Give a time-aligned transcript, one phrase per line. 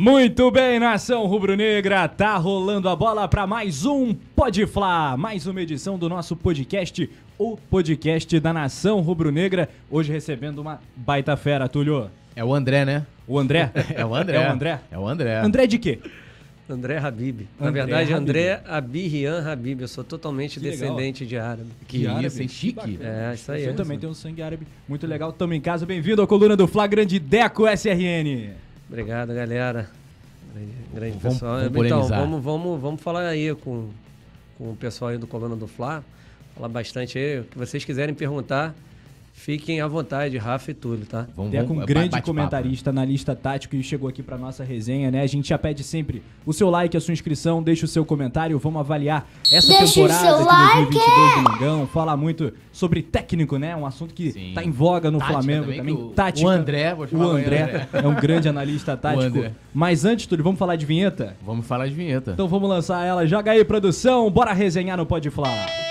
[0.00, 5.60] Muito bem, nação rubro-negra, tá rolando a bola para mais um Pode Fla, mais uma
[5.60, 9.68] edição do nosso podcast, o podcast da nação rubro-negra.
[9.90, 12.08] Hoje recebendo uma baita fera, Túlio.
[12.36, 13.04] É o André, né?
[13.26, 13.72] O André?
[13.92, 14.36] É o André.
[14.36, 14.80] É o André?
[14.92, 15.40] É o André.
[15.40, 15.98] André de quê?
[16.70, 17.48] André Habib.
[17.58, 18.22] Na André verdade, Habib.
[18.22, 19.80] André Abirian Habib.
[19.80, 20.78] Eu sou totalmente Que legal.
[20.78, 21.70] descendente de árabe.
[21.88, 22.46] Que árabe, isso, hein?
[22.46, 22.98] que Chique.
[23.02, 23.64] É, isso aí.
[23.64, 23.72] Você é.
[23.72, 25.32] também tem um sangue árabe muito legal.
[25.32, 28.67] Tamo em casa, bem-vindo à coluna do Fla Grande Deco SRN.
[28.88, 29.88] Obrigado, galera.
[30.54, 31.60] Grande, grande Vamos- pessoal.
[31.70, 33.90] vamos então, vamos, vamos, vamos falar aí com,
[34.56, 36.02] com o pessoal aí do Coluna do Fla.
[36.54, 37.40] Falar bastante aí.
[37.40, 38.74] O que vocês quiserem perguntar,
[39.38, 41.26] fiquem à vontade, Rafa e Túlio, tá?
[41.36, 42.26] Vamos, Deco, um vamos- grande bate-papo.
[42.26, 45.22] comentarista, analista tático e chegou aqui pra nossa resenha, né?
[45.22, 48.58] A gente já pede sempre o seu like, a sua inscrição, deixa o seu comentário,
[48.58, 50.92] vamos avaliar essa Deixa temporada de like.
[50.92, 53.74] 2022 do Mengão, falar muito sobre técnico, né?
[53.76, 54.52] Um assunto que Sim.
[54.54, 56.46] tá em voga no Tática Flamengo também, também, tática.
[56.46, 57.88] o André, vou o chamar o André, André.
[57.92, 59.22] é um grande analista tático.
[59.38, 59.52] André.
[59.72, 61.36] Mas antes, Túlio, vamos falar de vinheta?
[61.44, 62.32] Vamos falar de vinheta.
[62.32, 63.26] Então vamos lançar ela.
[63.26, 64.30] Joga aí, produção.
[64.30, 65.87] Bora resenhar no Pode Falar.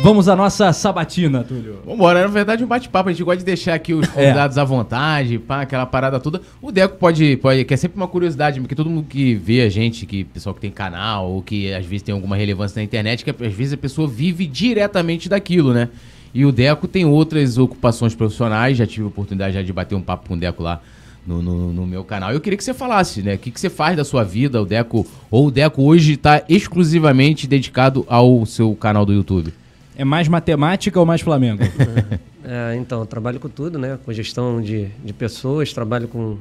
[0.00, 1.78] Vamos à nossa sabatina, Túlio.
[1.86, 5.38] Vambora, na verdade um bate-papo, a gente gosta de deixar aqui os convidados à vontade,
[5.38, 6.40] pá, aquela parada toda.
[6.60, 9.68] O Deco pode, pode, que é sempre uma curiosidade, porque todo mundo que vê a
[9.68, 13.22] gente, que pessoal que tem canal, ou que às vezes tem alguma relevância na internet,
[13.22, 15.88] que às vezes a pessoa vive diretamente daquilo, né?
[16.34, 20.00] E o Deco tem outras ocupações profissionais, já tive a oportunidade já de bater um
[20.00, 20.80] papo com o Deco lá
[21.24, 22.32] no, no, no meu canal.
[22.32, 23.34] Eu queria que você falasse, né?
[23.34, 26.42] O que, que você faz da sua vida, o Deco, ou o Deco hoje está
[26.48, 29.52] exclusivamente dedicado ao seu canal do YouTube?
[29.96, 31.62] É mais matemática ou mais Flamengo?
[32.44, 33.96] É, então, trabalho com tudo, né?
[34.04, 36.36] Com gestão de, de pessoas, trabalho com,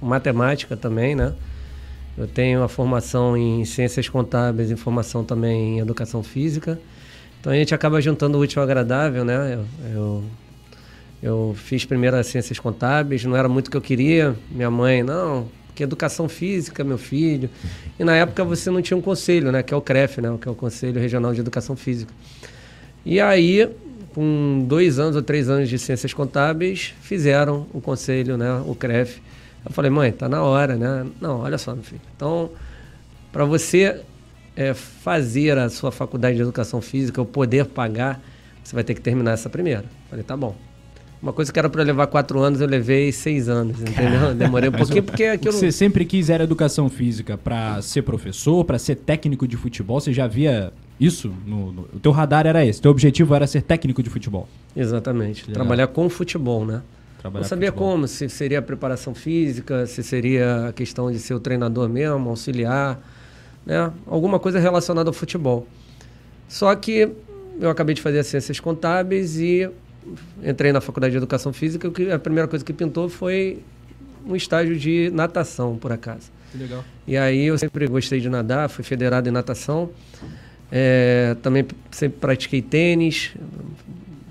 [0.00, 1.32] com matemática também, né?
[2.18, 6.80] Eu tenho a formação em ciências contábeis e formação também em educação física.
[7.40, 9.54] Então a gente acaba juntando o útil ao agradável, né?
[9.54, 10.24] Eu, eu,
[11.22, 14.34] eu fiz primeiro as ciências contábeis, não era muito o que eu queria.
[14.50, 17.48] Minha mãe, não, porque educação física, meu filho.
[18.00, 19.62] E na época você não tinha um conselho, né?
[19.62, 20.36] Que é o CREF, né?
[20.40, 22.12] Que é o Conselho Regional de Educação Física.
[23.06, 23.70] E aí,
[24.12, 29.22] com dois anos ou três anos de ciências contábeis, fizeram o conselho, né, o CREF.
[29.64, 31.06] Eu falei, mãe, tá na hora, né?
[31.20, 32.00] Não, olha só, meu filho.
[32.16, 32.50] Então,
[33.30, 34.00] para você
[34.56, 38.20] é, fazer a sua faculdade de educação física, ou poder pagar,
[38.62, 39.82] você vai ter que terminar essa primeira.
[39.82, 40.56] Eu falei, tá bom.
[41.22, 44.34] Uma coisa que era para levar quatro anos, eu levei seis anos, entendeu?
[44.34, 45.52] Demorei um pouquinho, porque O que aquilo...
[45.52, 50.00] você sempre quis era educação física pra ser professor, pra ser técnico de futebol.
[50.00, 51.32] Você já via isso?
[51.46, 52.80] No, no- o teu radar era esse.
[52.80, 54.48] Teu objetivo era ser técnico de futebol.
[54.74, 55.42] Exatamente.
[55.42, 55.54] Legal.
[55.54, 56.82] Trabalhar com futebol, né?
[57.18, 57.90] Trabalhar não sabia futebol.
[57.92, 62.28] como, se seria a preparação física, se seria a questão de ser o treinador mesmo,
[62.30, 63.00] auxiliar,
[63.64, 63.90] né?
[64.06, 65.66] Alguma coisa relacionada ao futebol.
[66.48, 67.08] Só que
[67.60, 69.68] eu acabei de fazer as ciências contábeis e
[70.44, 71.88] entrei na faculdade de educação física.
[71.88, 73.58] o que A primeira coisa que pintou foi
[74.26, 76.30] um estágio de natação, por acaso.
[76.52, 76.84] Que legal.
[77.06, 79.90] E aí eu sempre gostei de nadar, fui federado em natação.
[80.70, 83.32] É, também sempre pratiquei tênis,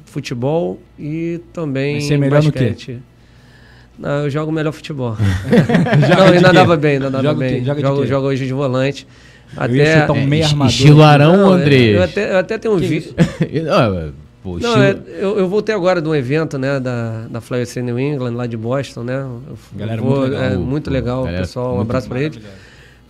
[0.05, 2.59] futebol e também Mas você é melhor no quê?
[2.69, 2.99] basquete.
[3.97, 5.15] Não, eu jogo melhor futebol.
[6.17, 6.81] Não, e nadava quê?
[6.81, 7.63] bem, nadava Joga o bem.
[7.63, 9.07] Joga de jogo, jogo hoje de volante.
[9.51, 10.67] Chutar um É, meio armador.
[10.73, 11.95] Estilo Arão, Não, André.
[11.95, 13.13] Eu até, eu até tenho um vídeo.
[13.63, 14.11] Não,
[14.43, 17.61] pô, Não, estilo- é, eu, eu voltei agora de um evento, né, da, da Fly
[17.61, 19.13] FC New England, lá de Boston, né?
[19.15, 20.43] Eu, eu Galera, vou- muito legal.
[20.51, 21.77] É, muito legal, Galera, pessoal.
[21.77, 22.39] Um abraço para eles.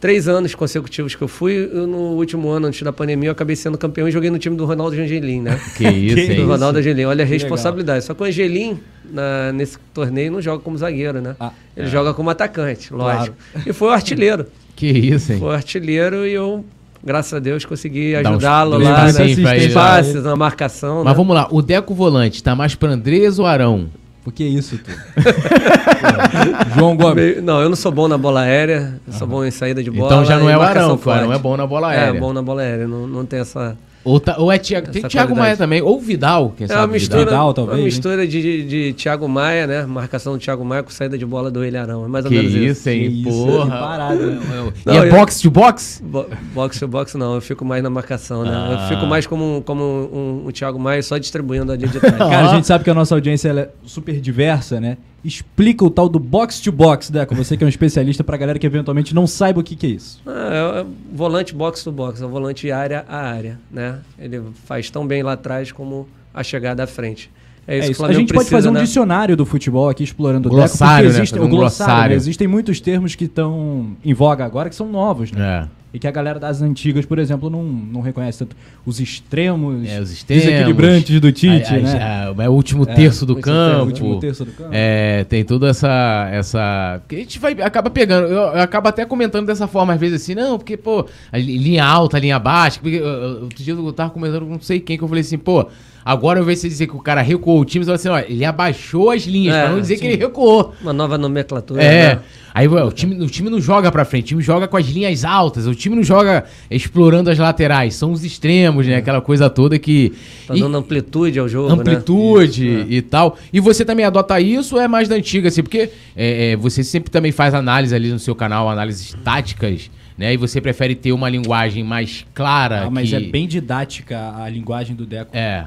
[0.05, 1.67] Três anos consecutivos que eu fui.
[1.73, 4.55] Eu, no último ano, antes da pandemia, eu acabei sendo campeão e joguei no time
[4.55, 5.59] do Ronaldo Angelim, né?
[5.75, 6.35] Que isso, Que hein?
[6.41, 7.05] do Ronaldo Angelim.
[7.05, 8.05] Olha a Que responsabilidade.
[8.05, 8.79] Só que o Angelim,
[9.09, 11.35] na- nesse torneio, não joga como zagueiro, né?
[11.39, 13.35] Ah, Ele joga como atacante, lógico.
[13.66, 14.45] E foi o artilheiro.
[14.75, 15.39] Que isso, hein?
[15.39, 16.63] Foi o artilheiro e eu,
[17.03, 19.11] graças a Deus, consegui ajudá-lo lá.
[19.11, 19.69] Né?
[19.73, 20.97] passes, na marcação.
[20.97, 21.17] Mas né?
[21.17, 23.89] vamos lá, o Deco Volante tá mais pra Andrés ou Arão?
[24.25, 24.91] Por que isso, tu?
[26.75, 27.41] João Gomes.
[27.44, 30.08] Não, eu não sou bom na bola aérea, eu sou bom em saída de bola.
[30.08, 31.36] então já não é o Arão, que o Arão forte.
[31.36, 32.19] é bom na bola É, aérea.
[32.19, 33.78] bom na bola aérea, não, não tem essa.
[34.05, 35.35] Ou, tá- ou é Thiago, tem Thiago.
[35.35, 38.63] Maia também, ou Vidal, quem É uma sabe mistura, Vidal, talvez, uma mistura de, de,
[38.63, 39.83] de Thiago Maia, né?
[39.88, 42.05] Marcação do Thiago Maia com saída de bola do Ilharão.
[42.05, 42.63] É mais ou Que menos isso.
[42.66, 43.09] isso, hein?
[43.09, 43.63] Que Porra.
[43.66, 44.40] que parada, né?
[44.85, 46.03] E Não, é eu- boxe de boxe?
[46.03, 48.52] Bo boxe to boxe não, eu fico mais na marcação, né?
[48.53, 48.73] Ah.
[48.84, 51.97] Eu fico mais como, um- como um, um Thiago Maia só distribuindo a linha de
[51.99, 52.17] trás.
[52.17, 54.97] Cara, a gente sabe que a nossa audiência ela é super diversa, né?
[55.25, 57.33] Explica o tal do box to box, Deco.
[57.35, 59.89] Você que é um especialista pra galera que eventualmente não saiba o que, que é
[59.89, 60.22] isso.
[60.25, 63.99] Ah, é, é volante box to box, é o volante área a área, né?
[64.19, 67.31] Ele faz tão bem lá atrás como a chegada à frente.
[67.67, 68.05] É isso, É que o isso.
[68.05, 68.81] A gente pode fazer um né?
[68.83, 71.19] dicionário do futebol aqui explorando o Glossário, Deco, né?
[71.23, 72.09] existe, Fazer um o glossário, glossário.
[72.11, 72.16] né?
[72.16, 75.63] Existem muitos termos que estão em voga agora que são novos, né?
[75.63, 75.84] É.
[75.96, 78.56] e que a galera das antigas, por exemplo, não, não reconhece tanto
[78.86, 82.34] os extremos, É, os extremos, desequilibrantes do Tite, a- a- né?
[82.38, 83.46] a- é o último terço do campo.
[83.46, 84.70] terço, o último terço do campo.
[84.74, 86.30] É, tem toda essa.
[86.32, 88.28] essa porque a gente vai, acaba pegando.
[88.28, 92.20] Eu, eu acabo até comentando dessa forma, às vezes assim, não, porque, pô, linha alta,
[92.20, 92.80] linha baixa.
[92.82, 95.38] Porque, eu- outro dia eu tava comentando com não sei quem, que eu falei assim,
[95.38, 95.68] pô,
[96.05, 98.31] agora eu vejo você dizer que o cara recuou o time, você fala assim, ó,
[98.31, 100.73] ele abaixou as linhas, É, pra não dizer que ele recuou.
[100.81, 101.84] Uma nova nomenclatura.
[101.84, 102.16] É.
[102.16, 102.22] né?
[102.53, 104.85] Aí ué, o, time, o time não joga pra frente, o time joga com as
[104.85, 108.96] linhas altas, o time não joga explorando as laterais, são os extremos, né?
[108.96, 110.13] Aquela coisa toda que.
[110.47, 111.81] Tá e- dando amplitude ao jogo, né?
[111.81, 113.37] amplitude e tal.
[113.51, 115.61] E você também adota isso ou é mais da antiga, assim?
[115.61, 120.34] Porque é, é, você sempre também faz análise ali no seu canal, análises táticas, né?
[120.34, 122.84] E você prefere ter uma linguagem mais clara.
[122.85, 125.35] Ah, mas que- é bem didática a linguagem do Deco.
[125.35, 125.66] É.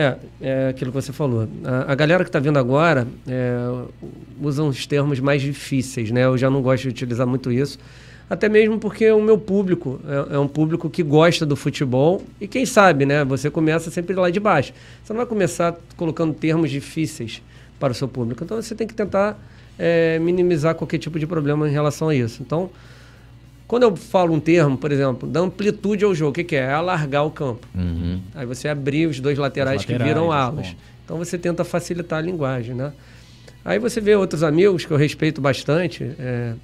[0.00, 1.48] É, é aquilo que você falou.
[1.64, 3.56] A, a galera que está vindo agora é,
[4.40, 6.24] usa uns termos mais difíceis, né?
[6.24, 7.80] Eu já não gosto de utilizar muito isso.
[8.30, 10.00] Até mesmo porque o meu público
[10.30, 13.24] é, é um público que gosta do futebol e quem sabe, né?
[13.24, 14.72] Você começa sempre lá de baixo.
[15.02, 17.42] Você não vai começar colocando termos difíceis
[17.80, 18.44] para o seu público.
[18.44, 19.36] Então você tem que tentar
[19.76, 22.40] é, minimizar qualquer tipo de problema em relação a isso.
[22.40, 22.70] Então,
[23.68, 26.60] quando eu falo um termo, por exemplo, da amplitude ao jogo, o que, que é?
[26.60, 27.68] É alargar o campo.
[27.74, 28.18] Uhum.
[28.34, 30.68] Aí você abrir os dois laterais, Os que laterais, viram os alas.
[30.68, 30.76] pontos.
[31.04, 32.92] Então você tenta facilitar a linguagem, né?
[33.62, 36.54] Aí você vê outros amigos que eu respeito bastante, é,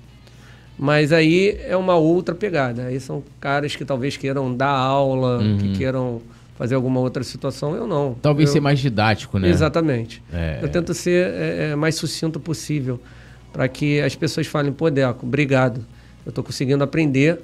[0.78, 2.86] mas aí é uma outra pegada.
[2.86, 6.22] Aí são caras que talvez queiram dar aula, que queiram
[6.56, 7.74] fazer alguma outra situação.
[7.74, 8.16] Eu não.
[8.22, 9.50] Talvez eu, ser mais didático, né?
[9.50, 10.22] Exatamente.
[10.32, 10.60] É.
[10.62, 12.98] Eu tento ser é, é, mais sucinto possível
[13.52, 15.84] para que as pessoas falem, pô, Deco, obrigado.
[16.24, 17.40] Eu estou conseguindo aprender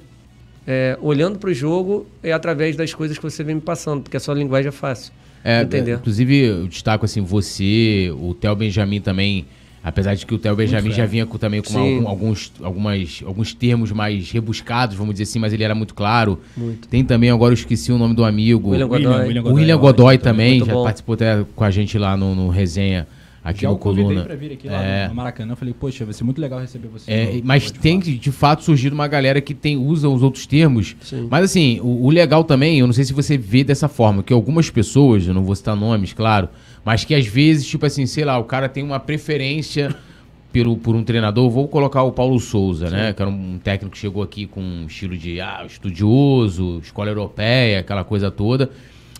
[0.65, 4.17] é, olhando para o jogo e através das coisas que você vem me passando, porque
[4.17, 5.11] a sua linguagem é fácil.
[5.43, 5.95] É, de entender.
[5.95, 9.47] inclusive, eu destaco assim, você, o Theo Benjamin também,
[9.83, 13.91] apesar de que o Theo Benjamin já vinha com, também com alguns, algumas, alguns termos
[13.91, 16.39] mais rebuscados, vamos dizer assim, mas ele era muito claro.
[16.55, 16.87] Muito.
[16.87, 18.69] Tem também, agora eu esqueci o nome do amigo.
[18.69, 19.41] William Godoy.
[19.41, 20.83] O William Godoy também, muito já bom.
[20.83, 23.07] participou até com a gente lá no, no resenha,
[23.43, 24.23] aqui Já no Coluna.
[24.23, 25.07] pra vir aqui lá É.
[25.07, 25.53] no- Maracanã.
[25.53, 27.11] Eu falei, poxa, vai ser muito legal receber você.
[27.11, 30.45] É, no- mas no tem de fato surgido uma galera que tem, usa os outros
[30.45, 30.95] termos.
[31.01, 31.27] Sim.
[31.29, 34.31] Mas assim, o, o legal também, eu não sei se você vê dessa forma, que
[34.33, 36.49] algumas pessoas, eu não vou citar nomes, claro,
[36.85, 39.95] mas que às vezes, tipo assim, sei lá, o cara tem uma preferência
[40.51, 41.49] pelo, por um treinador.
[41.49, 43.13] Vou colocar o Paulo Souza, né?
[43.13, 47.79] Que era um técnico que chegou aqui com um estilo de ah, estudioso, escola europeia,
[47.79, 48.69] aquela coisa toda.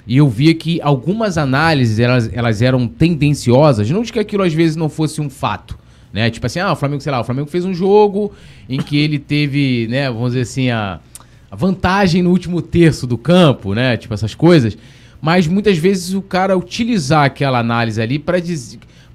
[0.08, 4.54] E eu via que algumas análises elas, elas eram tendenciosas, não de que aquilo às
[4.54, 5.78] vezes não fosse um fato.
[6.12, 6.30] Né?
[6.30, 8.34] Tipo assim, ah, o Flamengo, sei lá, o Flamengo fez um jogo
[8.68, 11.00] em que ele teve, né, vamos dizer assim, a,
[11.50, 13.96] a vantagem no último terço do campo, né?
[13.98, 14.78] Tipo essas coisas.
[15.22, 18.40] Mas muitas vezes o cara utilizar aquela análise ali para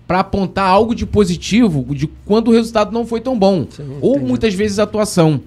[0.07, 3.67] para apontar algo de positivo de quando o resultado não foi tão bom.
[3.69, 5.41] Sim, Ou muitas vezes a atuação.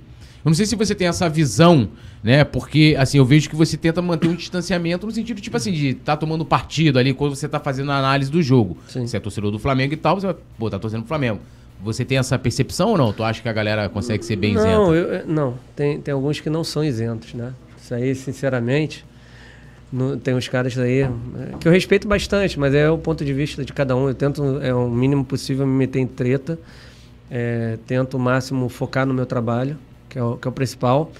[0.44, 1.88] Eu não sei se você tem essa visão,
[2.24, 2.44] né?
[2.44, 5.90] Porque, assim, eu vejo que você tenta manter um distanciamento no sentido, tipo assim, de
[5.90, 8.78] estar tomando partido ali quando você tá fazendo a análise do jogo.
[8.88, 9.08] Sim.
[9.08, 11.40] Você é torcedor do Flamengo e tal, você vai, pô, tá torcendo pro Flamengo.
[11.82, 13.14] Você tem essa percepção ou não?
[13.14, 14.76] Tu acha que a galera consegue ser bem não, isenta?
[15.10, 17.54] eu- eu- não, tem, tem alguns que não são isentos, né?
[17.82, 19.06] Isso aí, sinceramente,
[19.92, 21.10] no- tem uns caras aí é,
[21.58, 24.10] que eu respeito bastante, mas é o ponto de vista de cada um.
[24.10, 26.60] Eu tento, é o mínimo possível, me meter em treta.
[27.32, 29.78] É, tento o máximo focar no meu trabalho,
[30.10, 31.12] que é o, que é o principal.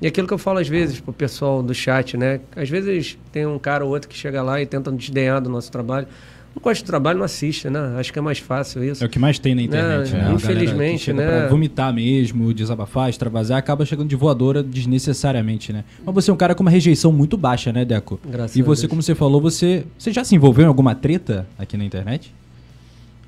[0.00, 2.40] E aquilo que eu falo às vezes pro pessoal do chat, né?
[2.54, 5.70] Às vezes tem um cara ou outro que chega lá e tenta desdenhar do nosso
[5.70, 6.06] trabalho.
[6.54, 7.96] Não gosta do trabalho, não assiste, né?
[7.98, 9.02] Acho que é mais fácil isso.
[9.02, 10.24] É o que mais tem na internet, Não, né?
[10.24, 11.26] Galera infelizmente, né?
[11.26, 15.82] Pra vomitar mesmo, desabafar, extravasar, acaba chegando de voadora desnecessariamente, né?
[16.04, 18.20] Mas você é um cara com uma rejeição muito baixa, né, Deco?
[18.24, 21.76] Graças e você, como você falou, você, você já se envolveu em alguma treta aqui
[21.76, 22.32] na internet?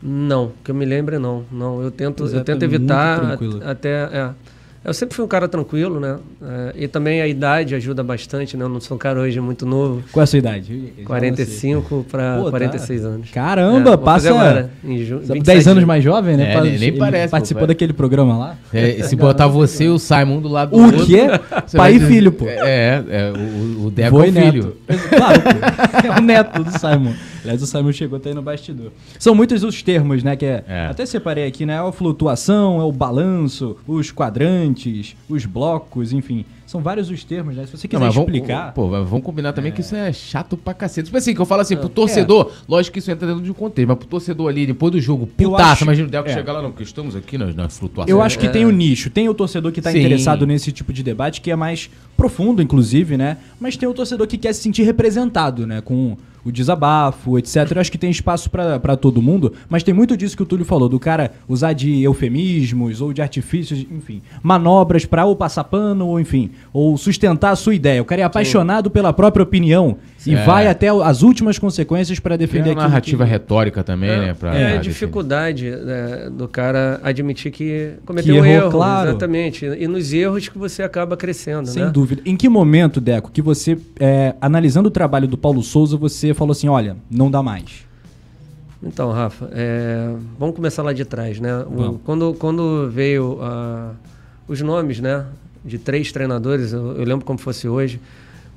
[0.00, 1.44] Não, que eu me lembre não.
[1.50, 3.60] Não, eu tento, é, eu tento evitar tranquilo.
[3.64, 4.08] até.
[4.12, 4.30] é.
[4.86, 6.16] Eu sempre fui um cara tranquilo, né?
[6.40, 8.64] É, e também a idade ajuda bastante, né?
[8.64, 10.04] Eu não sou um cara hoje muito novo.
[10.12, 10.92] Qual é a sua idade?
[11.04, 12.50] 45 para Pô, tá.
[12.50, 13.30] 46 anos.
[13.30, 16.52] Caramba, É, passa agora, em ju- 10 27 anos mais jovem, né?
[16.54, 17.66] É, nem- parece, pô, Participou vai.
[17.68, 18.56] daquele programa lá.
[18.72, 21.22] É, se botar você e o Simon do lado do O outro, quê?
[21.66, 22.46] você Pai e filho, pô.
[22.48, 24.76] É, é o, o Deco é e o filho.
[24.88, 25.08] neto.
[25.16, 26.06] Claro, pô.
[26.06, 27.12] É o neto do Simon.
[27.46, 28.90] Aliás, o Simon chegou até aí no bastidor.
[29.18, 30.36] São muitos os termos, né?
[30.36, 30.86] Que é, É.
[30.86, 31.78] Até separei aqui, né?
[31.80, 36.44] A flutuação, é o balanço, os quadrantes, os blocos, enfim.
[36.66, 37.64] São vários os termos, né?
[37.64, 38.74] Se você Não, quiser vamos, explicar.
[38.74, 41.04] Pô, mas vamos combinar também que isso é chato pra cacete.
[41.06, 43.54] Tipo assim, que eu falo assim, pro torcedor, lógico que isso entra dentro de um
[43.54, 46.34] contexto, mas pro torcedor ali, depois do jogo, putaça, acho- imagina o Deco é.
[46.34, 48.10] chegar lá, não, porque estamos aqui nas, nas flutuações.
[48.10, 48.50] Eu acho que É.
[48.50, 49.98] tem o nicho, tem o torcedor que está Sim.
[50.00, 53.36] interessado nesse tipo de debate, que é mais profundo, inclusive, né?
[53.60, 55.80] Mas tem o torcedor que quer se sentir representado, né?
[55.80, 56.16] Com
[56.48, 57.72] o desabafo, etc.
[57.74, 60.64] Eu acho que tem espaço para todo mundo, mas tem muito disso que o Túlio
[60.64, 66.06] falou, do cara usar de eufemismos ou de artifícios, enfim, manobras para ou passar pano,
[66.06, 68.00] ou enfim, ou sustentar a sua ideia.
[68.00, 68.92] O cara é apaixonado Sim.
[68.92, 70.44] pela própria opinião e é.
[70.44, 73.30] vai até as últimas consequências para defender é uma narrativa que...
[73.30, 74.34] retórica também, é, né?
[74.34, 78.70] Pra, é a dificuldade né, do cara admitir que cometeu que errou, um erro.
[78.70, 79.10] Claro.
[79.10, 79.64] Exatamente.
[79.64, 81.90] E nos erros que você acaba crescendo, Sem né?
[81.90, 82.22] dúvida.
[82.24, 86.52] Em que momento, Deco, que você, é, analisando o trabalho do Paulo Souza, você falou
[86.52, 87.84] assim, olha, não dá mais?
[88.82, 91.58] Então, Rafa, é, vamos começar lá de trás, né?
[91.64, 93.94] O, quando, quando veio uh,
[94.46, 95.26] os nomes, né?
[95.64, 98.00] De três treinadores, eu, eu lembro como fosse hoje,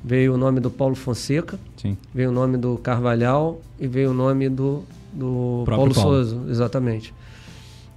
[0.04, 1.98] Veio o nome do Paulo Fonseca, Sim.
[2.14, 7.14] veio o nome do Carvalhal e veio o nome do, do Paulo, Paulo Souza, exatamente.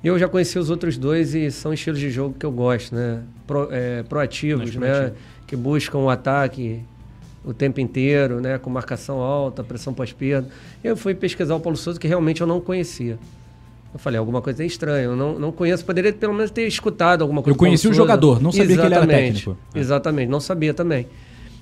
[0.03, 2.93] E eu já conheci os outros dois e são estilos de jogo que eu gosto,
[2.93, 3.23] né?
[3.47, 5.13] Pro, é, proativos, né?
[5.47, 6.81] Que buscam o ataque
[7.45, 8.59] o tempo inteiro, né?
[8.59, 10.49] Com marcação alta, pressão pós-perda.
[10.83, 13.19] Eu fui pesquisar o Paulo Souza que realmente eu não conhecia.
[13.93, 17.21] Eu falei, alguma coisa é estranha, eu não, não conheço, poderia pelo menos ter escutado
[17.21, 17.55] alguma coisa.
[17.55, 18.97] Eu conheci o jogador, não sabia Exatamente.
[18.97, 19.57] que ele era técnico.
[19.75, 21.07] Exatamente, não sabia também.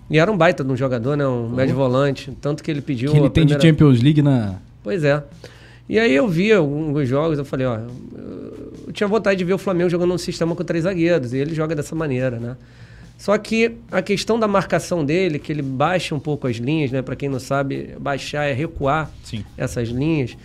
[0.08, 1.26] E era um baita de um jogador, né?
[1.26, 2.36] Um médio volante.
[2.40, 3.12] Tanto que ele pediu.
[3.12, 3.60] Que ele tem primeira...
[3.60, 4.56] de Champions League na.
[4.82, 5.22] Pois é.
[5.88, 7.78] E aí eu vi alguns jogos, eu falei, ó,
[8.86, 11.52] eu tinha vontade de ver o Flamengo jogando um sistema com três zagueiros, e ele
[11.52, 12.56] joga dessa maneira, né?
[13.20, 17.02] Só que a questão da marcação dele, que ele baixa um pouco as linhas, né?
[17.02, 19.44] Para quem não sabe, baixar é recuar Sim.
[19.58, 20.38] essas linhas,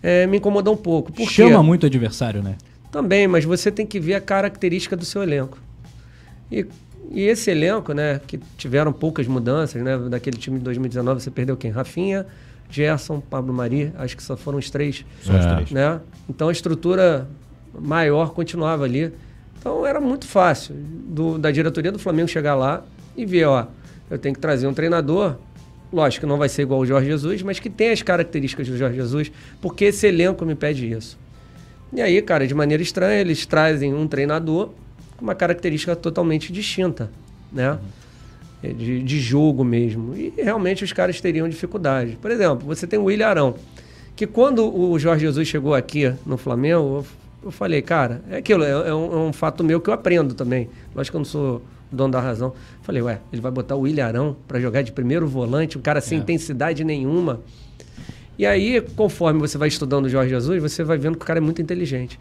[0.00, 1.12] é, me incomodou um pouco.
[1.12, 1.66] Por Chama quê?
[1.66, 2.54] muito o adversário, né?
[2.92, 5.58] Também, mas você tem que ver a característica do seu elenco.
[6.52, 6.64] E
[7.12, 11.56] e esse elenco, né, que tiveram poucas mudanças, né, daquele time de 2019, você perdeu
[11.56, 11.72] quem?
[11.72, 12.24] Rafinha,
[12.70, 15.04] Gerson, Pablo Mari, acho que só foram os três.
[15.20, 15.72] Só os três.
[15.72, 16.00] Né?
[16.28, 17.26] Então a estrutura
[17.76, 19.12] maior continuava ali.
[19.60, 22.82] Então era muito fácil do, da diretoria do Flamengo chegar lá
[23.14, 23.66] e ver, ó,
[24.10, 25.36] eu tenho que trazer um treinador,
[25.92, 28.76] lógico que não vai ser igual o Jorge Jesus, mas que tem as características do
[28.76, 31.18] Jorge Jesus, porque esse elenco me pede isso.
[31.92, 34.70] E aí, cara, de maneira estranha, eles trazem um treinador
[35.16, 37.10] com uma característica totalmente distinta,
[37.52, 37.72] né?
[37.72, 38.74] Uhum.
[38.74, 40.14] De, de jogo mesmo.
[40.14, 42.18] E realmente os caras teriam dificuldade.
[42.20, 43.54] Por exemplo, você tem o William Arão,
[44.14, 47.04] que quando o Jorge Jesus chegou aqui no Flamengo,
[47.42, 49.94] eu, eu falei, cara, é aquilo, é, é, um, é, um, fato meu que eu
[49.94, 50.68] aprendo também.
[50.94, 52.54] Lógico que eu não sou dono da razão.
[52.82, 56.00] Falei, ué, ele vai botar o William Arão para jogar de primeiro volante, um cara
[56.00, 56.20] sem é.
[56.20, 57.40] intensidade nenhuma.
[58.38, 61.38] E aí, conforme você vai estudando o Jorge Jesus, você vai vendo que o cara
[61.38, 62.18] é muito inteligente.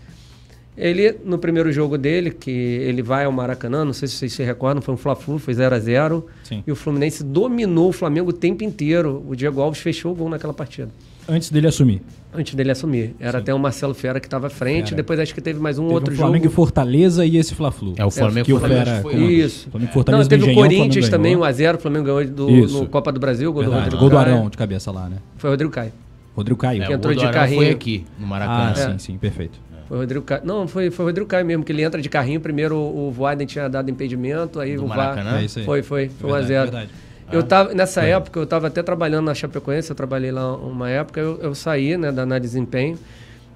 [0.75, 4.43] Ele, no primeiro jogo dele, que ele vai ao Maracanã, não sei se vocês se
[4.43, 6.25] recordam, foi um Fla-Flu, foi 0 a 0
[6.65, 9.23] E o Fluminense dominou o Flamengo o tempo inteiro.
[9.27, 10.89] O Diego Alves fechou o gol naquela partida.
[11.27, 12.01] Antes dele assumir.
[12.31, 13.15] Antes dele assumir.
[13.19, 13.37] Era Sim.
[13.37, 14.89] até o Marcelo Fera que estava à frente.
[14.89, 14.97] Fera.
[14.97, 16.53] Depois acho que teve mais um teve outro um Flamengo jogo.
[16.53, 17.95] e Fortaleza e esse Fla-Flu.
[17.97, 19.69] É, o Flamengo é, que o Fera foi Isso.
[19.71, 21.75] Flamengo Fortaleza Não, teve o Corinthians também, 1x0.
[21.75, 23.51] O Flamengo ganhou do, no Copa do Brasil.
[23.51, 23.79] Gol Verdade.
[23.81, 25.17] do Rodrigo Gol do Arão de cabeça lá, né?
[25.37, 25.91] Foi o Rodrigo Caio.
[26.35, 26.83] Rodrigo Caio.
[26.83, 27.61] É, que entrou de carrinho.
[27.61, 28.71] foi aqui, no Maracanã.
[28.71, 29.59] Ah, sim, sim, perfeito.
[29.87, 30.41] Foi o Rodrigo Caio.
[30.45, 32.39] Não, foi, foi o Rodrigo Caio mesmo, que ele entra de carrinho.
[32.39, 35.17] Primeiro o Voaden tinha dado impedimento, aí Do o VAR.
[35.39, 35.65] É isso aí.
[35.65, 36.09] Foi, foi.
[36.09, 36.73] Foi 1x0.
[36.75, 38.09] É eu tava, nessa foi.
[38.09, 41.97] época, eu estava até trabalhando na Chapecoense, eu trabalhei lá uma época, eu, eu saí
[41.97, 42.97] né, da análise de desempenho.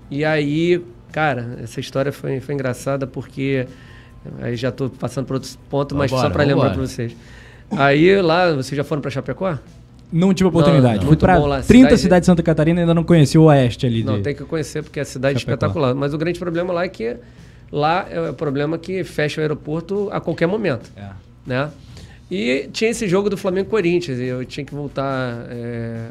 [0.10, 3.68] E aí, cara, essa história foi, foi engraçada porque.
[4.42, 7.16] Aí já estou passando para outro ponto, mas só para lembrar para vocês.
[7.72, 9.58] Aí lá, vocês já foram para Chapecó?
[10.12, 11.00] Não tive oportunidade.
[11.00, 11.98] Não, Fui para 30 cidade...
[11.98, 14.04] cidades de Santa Catarina e ainda não conheci o oeste ali.
[14.04, 14.22] Não, de...
[14.22, 15.96] tem que conhecer porque a cidade é espetacular.
[15.96, 17.18] Mas o grande problema lá é que
[17.72, 20.92] lá é o problema que fecha o aeroporto a qualquer momento.
[20.96, 21.10] É.
[21.48, 21.70] Né?
[22.34, 24.18] E tinha esse jogo do Flamengo-Corinthians.
[24.18, 26.08] E eu tinha que voltar é,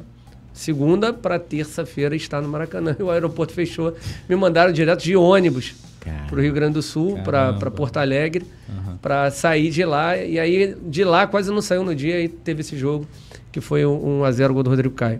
[0.52, 2.95] segunda para terça-feira estar no Maracanã.
[3.00, 3.93] E o aeroporto fechou.
[4.29, 5.75] Me mandaram direto de ônibus
[6.29, 8.97] para o Rio Grande do Sul, para Porto Alegre, uhum.
[8.99, 10.17] para sair de lá.
[10.17, 13.05] E aí, de lá, quase não saiu no dia e teve esse jogo
[13.50, 15.19] que foi um, a 0 gol do Rodrigo Caio.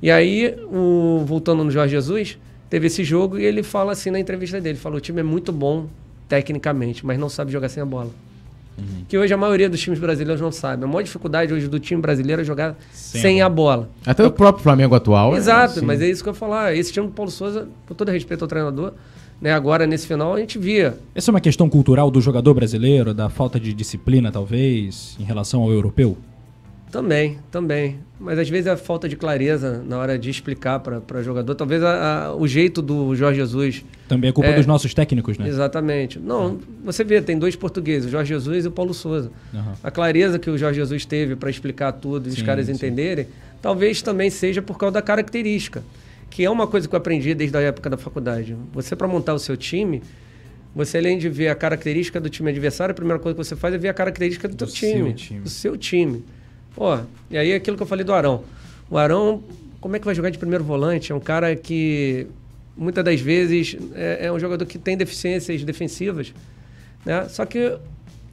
[0.00, 2.38] E aí, o, voltando no Jorge Jesus,
[2.70, 5.52] teve esse jogo e ele fala assim na entrevista dele, falou, o time é muito
[5.52, 5.86] bom
[6.28, 8.10] tecnicamente, mas não sabe jogar sem a bola.
[8.80, 9.04] Uhum.
[9.08, 10.84] Que hoje a maioria dos times brasileiros não sabe.
[10.84, 13.88] A maior dificuldade hoje do time brasileiro é jogar sem, sem a, bola.
[14.06, 15.34] Até o próprio Flamengo atual.
[15.34, 16.74] É Exato, é, mas é isso que eu ia falar.
[16.74, 18.92] Esse time do Paulo Souza, com todo respeito ao treinador,
[19.40, 20.98] né, agora nesse final a gente via.
[21.14, 25.62] Essa é uma questão cultural do jogador brasileiro, da falta de disciplina, talvez, em relação
[25.62, 26.16] ao europeu?
[26.90, 27.98] Também, também.
[28.18, 31.54] Mas às vezes é a falta de clareza na hora de explicar para o jogador.
[31.54, 33.84] Talvez a, a, o jeito do Jorge Jesus.
[34.08, 35.48] Também é culpa é, dos nossos técnicos, né?
[35.48, 36.18] Exatamente.
[36.18, 39.30] Não, você vê, tem dois portugueses, o Jorge Jesus e o Paulo Souza.
[39.54, 39.72] Uhum.
[39.82, 42.72] A clareza que o Jorge Jesus teve para explicar tudo e os caras sim.
[42.72, 43.26] entenderem,
[43.62, 45.82] talvez também seja por causa da característica.
[46.28, 48.56] Que é uma coisa que eu aprendi desde a época da faculdade.
[48.72, 50.02] Você, para montar o seu time,
[50.74, 53.74] você além de ver a característica do time adversário, a primeira coisa que você faz
[53.74, 56.24] é ver a característica do, do time, time, do seu time.
[56.80, 56.98] Pô,
[57.30, 58.42] e aí aquilo que eu falei do Arão.
[58.88, 59.44] O Arão,
[59.82, 61.12] como é que vai jogar de primeiro volante?
[61.12, 62.26] É um cara que
[62.74, 66.32] muitas das vezes é, é um jogador que tem deficiências defensivas,
[67.04, 67.28] né?
[67.28, 67.76] Só que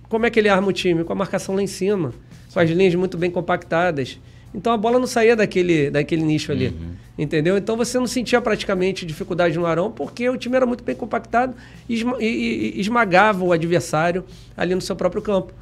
[0.08, 1.04] como é que ele arma o time?
[1.04, 2.14] Com a marcação lá em cima,
[2.54, 4.18] com as linhas muito bem compactadas.
[4.56, 6.68] Então a bola não saía daquele, daquele nicho ali.
[6.68, 6.92] Uhum.
[7.18, 7.58] Entendeu?
[7.58, 11.54] Então você não sentia praticamente dificuldade no Arão, porque o time era muito bem compactado
[11.90, 14.24] e, esma e, e esmagava o adversário
[14.56, 15.54] ali no seu próprio campo.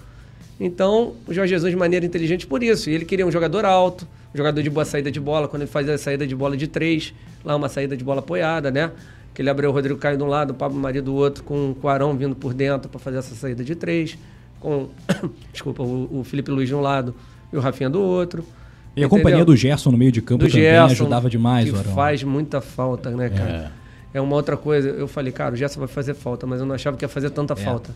[0.60, 2.90] Então, o Jorge Jesus de maneira inteligente por isso.
[2.90, 5.72] E ele queria um jogador alto, um jogador de boa saída de bola, quando ele
[5.72, 8.92] fazia a saída de bola de três, lá uma saída de bola apoiada, né?
[9.34, 11.76] Que ele abriu o Rodrigo Caio de um lado, o Pablo Maria do outro, com,
[11.82, 14.18] o Arão vindo por dentro para fazer essa saída de três,
[14.60, 14.88] com
[15.52, 17.14] desculpa, o, o Felipe Luiz de um lado
[17.52, 18.46] e o Rafinha do outro.
[18.96, 21.78] E a companhia do Gerson no meio de campo do também Gerson, ajudava demais, que
[21.90, 23.74] faz muita falta, né, cara?
[24.14, 24.18] É.
[24.18, 24.22] é.
[24.22, 24.88] uma outra coisa.
[24.88, 27.30] Eu falei, cara, o Gerson vai fazer falta, mas eu não achava que ia fazer
[27.30, 27.58] tanta é.
[27.58, 27.94] falta.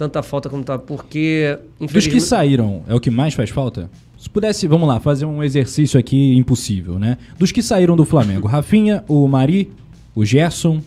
[0.00, 1.58] Tanta falta como tá, porque...
[1.78, 3.90] Dos que saíram, é o que mais faz falta?
[4.16, 7.18] Se pudesse, vamos lá, fazer um exercício aqui impossível, né?
[7.38, 9.70] Dos que saíram do Flamengo, Rafinha, o Mari,
[10.14, 10.80] o Gerson,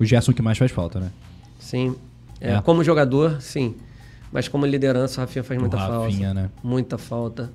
[0.00, 1.12] o Gerson que mais faz falta, né?
[1.60, 1.94] Sim.
[2.40, 2.60] É, é.
[2.60, 3.76] Como jogador, sim.
[4.32, 6.34] Mas como liderança, o Rafinha faz muita Rafinha, falta.
[6.34, 6.50] Né?
[6.60, 7.52] Muita falta.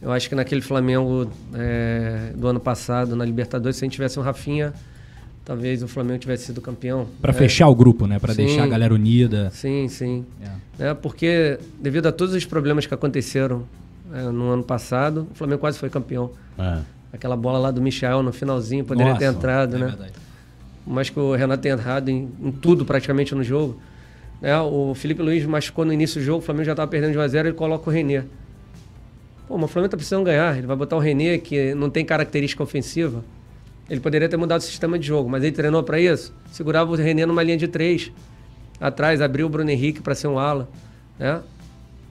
[0.00, 4.18] Eu acho que naquele Flamengo é, do ano passado, na Libertadores, se a gente tivesse
[4.18, 4.72] um Rafinha,
[5.44, 7.06] talvez o Flamengo tivesse sido campeão.
[7.20, 7.34] Para é.
[7.34, 8.18] fechar o grupo, né?
[8.18, 9.50] Para deixar a galera unida.
[9.52, 10.24] Sim, sim.
[10.78, 10.88] É.
[10.88, 10.94] é.
[10.94, 13.64] porque devido a todos os problemas que aconteceram
[14.12, 16.30] é, no ano passado, o Flamengo quase foi campeão.
[16.58, 16.78] É.
[17.12, 19.86] Aquela bola lá do Michel no finalzinho poderia Nossa, ter entrado, é né?
[19.86, 20.12] Verdade.
[20.86, 23.78] Mas que o Renato tem errado em, em tudo praticamente no jogo.
[24.40, 24.58] Né?
[24.60, 27.20] O Felipe Luiz machucou no início do jogo, o Flamengo já estava perdendo de 1
[27.20, 28.22] a 0 ele coloca o Renê.
[29.46, 30.56] Pô, mas o Flamengo tá precisando ganhar.
[30.56, 33.22] Ele vai botar o René, que não tem característica ofensiva.
[33.88, 36.32] Ele poderia ter mudado o sistema de jogo, mas ele treinou para isso.
[36.50, 38.10] Segurava o René numa linha de três.
[38.80, 40.68] Atrás, abriu o Bruno Henrique para ser um ala.
[41.18, 41.40] Né?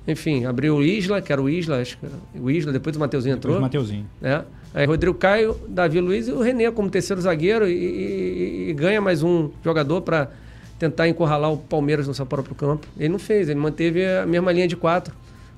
[0.07, 2.05] Enfim, abriu o Isla, que era o Isla, acho que
[2.39, 3.55] o Isla, depois o Mateuzinho entrou.
[3.55, 4.05] Depois o Mateuzinho.
[4.21, 4.43] Né?
[4.73, 8.99] Aí Rodrigo Caio, Davi Luiz e o René como terceiro zagueiro e, e, e ganha
[8.99, 10.31] mais um jogador para
[10.79, 12.87] tentar encurralar o Palmeiras no seu próprio campo.
[12.97, 15.15] Ele não fez, ele manteve a mesma linha de quatro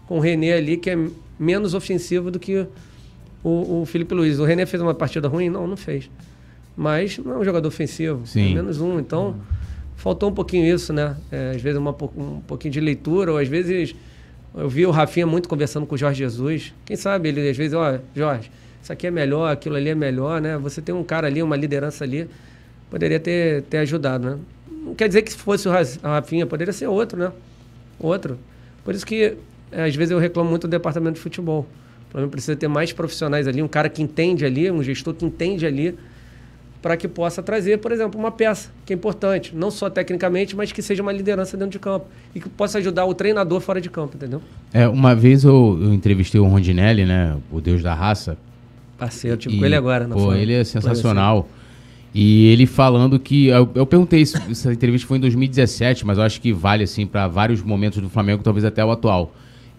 [0.08, 0.98] com o René ali, que é
[1.40, 2.68] menos ofensivo do que
[3.46, 4.40] o, o Felipe Luiz.
[4.40, 5.50] O René fez uma partida ruim?
[5.50, 6.10] Não, não fez.
[6.76, 8.52] Mas não é um jogador ofensivo, Sim.
[8.52, 9.00] É menos um.
[9.00, 9.36] Então, uhum.
[9.96, 11.16] faltou um pouquinho isso, né?
[11.32, 13.96] É, às vezes uma, um pouquinho de leitura, ou às vezes
[14.56, 16.74] eu vi o Rafinha muito conversando com o Jorge Jesus.
[16.86, 20.42] Quem sabe ele às vezes, ó, Jorge, isso aqui é melhor, aquilo ali é melhor,
[20.42, 20.58] né?
[20.58, 22.28] Você tem um cara ali, uma liderança ali,
[22.90, 24.40] poderia ter, ter ajudado, né?
[24.72, 25.72] Não quer dizer que se fosse o
[26.04, 27.32] Rafinha, poderia ser outro, né?
[28.00, 28.40] Outro.
[28.84, 29.38] Por isso que
[29.72, 31.68] é, às vezes eu reclamo muito do departamento de futebol.
[32.16, 35.66] Flamengo precisa ter mais profissionais ali, um cara que entende ali, um gestor que entende
[35.66, 35.96] ali,
[36.82, 40.72] para que possa trazer, por exemplo, uma peça que é importante, não só tecnicamente, mas
[40.72, 43.90] que seja uma liderança dentro de campo e que possa ajudar o treinador fora de
[43.90, 44.42] campo, entendeu?
[44.74, 48.38] É, uma vez eu, eu entrevistei o Rondinelli, né, o Deus da Raça.
[48.98, 50.08] Parceiro, tipo e, com ele agora.
[50.08, 51.50] Pô, ele é sensacional.
[52.14, 53.48] E ele falando que.
[53.48, 57.06] Eu, eu perguntei isso, essa entrevista foi em 2017, mas eu acho que vale assim
[57.06, 59.34] para vários momentos do Flamengo, talvez até o atual.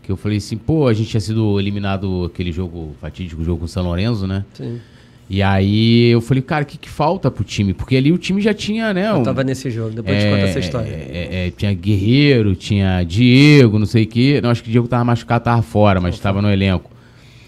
[0.07, 3.65] Que eu falei assim, pô, a gente tinha sido eliminado aquele jogo, fatídico jogo com
[3.65, 4.45] o São Lourenço, né?
[4.55, 4.79] Sim.
[5.29, 7.75] E aí eu falei, cara, o que, que falta pro time?
[7.75, 9.11] Porque ali o time já tinha, né?
[9.11, 10.89] Eu tava nesse jogo, depois é, de contar essa história.
[10.89, 14.41] É, é, tinha Guerreiro, tinha Diego, não sei o quê.
[14.41, 16.89] Não, acho que o Diego tava machucado, tava fora, mas estava no elenco.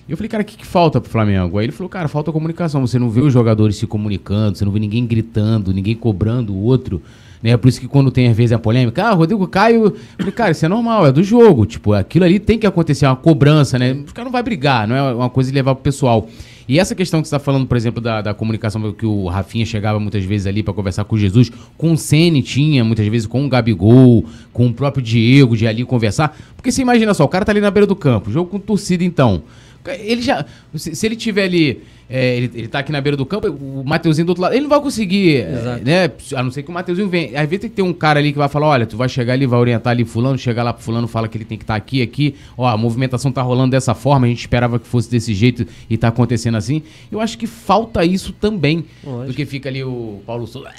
[0.09, 1.59] E eu falei, cara, o que, que falta pro Flamengo?
[1.59, 2.85] Aí ele falou, cara, falta comunicação.
[2.85, 6.61] Você não vê os jogadores se comunicando, você não vê ninguém gritando, ninguém cobrando o
[6.64, 7.01] outro.
[7.42, 7.57] Né?
[7.57, 9.94] Por isso que quando tem às vezes a polêmica, ah, Rodrigo Caio.
[10.16, 11.66] Falei, cara, isso é normal, é do jogo.
[11.66, 13.92] Tipo, aquilo ali tem que acontecer, é uma cobrança, né?
[13.92, 16.29] O cara não vai brigar, não é uma coisa de levar pro pessoal.
[16.68, 19.64] E essa questão que você está falando, por exemplo, da, da comunicação que o Rafinha
[19.64, 23.46] chegava muitas vezes ali para conversar com Jesus, com o Sene tinha, muitas vezes com
[23.46, 26.37] o Gabigol, com o próprio Diego, de ali conversar.
[26.55, 29.03] Porque você imagina só, o cara tá ali na beira do campo, jogo com torcida
[29.03, 29.42] então.
[29.87, 30.45] Ele já.
[30.75, 31.83] Se, se ele tiver ali.
[32.11, 34.62] É, ele, ele tá aqui na beira do campo, o Mateuzinho do outro lado, ele
[34.62, 36.11] não vai conseguir, é, né?
[36.35, 37.38] A não ser que o Mateuzinho venha.
[37.38, 39.35] Às vezes tem que ter um cara ali que vai falar: olha, tu vai chegar
[39.35, 41.75] ali, vai orientar ali Fulano, chegar lá pro Fulano, fala que ele tem que estar
[41.75, 42.35] tá aqui, aqui.
[42.57, 45.99] Ó, a movimentação tá rolando dessa forma, a gente esperava que fosse desse jeito e
[45.99, 46.83] tá acontecendo assim.
[47.12, 48.87] Eu acho que falta isso também.
[49.05, 49.27] Lógico.
[49.27, 50.71] Do que fica ali o Paulo Souza.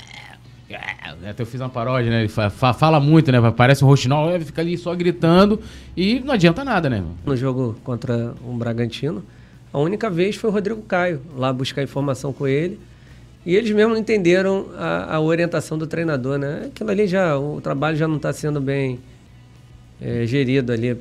[0.69, 2.19] É, até eu fiz uma paródia, né?
[2.19, 3.39] Ele fala, muito, né?
[3.51, 5.59] Parece um roxinol, ele fica ali só gritando
[5.97, 7.03] e não adianta nada, né?
[7.25, 9.23] No jogo contra um Bragantino,
[9.73, 12.79] a única vez foi o Rodrigo Caio lá buscar informação com ele.
[13.45, 16.65] E eles mesmo não entenderam a, a orientação do treinador, né?
[16.67, 18.99] Aquilo ali já, o trabalho já não está sendo bem
[19.99, 20.95] é, gerido ali.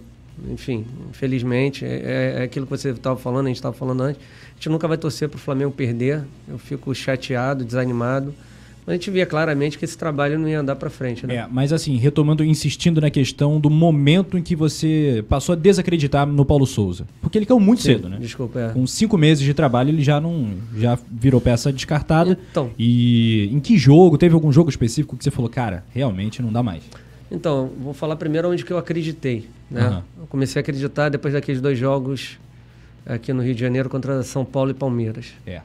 [0.51, 4.23] Enfim, infelizmente, é, é, é aquilo que você estava falando, a gente estava falando antes.
[4.23, 6.23] A gente nunca vai torcer para o Flamengo perder.
[6.49, 8.33] Eu fico chateado, desanimado
[8.89, 11.27] a gente via claramente que esse trabalho não ia andar para frente.
[11.27, 11.37] Né?
[11.37, 16.27] É, mas assim, retomando, insistindo na questão do momento em que você passou a desacreditar
[16.27, 17.07] no Paulo Souza.
[17.21, 18.17] Porque ele caiu muito Sim, cedo, né?
[18.19, 18.69] Desculpa, é.
[18.71, 22.39] Com cinco meses de trabalho, ele já não já virou peça descartada.
[22.51, 22.71] Então.
[22.79, 24.17] E em que jogo?
[24.17, 26.83] Teve algum jogo específico que você falou, cara, realmente não dá mais?
[27.31, 29.49] Então, vou falar primeiro onde que eu acreditei.
[29.71, 29.83] Né?
[29.83, 30.05] Aham.
[30.19, 32.39] Eu comecei a acreditar depois daqueles dois jogos
[33.05, 35.33] aqui no Rio de Janeiro contra São Paulo e Palmeiras.
[35.47, 35.61] É.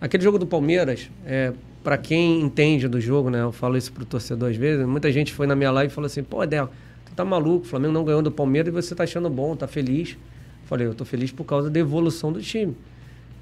[0.00, 1.52] Aquele jogo do Palmeiras, é,
[1.82, 3.42] para quem entende do jogo, né?
[3.42, 4.86] Eu falo isso pro torcedor às vezes.
[4.86, 6.68] Muita gente foi na minha live e falou assim: pô, Del,
[7.04, 9.66] tu tá maluco, o Flamengo não ganhou do Palmeiras e você tá achando bom, tá
[9.66, 10.10] feliz.
[10.10, 12.76] Eu falei: eu tô feliz por causa da evolução do time.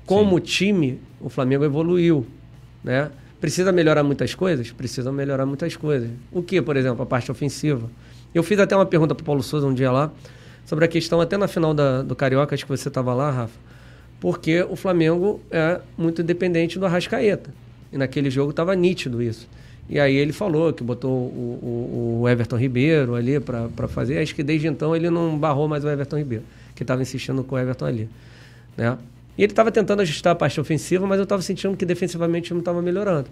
[0.07, 2.27] Como time, o Flamengo evoluiu,
[2.83, 3.11] né?
[3.41, 4.71] Precisa melhorar muitas coisas?
[4.71, 6.11] Precisa melhorar muitas coisas.
[6.31, 7.91] O que, por exemplo, a parte ofensiva?
[8.35, 10.13] Eu fiz até uma pergunta pro Paulo Souza um dia lá
[10.71, 13.59] sobre a questão, até na final da, do Carioca, acho que você estava lá, Rafa,
[14.21, 17.53] porque o Flamengo é muito dependente do Arrascaeta.
[17.93, 19.49] E naquele jogo estava nítido isso.
[19.89, 24.19] E aí ele falou que botou o, o- o Everton Ribeiro ali para fazer.
[24.19, 26.45] Acho que desde então ele não barrou mais o Everton Ribeiro,
[26.77, 28.09] que estava insistindo com o Everton ali.
[28.77, 28.97] Né?
[29.37, 32.61] E ele estava tentando ajustar a parte ofensiva, mas eu estava sentindo que defensivamente não
[32.61, 33.27] estava melhorando.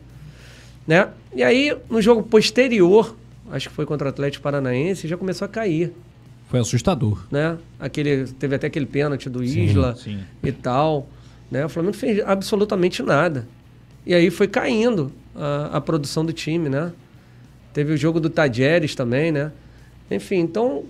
[0.86, 1.08] Né?
[1.34, 3.14] E aí, no jogo posterior,
[3.52, 5.92] acho que foi contra o Atlético Paranaense, já começou a cair
[6.48, 7.22] Foi assustador.
[7.30, 7.56] né?
[7.78, 10.18] Aquele, teve até aquele pênalti do Isla sim.
[10.42, 11.06] e tal.
[11.50, 11.64] Né?
[11.64, 13.46] O Flamengo fez absolutamente nada.
[14.08, 16.90] E aí foi caindo a, a produção do time, né?
[17.74, 19.52] Teve o jogo do Tajeres também, né?
[20.10, 20.84] Enfim, então,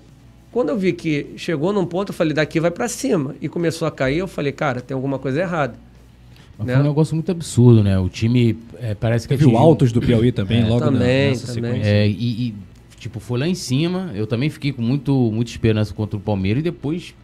[0.52, 3.35] quando eu vi que chegou num ponto, eu falei, daqui vai pra cima.
[3.42, 5.74] E começou a cair, eu falei, cara, tem alguma coisa errada.
[6.57, 6.74] Mas Né?
[6.74, 7.98] foi um negócio muito absurdo, né?
[7.98, 11.52] O time é, parece que Teve o Altos do Piauí também, logo na- também, nessa
[11.54, 11.72] também.
[11.72, 11.90] sequência.
[11.90, 12.54] É, e, e,
[12.98, 14.12] tipo, foi lá em cima.
[14.14, 17.14] Eu também fiquei com muito, muita esperança contra o Palmeiras e depois.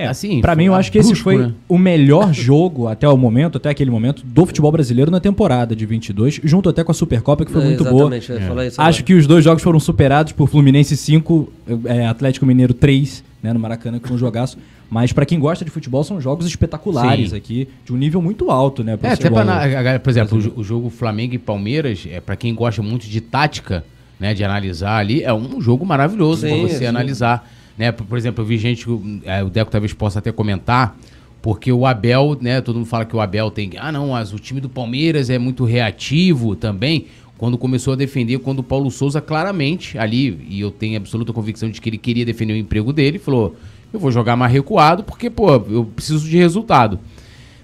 [0.00, 1.52] É, assim, pra foi mim eu acho que esse foi né?
[1.68, 5.84] o melhor jogo até o momento, até aquele momento, do futebol brasileiro na temporada de
[5.84, 8.02] 22, junto até com a Supercopa, que foi É, muito boa.
[8.16, 9.02] exatamente, eu ia falar isso Acho agora.
[9.02, 11.52] que os dois jogos foram superados por Fluminense 5,
[11.86, 14.56] é, Atlético Mineiro 3, né, no Maracanã, que foi um jogaço.
[14.88, 17.36] Mas pra quem gosta de futebol, são jogos espetaculares Sim.
[17.36, 18.92] aqui, de um nível muito alto, né?
[18.92, 19.36] É, até futebol.
[19.42, 22.54] pra, na- a galera, por exemplo, o, o jogo Flamengo e Palmeiras, é para quem
[22.54, 23.84] gosta muito de tática,
[24.20, 26.86] né, de analisar ali, é um jogo maravilhoso pra você sim.
[26.86, 27.92] analisar, né?
[27.92, 28.86] Por, por exemplo, eu vi gente,
[29.24, 30.98] é, o Deco talvez possa até comentar,
[31.40, 34.38] porque o Abel, né, todo mundo fala que o Abel tem, ah, não, mas o
[34.38, 37.06] time do Palmeiras é muito reativo também.
[37.38, 41.70] Quando começou a defender, quando o Paulo Souza claramente ali, e eu tenho absoluta convicção
[41.70, 43.54] de que ele queria defender o emprego dele, falou:
[43.92, 46.98] "Eu vou jogar mais recuado porque, pô, eu preciso de resultado".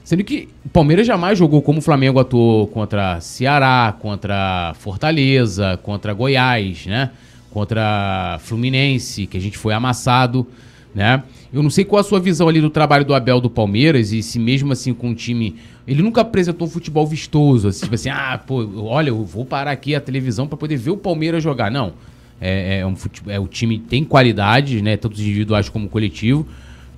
[0.05, 6.13] Sendo que o Palmeiras jamais jogou como o Flamengo atuou contra Ceará, contra Fortaleza, contra
[6.13, 7.11] Goiás, né?
[7.55, 10.45] Contra Fluminense, que a gente foi amassado,
[10.93, 11.23] né?
[11.53, 14.25] Eu não sei qual a sua visão ali do trabalho do Abel do Palmeiras e
[14.25, 15.55] se mesmo assim com o time...
[15.87, 19.71] Ele nunca apresentou um futebol vistoso, assim, tipo assim, ah, pô, olha, eu vou parar
[19.71, 21.71] aqui a televisão para poder ver o Palmeiras jogar.
[21.71, 21.93] Não,
[22.41, 24.97] é, é um futebol, é, o time tem qualidades, né?
[24.97, 26.45] Tanto individuais como coletivo.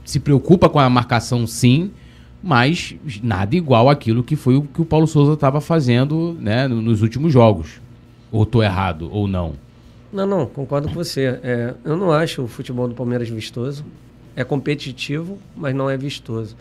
[0.06, 1.90] Se preocupa com a marcação, sim,
[2.42, 6.80] mas nada igual àquilo que foi o que o Paulo Souza estava fazendo né, no-
[6.80, 7.80] nos últimos jogos.
[8.32, 9.54] Ou tô errado, ou não.
[10.12, 11.38] Não, não, concordo com você.
[11.42, 13.84] É, eu não acho o futebol do Palmeiras vistoso.
[14.34, 16.56] É competitivo, mas não é vistoso.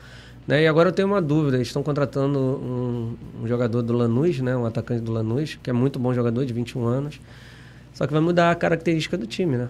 [0.48, 0.64] Né?
[0.64, 1.58] E agora eu tenho uma dúvida.
[1.58, 4.56] Eles estão contratando um, um jogador do Lanús, né?
[4.56, 7.20] um atacante do Lanús, que é muito bom jogador, de 21 anos.
[7.94, 9.70] Só que vai mudar a característica do time, né?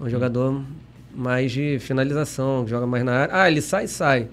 [0.00, 0.62] É um jogador
[1.14, 3.34] mais de finalização, que joga mais na área.
[3.36, 4.28] Ah, ele sai, sai.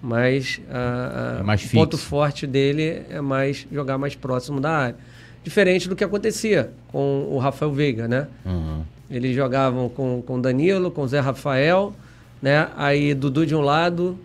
[0.00, 4.96] Mas a- a- É o ponto forte dele é mais jogar mais próximo da área.
[5.44, 8.28] Diferente do que acontecia com o Rafael Veiga, né?
[8.44, 8.82] Uhum.
[9.10, 11.92] Eles jogavam com com Danilo, com Zé Rafael,
[12.40, 12.68] né?
[12.76, 14.16] Aí Dudu de um lado,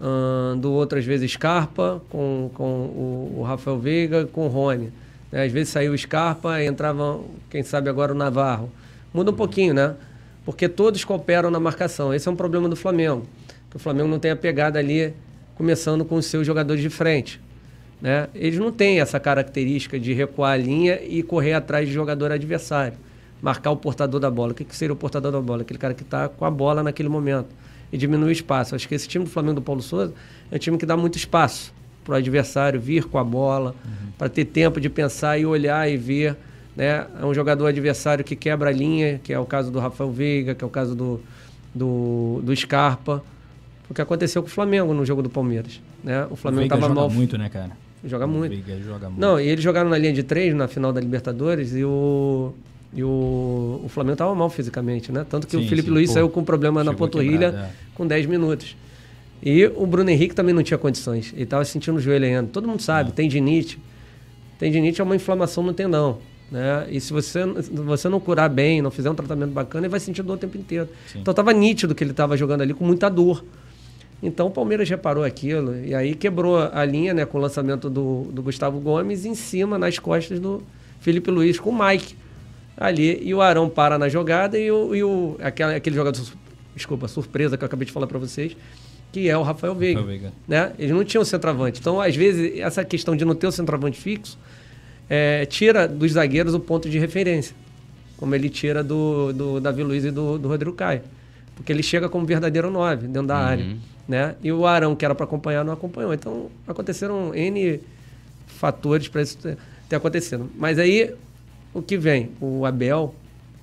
[0.00, 4.92] ahn, do outro às vezes Scarpa, com, com o, o Rafael Veiga, com o Rony.
[5.30, 5.44] né?
[5.44, 8.70] Às vezes saiu o Scarpa e entrava, quem sabe agora o Navarro.
[9.14, 9.94] Muda um pouquinho, né?
[10.44, 12.12] Porque todos cooperam na marcação.
[12.12, 13.26] Esse é um problema do Flamengo.
[13.70, 15.12] Que o Flamengo não tem a pegada ali,
[15.54, 17.40] começando com os seus jogadores de frente.
[18.00, 18.28] Né?
[18.34, 22.96] Eles não têm essa característica de recuar a linha e correr atrás de jogador adversário.
[23.42, 24.52] Marcar o portador da bola.
[24.52, 25.62] O que, que seria o portador da bola?
[25.62, 27.48] Aquele cara que está com a bola naquele momento.
[27.92, 28.74] E diminuir o espaço.
[28.74, 30.12] Acho que esse time do Flamengo do Paulo Souza
[30.50, 31.72] é um time que dá muito espaço
[32.04, 33.74] para o adversário vir com a bola,
[34.16, 36.36] para ter tempo de pensar e olhar e ver.
[36.74, 37.06] Né?
[37.20, 40.54] É um jogador adversário que quebra a linha, que é o caso do Rafael Veiga,
[40.54, 41.20] que é o caso do,
[41.74, 43.22] do, do Scarpa.
[43.90, 45.80] O que aconteceu com o Flamengo no jogo do Palmeiras.
[46.02, 46.26] Né?
[46.30, 47.10] O Flamengo estava mal.
[47.10, 47.72] muito, né, cara?
[48.04, 48.54] Joga muito.
[48.82, 49.20] Joga muito.
[49.20, 52.52] Não, e eles jogaram na linha de três na final da Libertadores e o,
[52.94, 55.26] e o, o Flamengo estava mal fisicamente, né?
[55.28, 57.70] Tanto que Sim, o Felipe sim, Luiz pô, saiu com problema na panturrilha é.
[57.94, 58.76] com 10 minutos.
[59.42, 61.32] E o Bruno Henrique também não tinha condições.
[61.32, 62.48] Ele estava sentindo o joelho ainda.
[62.52, 62.82] Todo mundo É.
[62.82, 63.78] sabe, tem dinite.
[64.58, 66.18] Tendinite é uma inflamação no tendão.
[66.50, 66.86] Né?
[66.90, 70.22] E se você, você não curar bem, não fizer um tratamento bacana, ele vai sentir
[70.22, 70.88] dor o tempo inteiro.
[71.06, 71.20] Sim.
[71.20, 73.44] Então estava nítido que ele estava jogando ali com muita dor.
[74.22, 78.24] Então o Palmeiras reparou aquilo e aí quebrou a linha né, com o lançamento do,
[78.32, 80.62] do Gustavo Gomes em cima, nas costas do
[81.00, 82.16] Felipe Luiz, com o Mike
[82.76, 83.20] ali.
[83.22, 86.20] E o Arão para na jogada e o, e o aquele, aquele jogador,
[86.74, 88.56] desculpa, surpresa que eu acabei de falar para vocês,
[89.12, 90.00] que é o Rafael Veiga.
[90.00, 90.32] Rafael Veiga.
[90.48, 90.72] Né?
[90.78, 91.78] Eles não tinham centroavante.
[91.80, 94.36] Então, às vezes, essa questão de não ter o centroavante fixo
[95.08, 97.54] é, tira dos zagueiros o ponto de referência,
[98.16, 101.02] como ele tira do, do Davi Luiz e do, do Rodrigo Caio.
[101.58, 103.44] Porque ele chega como verdadeiro 9 dentro da Uhum.
[103.44, 103.76] área.
[104.06, 104.34] Né?
[104.42, 106.14] E o Arão, que era para acompanhar, não acompanhou.
[106.14, 107.78] Então, aconteceram N
[108.46, 109.36] fatores para isso
[109.88, 110.48] ter, acontecido.
[110.56, 111.12] Mas aí,
[111.74, 112.30] o que vem?
[112.40, 113.14] O Abel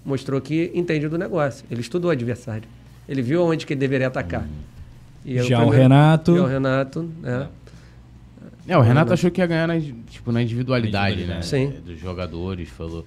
[0.06, 1.66] mostrou que entende do negócio.
[1.72, 2.68] Ele estudou o adversário.
[3.10, 4.48] Ele viu onde que ele deveria atacar.
[5.24, 6.36] E aí Já o primeiro- Renato.
[6.36, 7.48] Já o Renato, né?
[8.68, 11.38] É, o Renato achou que ia ganhar na, tipo, na individualidade, né?
[11.38, 11.48] Individualidade.
[11.48, 11.74] Sim.
[11.78, 13.06] é, Dos jogadores, falou.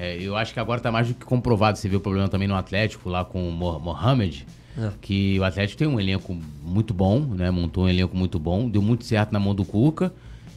[0.00, 1.76] É, eu acho que agora tá mais do que comprovado.
[1.76, 4.46] Você viu o problema também no Atlético, lá com o Mo- Mohamed.
[4.78, 4.90] É.
[5.02, 6.34] Que o Atlético tem um elenco
[6.64, 7.50] muito bom, né?
[7.50, 10.12] Montou um elenco muito bom, deu muito certo na mão do Cuca.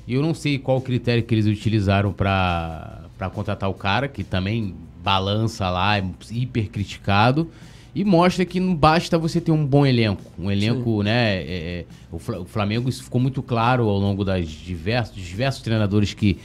[0.08, 3.02] E eu não sei qual critério que eles utilizaram pra
[3.34, 7.50] contratar o cara, que também balança lá, é hiper criticado.
[7.96, 10.22] E mostra que não basta você ter um bom elenco.
[10.40, 11.36] Um elenco, né?
[11.38, 15.26] é, é, o Fla- o Flamengo, isso ficou muito claro ao longo das diversos, dos
[15.26, 16.38] diversos treinadores que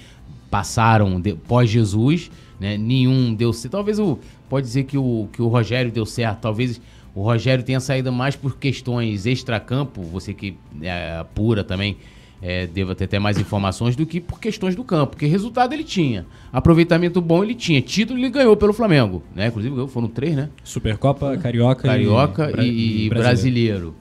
[0.51, 2.77] passaram pós-Jesus, né?
[2.77, 3.73] Nenhum deu certo.
[3.73, 4.19] Talvez o.
[4.49, 6.41] Pode dizer que o, que o Rogério deu certo.
[6.41, 6.81] Talvez
[7.15, 11.97] o Rogério tenha saído mais por questões extracampo, você que é apura também.
[12.41, 15.83] É, deva ter até mais informações do que por questões do campo, porque resultado ele
[15.83, 19.49] tinha, aproveitamento bom ele tinha, título ele ganhou pelo Flamengo, né?
[19.49, 20.49] Inclusive ganhou, foram três, né?
[20.63, 23.93] Supercopa, Carioca, Carioca Bra- e, e brasileiro.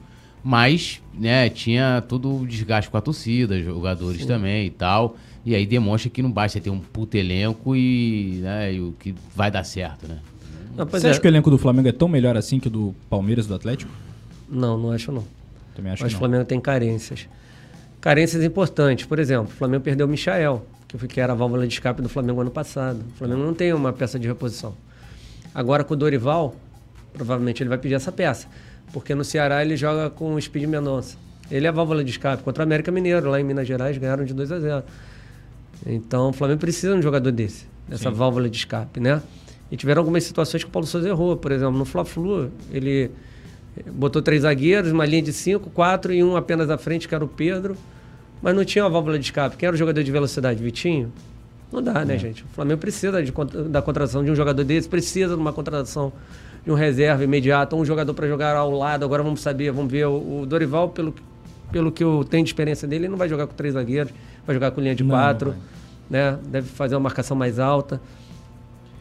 [0.44, 5.16] Mas, né, tinha todo o desgaste com a torcida, jogadores também e tal.
[5.44, 9.14] E aí demonstra que não basta ter um puto elenco e, né, e o que
[9.34, 10.18] vai dar certo, né?
[10.76, 11.10] Não, Você é.
[11.10, 13.48] acha que o elenco do Flamengo é tão melhor assim que o do Palmeiras e
[13.48, 13.90] do Atlético?
[14.48, 15.24] Não, não acho não.
[15.74, 16.18] Também acho que o.
[16.18, 17.28] Flamengo tem carências.
[18.00, 19.04] Carências importantes.
[19.04, 20.64] Por exemplo, o Flamengo perdeu o Michael,
[21.08, 23.04] que era a válvula de escape do Flamengo ano passado.
[23.14, 24.74] O Flamengo não tem uma peça de reposição.
[25.54, 26.54] Agora com o Dorival,
[27.12, 28.46] provavelmente ele vai pedir essa peça.
[28.92, 31.16] Porque no Ceará ele joga com o Speed Mendonça.
[31.50, 32.42] Ele é a válvula de escape.
[32.42, 34.84] Contra o América Mineiro, lá em Minas Gerais, ganharam de 2 a 0
[35.86, 39.22] Então o Flamengo precisa de um jogador desse, dessa válvula de escape, né?
[39.70, 41.36] E tiveram algumas situações que o Paulo Souza errou.
[41.36, 43.10] Por exemplo, no Fla-Flu, ele
[43.92, 47.24] botou três zagueiros, uma linha de cinco, quatro e um apenas à frente, que era
[47.24, 47.76] o Pedro.
[48.40, 49.56] Mas não tinha uma válvula de escape.
[49.56, 50.62] Quem era o jogador de velocidade?
[50.62, 51.12] Vitinho?
[51.70, 52.44] Não dá, né, gente?
[52.44, 53.32] O Flamengo precisa de,
[53.68, 56.12] da contratação de um jogador desse, precisa de uma contratação
[56.64, 59.04] de um reserva imediato, um jogador para jogar ao lado.
[59.04, 60.06] Agora vamos saber, vamos ver.
[60.06, 61.14] O, o Dorival, pelo,
[61.70, 64.12] pelo que eu tenho de experiência dele, ele não vai jogar com três zagueiros,
[64.48, 65.54] vai jogar com linha de Não, quatro,
[66.08, 66.38] né?
[66.48, 68.00] Deve fazer uma marcação mais alta.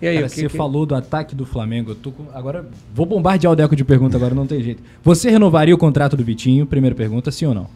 [0.01, 1.91] E aí, Cara, o que, você que- falou do ataque do Flamengo.
[1.91, 4.83] Eu tô com- Agora, vou bombardear o Deco de pergunta agora, não tem jeito.
[5.03, 6.65] Você renovaria o contrato do Vitinho?
[6.67, 7.67] Primeira pergunta, sim ou não?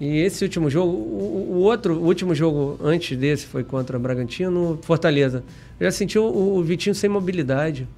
[0.00, 4.00] E esse último jogo, o, o outro, o último jogo antes desse foi contra o
[4.00, 5.42] Bragantino, Fortaleza.
[5.80, 7.88] Eu já senti o, o Vitinho sem mobilidade.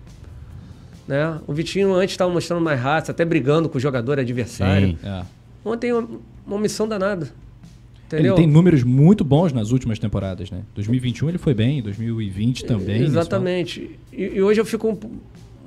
[1.07, 1.39] Né?
[1.47, 4.91] O Vitinho antes estava mostrando mais raça, até brigando com o jogador adversário.
[4.91, 4.99] Sim.
[5.03, 5.23] É.
[5.65, 6.09] Ontem uma,
[6.47, 7.29] uma omissão danada.
[8.13, 8.35] Entendeu?
[8.35, 10.63] Ele tem números muito bons nas últimas temporadas, né?
[10.75, 13.03] 2021 ele foi bem, 2020 também.
[13.03, 13.89] Exatamente.
[14.13, 14.99] E, e hoje eu fico um,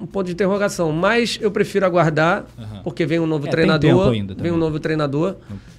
[0.03, 0.91] um ponto de interrogação.
[0.91, 2.81] Mas eu prefiro aguardar, Aham.
[2.83, 3.89] porque vem um novo É, tem treinador.
[3.89, 5.37] tempo ainda vem um novo treinador.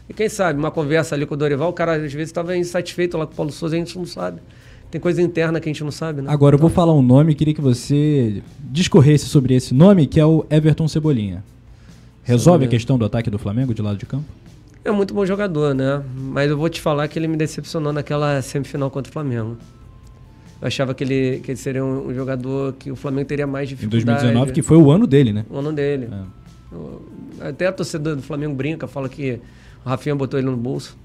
[0.09, 3.19] E quem sabe, uma conversa ali com o Dorival, o cara às vezes estava insatisfeito
[3.19, 4.41] lá com o Paulo Souza, a gente não sabe.
[4.91, 6.31] Tem coisa interna que a gente não sabe, né?
[6.31, 10.25] Agora eu vou falar um nome, queria que você discorresse sobre esse nome, que é
[10.25, 11.43] o Everton Cebolinha.
[12.23, 14.25] Resolve a questão do ataque do Flamengo de lado de campo?
[14.85, 16.03] É um muito bom jogador, né?
[16.15, 19.57] Mas eu vou te falar que ele me decepcionou naquela semifinal contra o Flamengo.
[20.61, 23.67] Eu achava que ele, que ele seria um, um jogador que o Flamengo teria mais
[23.69, 24.05] Em dificuldade.
[24.05, 25.47] 2019, que foi o ano dele, né?
[25.49, 26.11] O ano dele.
[27.41, 27.49] É.
[27.49, 29.41] Até a torcida do Flamengo brinca, fala que
[29.85, 30.97] o Rafinha botou ele no bolso.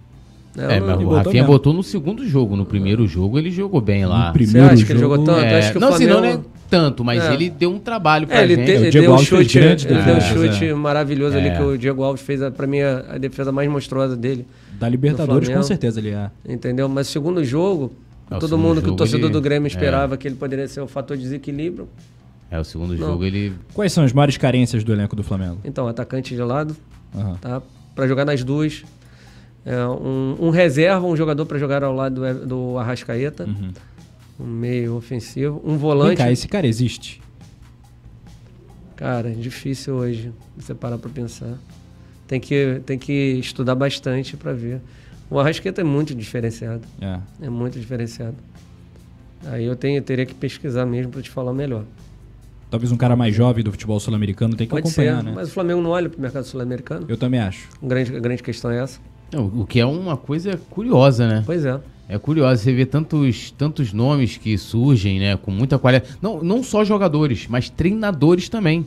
[0.56, 0.78] Né?
[0.78, 1.48] É, não- mas o Rafinha mesmo.
[1.48, 2.56] botou no segundo jogo.
[2.56, 4.28] No primeiro jogo ele jogou bem lá.
[4.28, 5.46] No primeiro Você acha que ele jogo, jogou tanto?
[5.46, 6.38] É, acho que não, senão Flamengo...
[6.38, 7.34] não é tanto, mas É.
[7.34, 8.66] ele deu um trabalho pra É, ele, gente.
[8.66, 10.74] te- ele deu um chute, grandes ele deu um chute é.
[10.74, 11.56] maravilhoso ali É.
[11.56, 14.46] que o Diego Alves fez, a- pra mim, a, a defesa mais monstruosa dele.
[14.80, 16.30] Da Libertadores, com certeza ele é.
[16.48, 16.88] Entendeu?
[16.90, 17.92] Mas segundo jogo,
[18.30, 19.70] É, todo segundo mundo que o jogo torcedor ele- do Grêmio é.
[19.70, 21.88] esperava que ele poderia ser o fator de desequilíbrio.
[22.52, 23.08] É, o segundo Não.
[23.08, 23.54] jogo ele.
[23.74, 25.58] Quais são as maiores carências do elenco do Flamengo?
[25.64, 26.76] Então, atacante de lado,
[27.16, 27.36] Aham.
[27.40, 27.62] tá?
[27.94, 28.84] Para jogar nas duas.
[29.70, 33.46] É, um, um reserva, um jogador para jogar ao lado do, do Arrascaeta.
[33.46, 33.72] Uhum.
[34.40, 35.62] Um meio ofensivo.
[35.64, 36.18] Um Vem volante.
[36.18, 37.22] cá, esse cara existe?
[38.96, 41.56] Cara, é difícil hoje você parar para pensar.
[42.28, 44.82] Tem que, tem que estudar bastante para ver.
[45.30, 46.82] O Arrasqueta é muito diferenciado.
[47.00, 47.20] É.
[47.44, 48.38] É muito diferenciado.
[49.46, 51.84] Aí eu tenho, teria que pesquisar mesmo para te falar melhor.
[52.72, 55.32] Talvez um cara mais jovem do futebol sul-americano tem que Pode acompanhar, ser, né?
[55.36, 57.06] mas o Flamengo não olha para o mercado sul-americano.
[57.08, 57.70] Eu também acho.
[57.84, 59.00] Grande, a grande questão é essa.
[59.38, 61.44] O que é uma coisa curiosa, né?
[61.46, 61.80] Pois é.
[62.08, 65.38] É curioso, você vê tantos, tantos nomes que surgem, né?
[65.38, 66.18] Com muita qualidade.
[66.20, 68.84] Não, não só jogadores, mas treinadores também.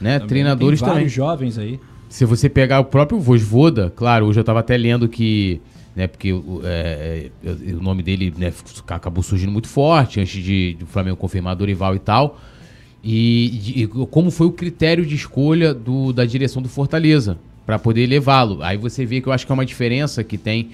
[0.00, 0.14] Né?
[0.14, 1.28] Também treinadores tem vários também.
[1.28, 1.78] jovens aí.
[2.08, 5.60] Se você pegar o próprio Vosvoda, claro, hoje eu tava até lendo que.
[5.94, 8.50] Né, porque o, é, é, o nome dele né,
[8.88, 12.40] acabou surgindo muito forte antes de, de o Flamengo confirmar Dorival e tal.
[13.04, 18.06] E, e como foi o critério de escolha do, da direção do Fortaleza para poder
[18.06, 18.62] levá-lo.
[18.62, 20.70] Aí você vê que eu acho que é uma diferença que tem.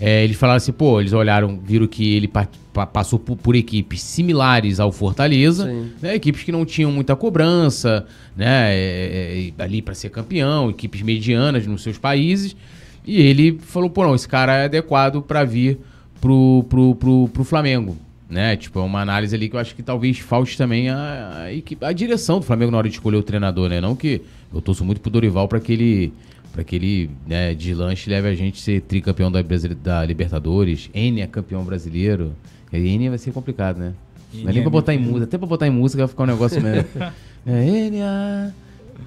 [0.00, 3.56] É, eles falaram assim, pô, eles olharam, viram que ele pa pa passou por, por,
[3.56, 5.66] equipes similares ao Fortaleza,
[6.00, 11.02] né, equipes que não tinham muita cobrança, né, é, é, ali para ser campeão, equipes
[11.02, 12.56] medianas nos seus países.
[13.04, 15.80] E ele falou, pô, não, esse cara é adequado para vir
[16.20, 17.96] pro, pro, pro, pro Flamengo.
[18.30, 18.56] Né?
[18.56, 21.48] Tipo, é uma análise ali que eu acho que talvez falte também a,
[21.82, 23.80] a, a direção do Flamengo na hora de escolher o treinador, né?
[23.80, 24.22] Não que
[24.54, 26.12] eu torço muito pro Dorival para que ele
[26.52, 29.40] para que ele, né, de lanche leve a gente a ser tricampeão da,
[29.82, 32.34] da Libertadores, N é campeão brasileiro.
[32.72, 33.94] E N vai ser complicado, né?
[34.32, 36.26] Não é nem pra botar em música, até pra botar em música vai ficar um
[36.26, 36.88] negócio mesmo.
[37.46, 38.50] é, N, a...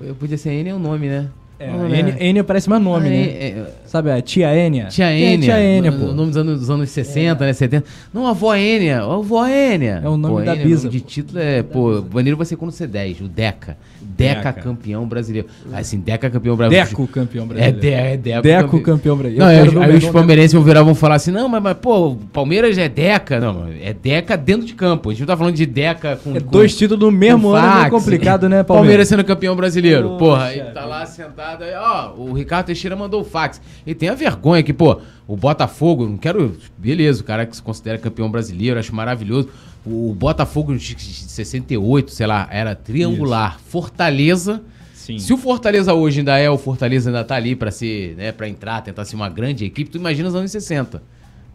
[0.02, 1.30] Eu podia ser N é o um nome, né?
[1.64, 3.22] É, Enia, Enia parece mais nome, ah, né?
[3.22, 4.86] É, é, Sabe, a tia Enia?
[4.88, 5.36] Tia Enia.
[5.36, 6.06] É tia Enia, pô.
[6.06, 7.54] O nome dos anos, dos anos 60, né?
[7.54, 7.86] 70.
[8.12, 9.02] Não, a avó Enia.
[9.02, 10.02] A avó Enia.
[10.04, 10.82] É o nome da Bisa.
[10.82, 13.78] O nome de título é, pô, o maneiro vai ser quando ser 10, o Deca.
[14.02, 14.54] Deca, Deca.
[14.54, 15.48] campeão brasileiro.
[15.72, 16.90] Assim, Deca campeão brasileiro.
[16.90, 17.78] Deco campeão brasileiro.
[17.78, 19.74] É, de, é Deco, Deco campeão, campeão brasileiro.
[19.74, 22.16] Não, aí, aí os palmeirenses vão virar vão falar assim: não, mas, mas pô, o
[22.16, 23.40] Palmeiras é Deca.
[23.40, 25.10] Não, é Deca dentro de campo.
[25.10, 26.36] A gente não tá falando de Deca com.
[26.36, 28.68] É dois títulos no mesmo ano, fax, é complicado, né, Palmeiras?
[28.68, 30.18] Palmeiras sendo campeão brasileiro.
[30.18, 33.62] Porra, aí tá lá sentado aí, ó, o Ricardo Teixeira mandou o fax.
[33.86, 36.58] E tem a vergonha que, pô, o Botafogo, não quero.
[36.78, 39.50] Beleza, o cara que se considera campeão brasileiro, acho maravilhoso.
[39.86, 43.58] O Botafogo de 68, sei lá, era triangular.
[43.58, 43.70] Isso.
[43.70, 44.62] Fortaleza.
[44.94, 45.20] Sim.
[45.20, 48.48] Se o Fortaleza hoje ainda é, o Fortaleza ainda tá ali pra ser, né, para
[48.48, 51.04] entrar, tentar ser uma grande equipe, tu imagina os anos 60.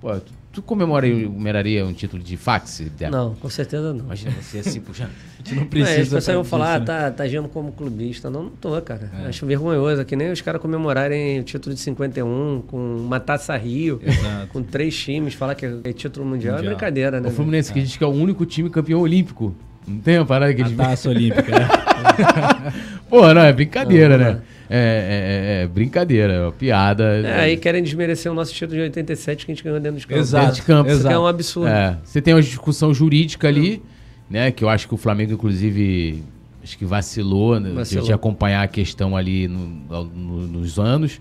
[0.00, 0.14] Pô,
[0.58, 2.80] tu, comemoraria um título de fax?
[2.96, 3.10] Débora?
[3.10, 4.04] Não, com certeza não.
[4.04, 5.10] Imagina você assim, puxando.
[5.10, 5.98] A gente não precisa.
[5.98, 8.28] É, as pessoas vão falar, ah, tá, tá agindo como clubista.
[8.28, 9.10] Não, não tô, cara.
[9.24, 9.28] É.
[9.28, 10.04] Acho vergonhoso.
[10.04, 14.48] Que nem os caras comemorarem o título de 51 com uma taça Rio, Exato.
[14.48, 16.72] com três times, falar que é título mundial, mundial.
[16.72, 17.28] é brincadeira, né?
[17.28, 17.74] O Fluminense, é.
[17.74, 19.54] que diz que é o único time campeão olímpico.
[19.86, 20.76] Não tem uma parada que a eles...
[20.76, 21.68] taça olímpica, né?
[23.08, 24.30] Pô, não, é brincadeira, não, né?
[24.30, 27.04] É, é, é, brincadeira, é uma piada.
[27.20, 30.04] É, aí querem desmerecer o nosso título de 87 que a gente ganhou dentro dos
[30.04, 30.28] campos.
[30.28, 30.90] Exato, de campo.
[30.90, 31.68] Isso é um absurdo.
[31.68, 33.82] É, você tem uma discussão jurídica ali,
[34.28, 34.50] né?
[34.50, 36.22] Que eu acho que o Flamengo, inclusive,
[36.62, 38.04] acho que vacilou, né, vacilou.
[38.04, 41.20] de acompanhar a questão ali no, no, nos anos.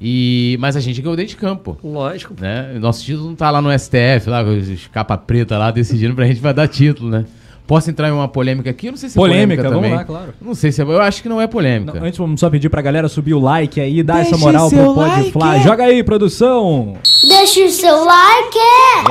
[0.00, 1.78] E, mas a gente ganhou dentro de campo.
[1.82, 2.34] Lógico.
[2.38, 2.78] Né?
[2.78, 6.26] Nosso título não tá lá no STF, lá com os capa preta lá decidindo pra
[6.26, 7.24] gente vai dar título, né?
[7.66, 8.86] Posso entrar em uma polêmica aqui?
[8.86, 9.98] Eu não sei se polêmica, é polêmica vamos também.
[9.98, 10.34] lá, claro.
[10.40, 11.98] Não sei se é, eu acho que não é polêmica.
[11.98, 14.70] Não, antes vamos só pedir pra galera subir o like aí, dar Deixa essa moral
[14.70, 15.32] pro Pode like.
[15.32, 15.58] Flá.
[15.58, 16.94] Joga aí, produção.
[17.28, 18.58] Deixa o seu like!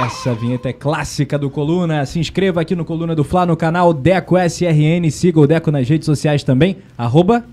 [0.06, 2.06] Essa vinheta é clássica do Coluna.
[2.06, 5.10] Se inscreva aqui no Coluna do Fla no canal Deco SRN.
[5.12, 6.78] Siga o Deco nas redes sociais também.
[6.98, 7.44] Arroba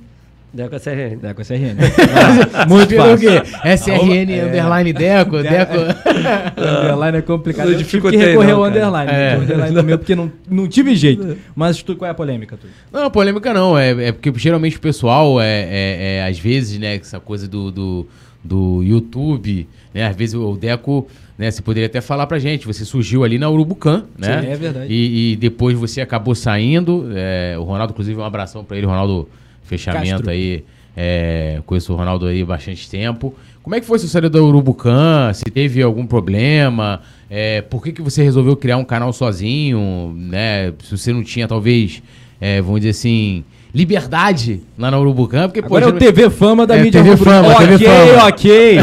[0.52, 1.16] Deco SRN.
[1.16, 1.76] Deco SRN.
[2.54, 3.28] Ah, muito Virou fácil.
[3.38, 3.76] o quê?
[3.76, 4.44] SRN, É.
[4.44, 5.78] underline Deco, Deco.
[6.60, 7.66] underline é complicado.
[7.68, 9.10] Eu Eu tive que dificultei, recorrer não, ao underline.
[9.10, 9.36] É.
[9.38, 11.36] O underline meu, porque não, não tive jeito.
[11.54, 12.66] Mas tu, qual é a polêmica, tu?
[12.92, 13.78] Não, polêmica não.
[13.78, 17.70] É, é porque geralmente o pessoal, é, é, é, às vezes, né, essa coisa do,
[17.70, 18.06] do,
[18.44, 20.06] do YouTube, né?
[20.06, 21.06] Às vezes o Deco,
[21.38, 24.42] né, você poderia até falar pra gente, você surgiu ali na Urubucan, né?
[24.42, 24.92] Sim, é verdade.
[24.92, 27.10] E, e depois você acabou saindo.
[27.14, 29.28] é, o Ronaldo, inclusive, um abração pra ele, Ronaldo
[29.78, 30.30] Fechamento Castro.
[30.30, 30.64] aí.
[30.94, 33.34] É, conheço o Ronaldo aí há bastante tempo.
[33.62, 35.32] Como é que foi sua saída da Urubucan?
[35.32, 37.00] Se teve algum problema?
[37.30, 40.12] É, por que, que você resolveu criar um canal sozinho?
[40.16, 40.72] Né?
[40.82, 42.02] Se você não tinha, talvez,
[42.40, 45.48] é, vamos dizer assim, liberdade lá na Urubucan?
[45.48, 47.16] Porque, Agora é o TV Fama da É, mídia TV.
[47.16, 48.26] Fama, ok, TV Fama.
[48.28, 48.78] ok.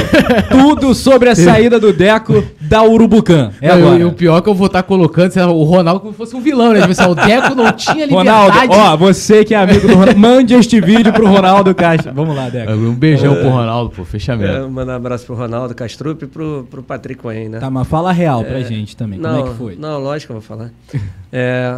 [0.50, 3.52] Tudo sobre a saída do Deco da Urubucan.
[3.62, 4.00] É Não, agora.
[4.00, 6.18] E o pior é que eu vou estar colocando sei lá, o Ronaldo como se
[6.18, 6.80] fosse um vilão, né?
[6.82, 8.68] Tipo assim, o Deco não tinha liberdade.
[8.68, 12.12] Ronaldo, ó, você que é amigo do Ronaldo, mande este vídeo pro Ronaldo Castro.
[12.14, 12.72] Vamos lá, Deco.
[12.72, 14.52] Um beijão pro Ronaldo, pô, fechamento.
[14.52, 17.60] É, mandar um abraço pro Ronaldo Castrup e pro, pro Patrick Wayne, né?
[17.60, 19.20] Tá, mas fala real pra gente também.
[19.20, 19.76] não, Como é que foi?
[19.80, 20.72] Não, lógico que eu vou falar.
[21.32, 21.78] é,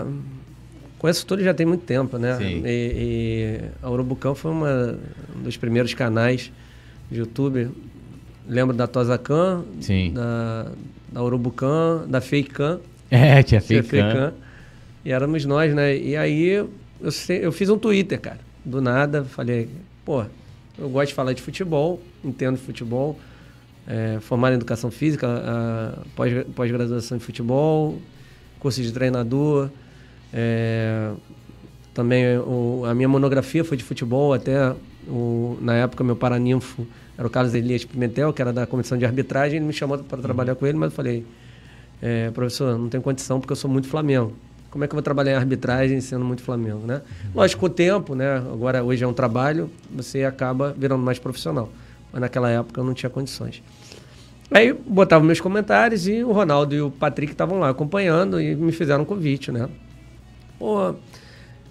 [1.01, 2.37] conheço tudo já tem muito tempo, né?
[2.37, 2.61] Sim.
[2.63, 4.99] E, e a Urubucão foi uma,
[5.35, 6.51] um dos primeiros canais
[7.09, 7.69] de YouTube.
[8.47, 10.13] Lembro da Tosacan, Sim.
[10.13, 10.67] da,
[11.11, 12.80] da Urubucan, da Fakecan.
[13.09, 13.59] É, tinha.
[13.61, 14.34] Fakecan.
[15.03, 15.97] E éramos nós, né?
[15.97, 16.69] E aí eu,
[17.41, 18.39] eu fiz um Twitter, cara.
[18.63, 19.67] Do nada, falei,
[20.05, 20.23] pô,
[20.80, 23.19] eu gosto de falar de futebol, entendo de futebol.
[23.88, 27.99] é, formado em educação física, a- pós- pós-graduação em futebol,
[28.59, 29.69] curso de treinador.
[30.34, 31.11] É,
[31.93, 34.73] também o- a minha monografia foi de futebol, até
[35.07, 36.86] o- na época meu paraninfo
[37.17, 40.17] era o Carlos Elias Pimentel, que era da comissão de arbitragem, ele me chamou para
[40.21, 41.25] trabalhar com ele, mas eu falei,
[42.01, 44.34] é, professor, não tenho condição porque eu sou muito Flamengo.
[44.71, 47.01] Como é que eu vou trabalhar em arbitragem sendo muito Flamengo, né?
[47.36, 48.38] Lógico, com o tempo, né?
[48.38, 51.69] Agora, hoje é um trabalho, você acaba virando mais profissional.
[52.11, 53.61] Mas naquela época eu não tinha condições.
[54.49, 58.71] Aí botava meus comentários e o Ronaldo e o Patrick estavam lá acompanhando e me
[58.71, 59.67] fizeram um convite, né?
[60.62, 60.93] Pô,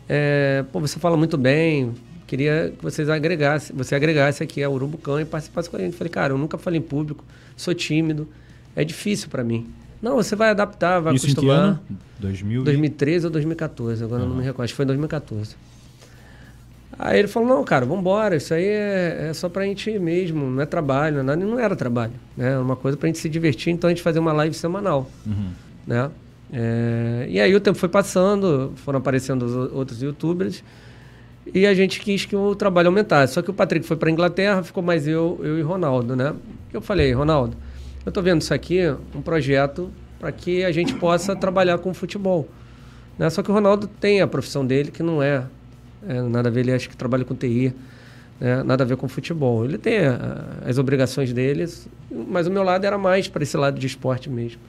[0.08, 1.92] é, pô, você fala muito bem,
[2.26, 5.94] queria que vocês agregassem, você agregasse aqui a Urubucão e participasse com a gente.
[5.96, 7.24] Falei, cara, eu nunca falei em público,
[7.56, 8.26] sou tímido,
[8.74, 9.68] é difícil para mim.
[10.02, 11.58] Não, você vai adaptar, vai Isso em que acostumar.
[11.60, 11.80] ano?
[12.18, 15.54] 2000 e- 2013 ou 2014, agora eu não me recordo, acho que foi 2014.
[16.98, 20.50] Aí ele falou, não, cara, vambora, isso aí é, é só pra gente ir mesmo,
[20.50, 22.54] não é trabalho, não, é nada, não era trabalho, né?
[22.54, 25.50] É uma coisa pra gente se divertir, então a gente fazia uma live semanal, Uhum.
[25.86, 26.10] né?
[26.52, 30.64] É, e aí o tempo foi passando, foram aparecendo outros youtubers,
[31.52, 33.34] e a gente quis que o trabalho aumentasse.
[33.34, 36.34] Só que o Patrick foi pra Inglaterra, ficou mais eu, eu e Ronaldo, né?
[36.72, 37.56] Eu falei, Ronaldo,
[38.04, 38.80] eu tô vendo isso aqui,
[39.14, 42.48] um projeto para que a gente possa trabalhar com futebol.
[43.18, 43.28] Né?
[43.30, 45.44] Só que o Ronaldo tem a profissão dele, que não é,
[46.06, 47.72] é, nada a ver, ele acho que trabalha com TI,
[48.38, 48.62] né?
[48.62, 49.64] nada a ver com futebol.
[49.64, 51.66] Ele tem a- as obrigações dele,
[52.10, 54.60] mas o meu lado era mais para esse lado de esporte mesmo.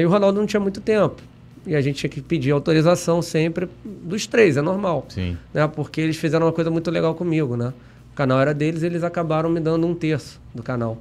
[0.00, 1.20] E o Ronaldo não tinha muito tempo.
[1.66, 5.06] E a gente tinha que pedir autorização sempre dos três, é normal.
[5.08, 5.36] Sim.
[5.52, 5.66] Né?
[5.68, 7.72] Porque eles fizeram uma coisa muito legal comigo, né?
[8.12, 10.98] O canal era deles, eles acabaram me dando um terço do canal.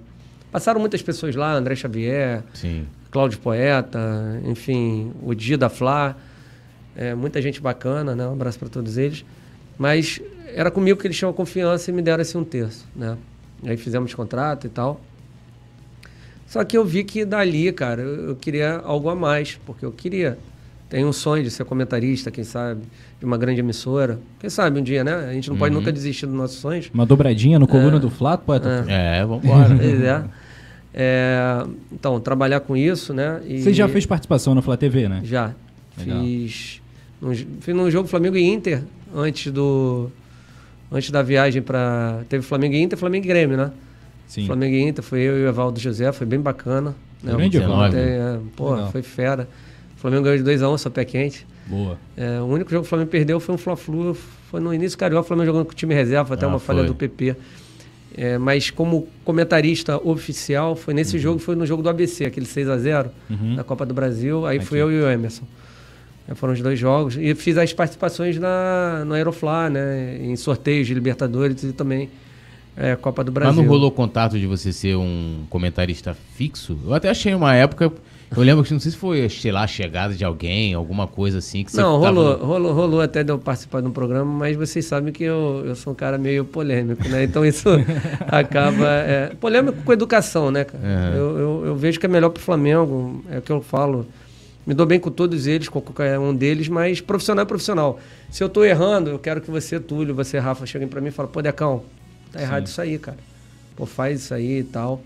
[0.51, 2.85] Passaram muitas pessoas lá, André Xavier, Sim.
[3.09, 6.15] Cláudio Poeta, enfim, o Di da Flá,
[6.95, 8.27] é, muita gente bacana, né?
[8.27, 9.25] Um abraço para todos eles.
[9.77, 10.21] Mas
[10.53, 13.17] era comigo que eles tinham confiança e me deram esse um terço, né?
[13.65, 15.01] Aí fizemos contrato e tal.
[16.51, 19.91] Só que eu vi que dali, cara, eu, eu queria algo a mais, porque eu
[19.93, 20.37] queria.
[20.89, 22.81] Tenho um sonho de ser comentarista, quem sabe,
[23.17, 24.19] de uma grande emissora.
[24.37, 25.29] Quem sabe um dia, né?
[25.29, 26.91] A gente não pode nunca desistir dos nossos sonhos.
[26.93, 28.85] Uma dobradinha no coluna do Flato, poeta?
[28.89, 29.69] É, vambora.
[29.79, 30.23] Pois é.
[30.93, 33.39] É, Então, trabalhar com isso, né?
[33.47, 35.21] E Você já fez participação na Flá TV, né?
[35.23, 35.53] Já.
[35.97, 36.21] Legal.
[36.21, 36.81] Fiz,
[37.21, 38.83] num, fiz num jogo Flamengo e Inter,
[39.15, 40.11] antes do.
[40.91, 43.71] Antes da viagem para Teve Flamengo e Inter, Flamengo e Grêmio, né?
[44.31, 44.45] Sim.
[44.45, 46.95] Flamengo e Inter, foi eu e o Evaldo José, foi bem bacana.
[47.21, 47.33] Né?
[47.35, 47.97] Grande Evaldo.
[47.97, 48.89] é, pô, Legal.
[48.91, 49.45] foi fera.
[49.97, 51.45] O Flamengo ganhou de 2x1, só pé quente.
[51.67, 51.97] Boa.
[52.15, 54.15] É, o único jogo que o Flamengo perdeu foi um Fla-Flu,
[54.49, 56.79] foi no início Carioca, o Flamengo jogando com o time reserva, até Ah, uma falha
[56.79, 56.87] foi.
[56.87, 57.35] do PP.
[58.15, 62.69] É, mas como comentarista oficial, foi nesse jogo, foi no jogo do ABC, aquele 6
[62.69, 63.55] a 0 Uhum.
[63.55, 64.45] da Copa do Brasil.
[64.45, 64.65] Aí Aqui.
[64.65, 65.43] fui eu e o Emerson.
[66.27, 67.17] É, foram os dois jogos.
[67.17, 70.17] E fiz as participações na, no Aeroflá, né?
[70.21, 72.09] Em sorteios de Libertadores e também
[72.81, 73.61] é, Copa do Mas Brasil.
[73.63, 76.77] não rolou contato de você ser um comentarista fixo?
[76.85, 77.91] Eu até achei uma época.
[78.35, 81.39] Eu lembro que não sei se foi, sei lá, a chegada de alguém, alguma coisa
[81.39, 84.23] assim que você Não, tava- rolou, rolou, rolou até de eu participar de um programa,
[84.31, 87.25] mas vocês sabem que eu, eu sou um cara meio polêmico, né?
[87.25, 87.67] Então isso
[88.27, 88.87] acaba.
[88.87, 90.81] é, polêmico com educação, né, cara?
[90.81, 91.13] Uhum.
[91.15, 94.05] Eu, eu, eu vejo que é melhor pro Flamengo, é o que eu falo.
[94.65, 97.99] Me dou bem com todos eles, com qualquer um deles, mas profissional é profissional.
[98.29, 101.11] Se eu tô errando, eu quero que você, Túlio, você, Rafa, cheguem pra mim e
[101.11, 101.83] falem, pô, Decão,
[102.31, 103.17] tá errado isso aí, cara.
[103.75, 105.01] Pô, faz isso aí e tal.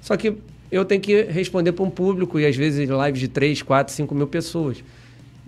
[0.00, 0.36] Só que
[0.70, 4.14] eu tenho que responder para um público e às vezes lives de 3, 4, 5
[4.14, 4.82] mil pessoas.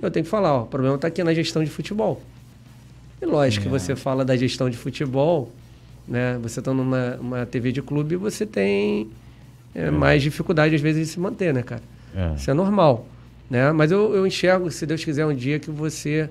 [0.00, 2.20] Eu tenho que falar, ó, o problema está aqui na gestão de futebol.
[3.22, 5.50] E lógico que você fala da gestão de futebol,
[6.06, 6.38] né?
[6.42, 9.08] Você está numa uma TV de clube, você tem
[9.74, 11.82] é, mais dificuldade às vezes de se manter, né, cara?
[12.14, 12.34] É.
[12.34, 13.06] Isso é normal,
[13.48, 13.72] né?
[13.72, 16.28] Mas eu, eu enxergo, se Deus quiser, um dia que você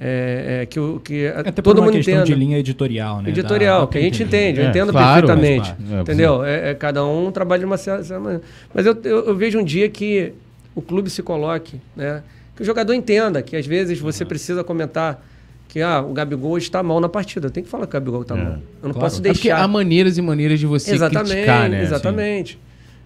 [0.00, 2.26] é, é, que, o- que a- Até por todo uma mundo questão entenda.
[2.26, 3.30] de linha editorial, né?
[3.30, 5.74] Editorial, dá que a gente entende, eu É, entendo claro, perfeitamente.
[5.78, 5.98] mas claro.
[5.98, 6.44] É, entendeu?
[6.44, 8.42] É, é cada um trabalha de uma certa maneira.
[8.74, 10.32] Mas eu, eu, eu vejo um dia que
[10.74, 12.22] o clube se coloque, né?
[12.54, 15.24] Que o jogador entenda que às vezes você precisa comentar
[15.68, 17.46] que ah, o Gabigol está mal na partida.
[17.46, 18.38] Eu tenho que falar que o Gabigol está É.
[18.42, 18.52] mal.
[18.52, 18.98] Eu não Claro.
[19.00, 19.62] posso É porque deixar.
[19.62, 21.82] há maneiras e maneiras de você exatamente, criticar, né?
[21.82, 22.58] exatamente.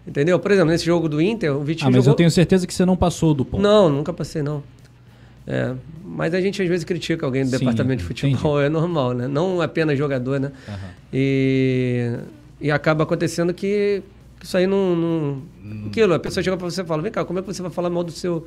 [0.07, 0.39] Entendeu?
[0.39, 2.13] Por exemplo, nesse jogo do Inter, o Vitinho Ah, mas jogou...
[2.13, 3.61] eu tenho certeza que você não passou do ponto.
[3.63, 4.63] Não, nunca passei, não.
[5.51, 5.75] É,
[6.05, 9.27] mas a gente às vezes critica alguém do Sim, departamento de futebol, é normal, né?
[9.27, 10.53] Não apenas jogador, né?
[10.69, 10.91] Aham.
[11.13, 12.17] E,
[12.61, 14.01] e acaba acontecendo que
[14.41, 14.95] isso aí não.
[14.95, 15.43] não
[15.89, 17.71] aquilo, a pessoa chega pra você e fala: vem cá, como é que você vai
[17.71, 18.47] falar mal do seu,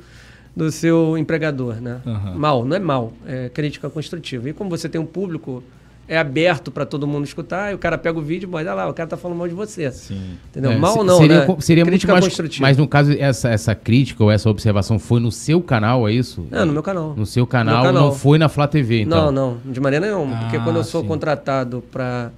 [0.56, 2.00] do seu empregador, né?
[2.06, 2.34] Aham.
[2.36, 4.48] Mal, não é mal, é crítica construtiva.
[4.48, 5.62] E como você tem um público,
[6.06, 8.74] é aberto para todo mundo escutar, e o cara pega o vídeo e bota olha
[8.74, 9.90] lá, o cara tá falando mal de você.
[9.90, 10.36] Sim.
[10.50, 10.72] Entendeu?
[10.72, 11.56] É, mal se- não, seria, né?
[11.60, 12.62] seria muito crítica mais, construtiva.
[12.62, 16.46] Mas no caso, essa, essa crítica ou essa observação foi no seu canal, é isso?
[16.50, 17.14] Não, no meu canal.
[17.16, 18.02] No seu canal, canal.
[18.04, 19.32] não foi na Flá TV, então.
[19.32, 20.36] Não, não, de maneira nenhuma.
[20.40, 21.08] porque Ah, quando eu sou sim.
[21.08, 22.30] contratado para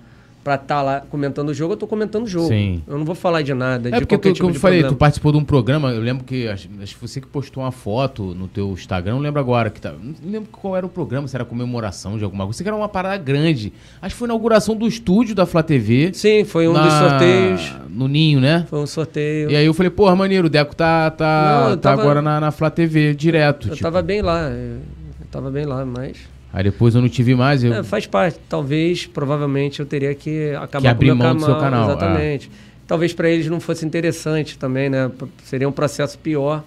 [0.46, 2.46] pra estar lá comentando o jogo, eu tô comentando o jogo.
[2.46, 2.80] Sim.
[2.86, 4.94] Eu não vou falar de nada, É de porque tu, tipo como eu falei, tu
[4.94, 8.22] participou de um programa, eu lembro que, acho, acho que você que postou uma foto
[8.32, 11.34] no teu Instagram, não lembro agora, que tá, não lembro qual era o programa, se
[11.34, 13.72] era comemoração de alguma coisa, sei que era uma parada grande.
[14.00, 16.12] Acho que foi a inauguração do estúdio da Flá TV.
[16.14, 17.74] Sim, foi um na- dos sorteios.
[17.90, 18.64] No Ninho, né?
[18.70, 19.50] Foi um sorteio.
[19.50, 22.38] E aí eu falei, porra, maneiro, o Deco tá, tá, Não, tá tava- agora na,
[22.38, 23.66] na Flá TV, direto.
[23.66, 23.82] eu tipo.
[23.82, 24.48] tava bem lá.
[24.48, 26.16] Eu tava bem lá, mas.
[26.52, 27.72] Aí depois eu não te vi mais, eu...
[27.74, 28.38] É, faz parte.
[28.48, 31.82] Talvez, provavelmente, eu teria que acabar Que abrir com o meu mão do seu canal,
[31.82, 31.92] é.
[31.92, 32.50] Exatamente.
[32.86, 35.10] Talvez para eles não fosse interessante também, né?
[35.44, 36.62] Seria um processo pior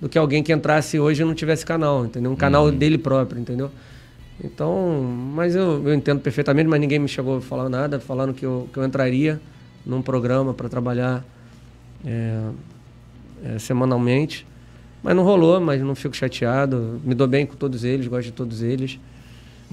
[0.00, 2.30] do que alguém que entrasse hoje e não tivesse canal, entendeu?
[2.30, 2.76] Um canal Uhum.
[2.76, 3.70] dele próprio, entendeu?
[4.42, 5.00] Então,
[5.34, 8.68] mas eu, eu entendo perfeitamente, mas ninguém me chegou a falar nada, falando que eu,
[8.72, 9.40] que eu entraria
[9.84, 11.24] num programa para trabalhar
[12.04, 12.40] é,
[13.44, 14.46] é, semanalmente.
[15.02, 17.00] Mas não rolou, mas não fico chateado.
[17.04, 18.98] Me dou bem com todos eles, gosto de todos eles.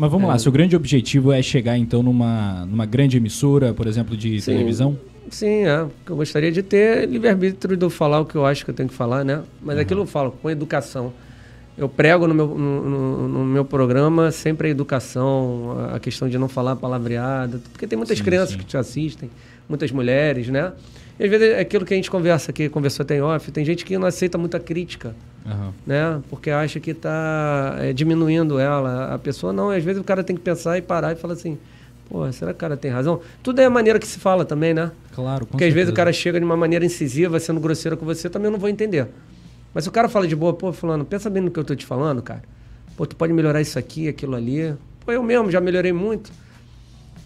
[0.01, 0.31] Mas vamos É.
[0.31, 4.53] lá, seu grande objetivo é chegar então numa, numa grande emissora, por exemplo, de Sim.
[4.53, 4.97] televisão?
[5.29, 5.85] Sim, é.
[6.09, 8.89] Eu gostaria de ter livre-arbítrio de eu falar o que eu acho que eu tenho
[8.89, 9.43] que falar, né?
[9.61, 11.13] Mas aquilo eu falo com educação.
[11.77, 16.35] Eu prego no meu, no, no- no meu programa sempre a educação, a questão de
[16.35, 18.57] não falar palavreada, porque tem muitas Sim, crianças sim.
[18.57, 19.29] que te assistem,
[19.69, 20.71] muitas mulheres, né?
[21.19, 23.63] E às vezes é aquilo que a gente conversa aqui, conversou até em off, tem
[23.63, 25.15] gente que não aceita muita crítica,
[25.45, 25.73] Aham.
[25.85, 26.21] né?
[26.29, 29.13] Porque acha que está diminuindo ela.
[29.13, 31.57] A pessoa não, às vezes o cara tem que pensar e parar e falar assim,
[32.09, 33.19] pô, será que o cara tem razão?
[33.41, 34.91] Tudo é a maneira que se fala também, né?
[35.13, 35.95] Claro, com Porque às vezes o certeza.
[35.95, 39.07] cara chega de uma maneira incisiva, sendo grosseiro com você, também eu não vou entender.
[39.73, 41.73] Mas se o cara fala de boa, pô, fulano, pensa bem no que eu tô
[41.75, 42.43] te falando, cara.
[42.97, 44.75] Pô, tu pode melhorar isso aqui, aquilo ali.
[45.05, 46.31] Pô, eu mesmo já melhorei muito.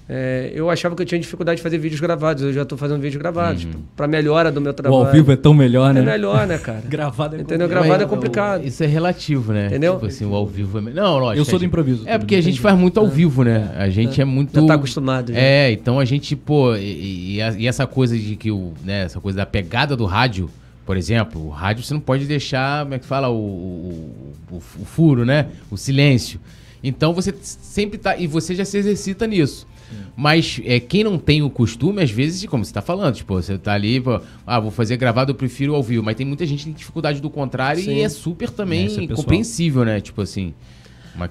[0.07, 3.01] É, eu achava que eu tinha dificuldade de fazer vídeos gravados, eu já tô fazendo
[3.01, 3.67] vídeos gravados.
[3.95, 5.03] Pra melhora do meu O trabalho.
[5.05, 6.01] ao vivo é tão melhor, né?
[6.01, 6.83] É melhor, né, cara?
[6.87, 7.67] Gravado é Entendeu?
[7.67, 7.83] complicado.
[7.87, 8.63] Gravado é complicado.
[8.67, 9.65] Isso é relativo, né?
[9.65, 9.93] Entendeu?
[9.95, 10.81] Tipo assim, o ao vivo é...
[10.81, 11.41] me- Não, lógico.
[11.41, 12.03] Eu sou do improviso.
[12.05, 13.71] É porque a gente faz muito ao vivo, né?
[13.75, 14.53] A gente é, muito...
[14.61, 15.33] Já tá acostumado.
[15.33, 15.39] Já.
[15.39, 19.19] É, então a gente, pô, e, e e essa coisa de que o, né, essa
[19.19, 20.49] coisa da pegada do rádio,
[20.85, 24.11] por exemplo, o rádio você não pode deixar, como é que fala, o, o,
[24.51, 25.47] o- o furo, né?
[25.71, 26.39] O silêncio.
[26.87, 29.67] Então você sempre tá, e você já se exercita nisso.
[30.15, 33.57] Mas é, quem não tem o costume, às vezes, como você tá falando, tipo, você
[33.57, 36.03] tá ali, pô, ah, vou fazer gravado, eu prefiro ao vivo.
[36.03, 37.95] Mas tem muita gente que tem dificuldade do contrário Sim.
[37.95, 39.99] e é super também É, é compreensível, né?
[39.99, 40.53] Tipo assim,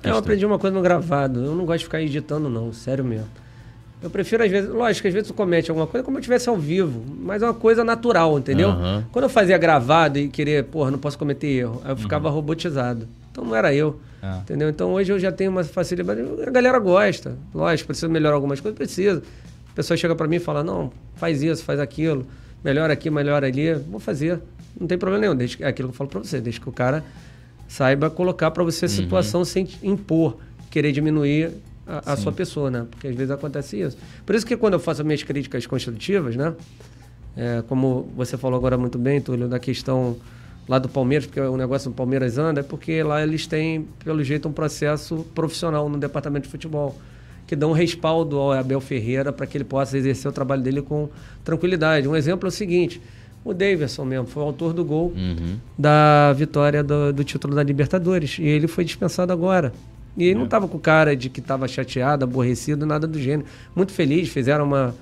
[0.03, 1.45] Eu aprendi uma coisa no gravado.
[1.45, 3.29] Eu não gosto de ficar editando, não, sério mesmo.
[4.03, 6.59] Eu prefiro, às vezes, lógico, às vezes tu comete alguma coisa como eu estivesse ao
[6.59, 8.69] vivo, mas é uma coisa natural, entendeu?
[8.69, 9.05] Aham.
[9.11, 13.09] Quando eu fazia gravado e querer, porra, não posso cometer erro, aí eu ficava robotizado.
[13.33, 13.99] Então não era eu.
[14.27, 14.39] Ah.
[14.43, 14.71] Entendeu?
[14.71, 16.21] Então hoje eu já tenho uma facilidade.
[16.47, 17.37] A galera gosta.
[17.55, 19.23] Lógico, precisa melhorar algumas coisas, precisa.
[19.71, 22.27] A pessoa chega pra mim e fala: não, faz isso, faz aquilo,
[22.65, 23.75] melhora aqui, melhora ali.
[23.75, 24.41] Vou fazer.
[24.81, 25.37] Não tem problema nenhum.
[25.37, 27.05] Desde, que- é aquilo que eu falo pra você, desde que o cara
[27.69, 30.39] saiba colocar pra você a situação sem impor,
[30.71, 31.51] querer diminuir
[31.87, 32.87] a, a sua pessoa, né?
[32.91, 33.97] Porque às vezes acontece isso.
[34.25, 36.55] Por isso que quando eu faço as minhas críticas construtivas, né?
[37.37, 40.17] É, como você falou agora muito bem, Túlio, da questão
[40.69, 44.23] lá do Palmeiras, porque o negócio do Palmeiras anda, é porque lá eles têm, pelo
[44.25, 46.97] jeito, um processo profissional no departamento de futebol,
[47.47, 50.81] que dá um respaldo ao Abel Ferreira para que ele possa exercer o trabalho dele
[50.81, 51.09] com
[51.45, 52.09] tranquilidade.
[52.09, 53.01] Um exemplo é o seguinte:
[53.45, 55.57] o Davidson mesmo foi o autor do gol Uhum.
[55.79, 58.39] da vitória do, do título da Libertadores.
[58.39, 59.73] E ele foi dispensado agora.
[60.17, 63.47] E ele não estava com cara de que estava chateado, aborrecido, nada do gênero.
[63.77, 64.95] Muito feliz, fizeram uma,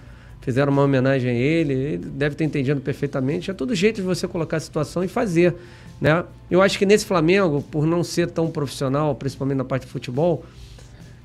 [0.42, 1.72] fizeram uma homenagem a ele.
[1.72, 3.50] Ele deve ter entendido perfeitamente.
[3.50, 5.54] É todo jeito de você colocar a situação e fazer.
[6.00, 6.22] Né?
[6.50, 10.44] Eu acho que nesse Flamengo, por não ser tão profissional, principalmente na parte de futebol,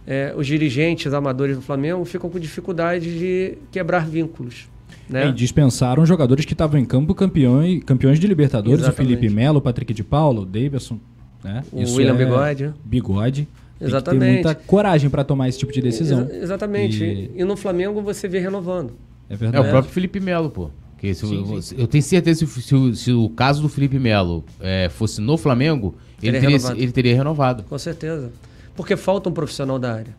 [0.05, 4.69] é, os dirigentes amadores do Flamengo ficam com dificuldade de quebrar vínculos.
[5.09, 5.25] Né?
[5.25, 9.13] É, e dispensaram jogadores que estavam em campo campeões, campeões de Libertadores, Exatamente.
[9.13, 10.99] o Felipe Melo, o Patrick de Paulo, o Davidson,
[11.43, 11.63] né?
[11.71, 12.73] O William Bigode.
[12.83, 13.47] Bigode.
[13.79, 14.19] Tem Exatamente.
[14.21, 16.21] que ter muita coragem para tomar esse tipo de decisão.
[16.23, 17.03] Exa- exatamente.
[17.03, 17.43] E- E...
[17.43, 18.93] no Flamengo você vê renovando.
[19.29, 19.67] É É verdade.
[19.67, 20.69] o próprio Felipe Melo, pô.
[20.97, 23.69] Que se, Sim, eu, eu tenho certeza que se, se o- se o caso do
[23.69, 26.81] Felipe Melo é, fosse no Flamengo, ele Teria teria, renovado.
[26.81, 27.63] ele teria renovado.
[27.69, 28.31] Com certeza.
[28.75, 30.15] Porque falta um profissional da área.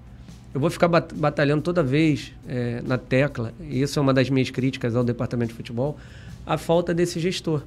[0.54, 4.30] Eu vou ficar bat- batalhando toda vez é, na tecla, e isso é uma das
[4.30, 5.96] minhas críticas ao departamento de futebol,
[6.46, 7.62] a falta desse gestor.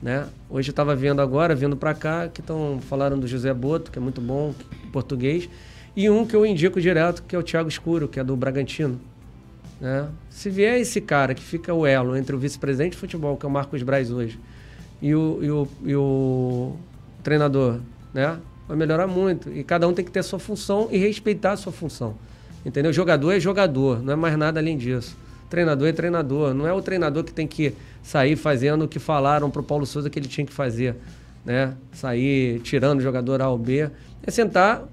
[0.00, 0.26] Né?
[0.50, 3.98] Hoje eu estava vendo agora, vindo para cá, que estão falaram do José Boto, que
[3.98, 4.54] é muito bom,
[4.94, 5.48] português,
[5.96, 9.00] e um que eu indico direto, que é o Thiago Escuro, que é do Bragantino.
[9.80, 10.08] Né?
[10.30, 13.48] Se vier esse cara que fica o elo entre o vice-presidente de futebol, que é
[13.48, 14.38] o Marcos Braz hoje,
[15.02, 16.76] e o, e o, e o
[17.22, 17.80] treinador,
[18.14, 18.38] né?
[18.66, 19.52] Vai melhorar muito.
[19.52, 22.14] E cada um tem que ter a sua função e respeitar a sua função.
[22.64, 22.92] Entendeu?
[22.92, 25.14] Jogador é jogador, não é mais nada além disso.
[25.50, 26.54] Treinador é treinador.
[26.54, 30.08] Não é o treinador que tem que sair fazendo o que falaram pro Paulo Souza
[30.08, 30.96] que ele tinha que fazer.
[31.44, 31.74] Né?
[31.92, 33.90] Sair tirando o jogador A ou B.
[34.26, 34.84] É sentar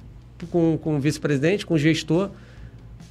[0.50, 2.30] com, com o vice-presidente, com o gestor,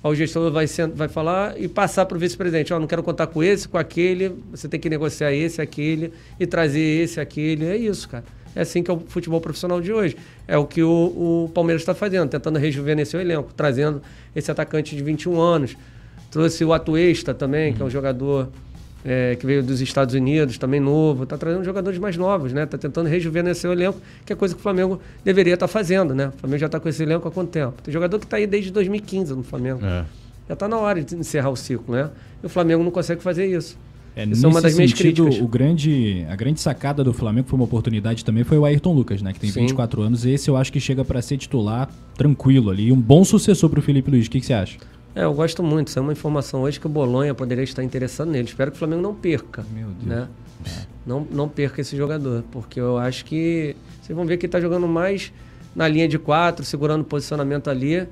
[0.02, 0.64] o gestor vai,
[0.94, 3.76] vai falar e passar para o vice-presidente, ó, oh, não quero contar com esse, com
[3.76, 7.66] aquele, você tem que negociar esse, aquele e trazer esse, aquele.
[7.66, 8.24] É isso, cara.
[8.56, 10.16] É assim que é o futebol profissional de hoje.
[10.48, 14.02] É o que o, o Palmeiras está fazendo, tentando rejuvenescer o elenco, trazendo
[14.34, 15.76] esse atacante de 21 anos.
[16.30, 17.76] Trouxe o Atuesta também, uhum.
[17.76, 18.48] que é um jogador
[19.04, 21.24] é, que veio dos Estados Unidos, também novo.
[21.24, 22.64] Está trazendo jogadores mais novos, né?
[22.64, 26.14] Está tentando rejuvenescer o elenco, que é coisa que o Flamengo deveria estar tá fazendo,
[26.14, 26.28] né?
[26.28, 27.82] O Flamengo já está com esse elenco há quanto tempo?
[27.82, 29.84] Tem jogador que está aí desde 2015 no Flamengo.
[29.84, 30.04] É.
[30.48, 32.10] Já está na hora de encerrar o ciclo, né?
[32.42, 33.78] E o Flamengo não consegue fazer isso.
[34.16, 35.44] É, Isso é uma das minhas sentido, críticas.
[35.44, 39.22] O grande, a grande sacada do Flamengo foi uma oportunidade também foi o Ayrton Lucas,
[39.22, 39.32] né?
[39.32, 39.60] Que tem Sim.
[39.60, 40.26] 24 anos.
[40.26, 42.88] Esse eu acho que chega para ser titular tranquilo ali.
[42.88, 44.26] E um bom sucessor para o Felipe Luiz.
[44.26, 44.78] O que, que você acha?
[45.14, 45.88] É, eu gosto muito.
[45.88, 48.48] Isso é uma informação hoje que o Bolonha poderia estar interessado nele.
[48.48, 49.64] Espero que o Flamengo não perca.
[49.72, 50.04] Meu Deus.
[50.04, 50.28] Né?
[50.66, 50.86] É.
[51.06, 52.44] Não, não perca esse jogador.
[52.50, 53.76] Porque eu acho que.
[54.00, 55.32] Vocês vão ver que ele está jogando mais
[55.74, 58.06] na linha de quatro, segurando o posicionamento ali,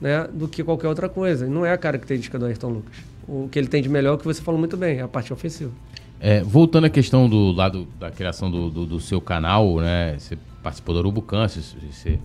[0.00, 0.28] né?
[0.32, 1.46] Do que qualquer outra coisa.
[1.46, 2.96] Não é a característica do Ayrton Lucas
[3.28, 5.70] o que ele tem de melhor, que você falou muito bem, é a parte ofensiva.
[6.18, 10.16] É, voltando à questão do lado da criação do, do, do seu canal, né?
[10.18, 12.18] Você participou do Urubucan, você, você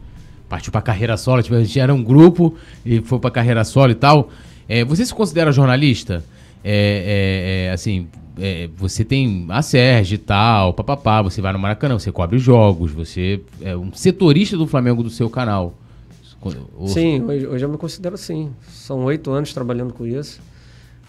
[0.54, 3.92] partiu para carreira solo, tipo, a gente era um grupo e foi para carreira solo
[3.92, 4.30] e tal.
[4.70, 6.24] É, você se considera jornalista?
[6.64, 8.08] É, é, é assim,
[8.40, 12.92] é, você tem a Sérgio e tal, papapá, você vai no Maracanã, você cobre jogos,
[12.92, 15.74] você é um setorista do Flamengo do seu canal.
[16.86, 18.52] Sim, hoje, hoje eu me considero sim.
[18.70, 20.40] São oito anos trabalhando com isso.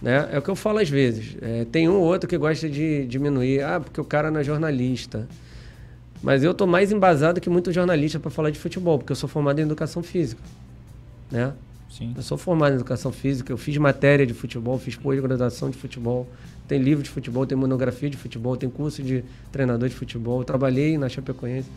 [0.01, 0.27] Né?
[0.33, 1.37] É o que eu falo às vezes.
[1.43, 4.45] É, tem um ou outro que gosta de diminuir, ah, porque o cara não é
[4.45, 5.29] jornalista.
[6.25, 9.29] Mas eu estou mais embasado que muito jornalista para falar de futebol, porque eu sou
[9.29, 10.41] formado em educação física.
[11.31, 11.53] Né?
[11.91, 12.15] Sim.
[12.17, 16.27] Eu sou formado em educação física, eu fiz matéria de futebol, fiz pós-graduação de futebol,
[16.67, 19.23] tem livro de futebol, tem monografia de futebol, tem curso de
[19.53, 21.69] treinador de futebol, trabalhei na Chapecoense.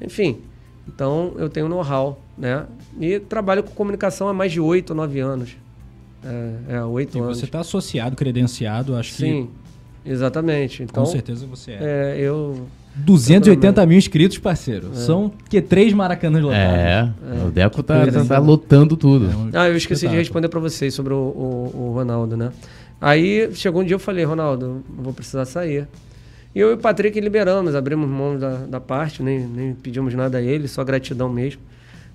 [0.00, 0.40] Enfim,
[0.88, 2.66] então eu tenho know-how, né?
[3.00, 5.56] E trabalho com comunicação há mais de oito, nove anos.
[6.24, 7.38] É, é oito anos.
[7.38, 9.28] você está associado, credenciado, acho Sim, que.
[9.28, 9.50] Sim,
[10.04, 10.82] exatamente.
[10.82, 11.78] Então, com certeza você é.
[11.80, 12.66] é eu.
[12.94, 14.90] 280 mil inscritos, parceiro.
[14.92, 14.96] É.
[14.96, 16.64] São que três maracanãs lotados.
[16.64, 17.44] É, é.
[17.46, 19.50] o Deco tá, tá, tá lotando tudo.
[19.52, 22.52] É ah, eu esqueci de responder para vocês sobre o, o, o, Ronaldo, né?
[23.00, 25.88] Aí chegou um dia eu falei, Ronaldo, vou precisar sair.
[26.54, 30.36] E eu e o Patrick liberamos, abrimos mão da, da parte, nem, nem pedimos nada
[30.36, 31.62] a ele, só gratidão mesmo.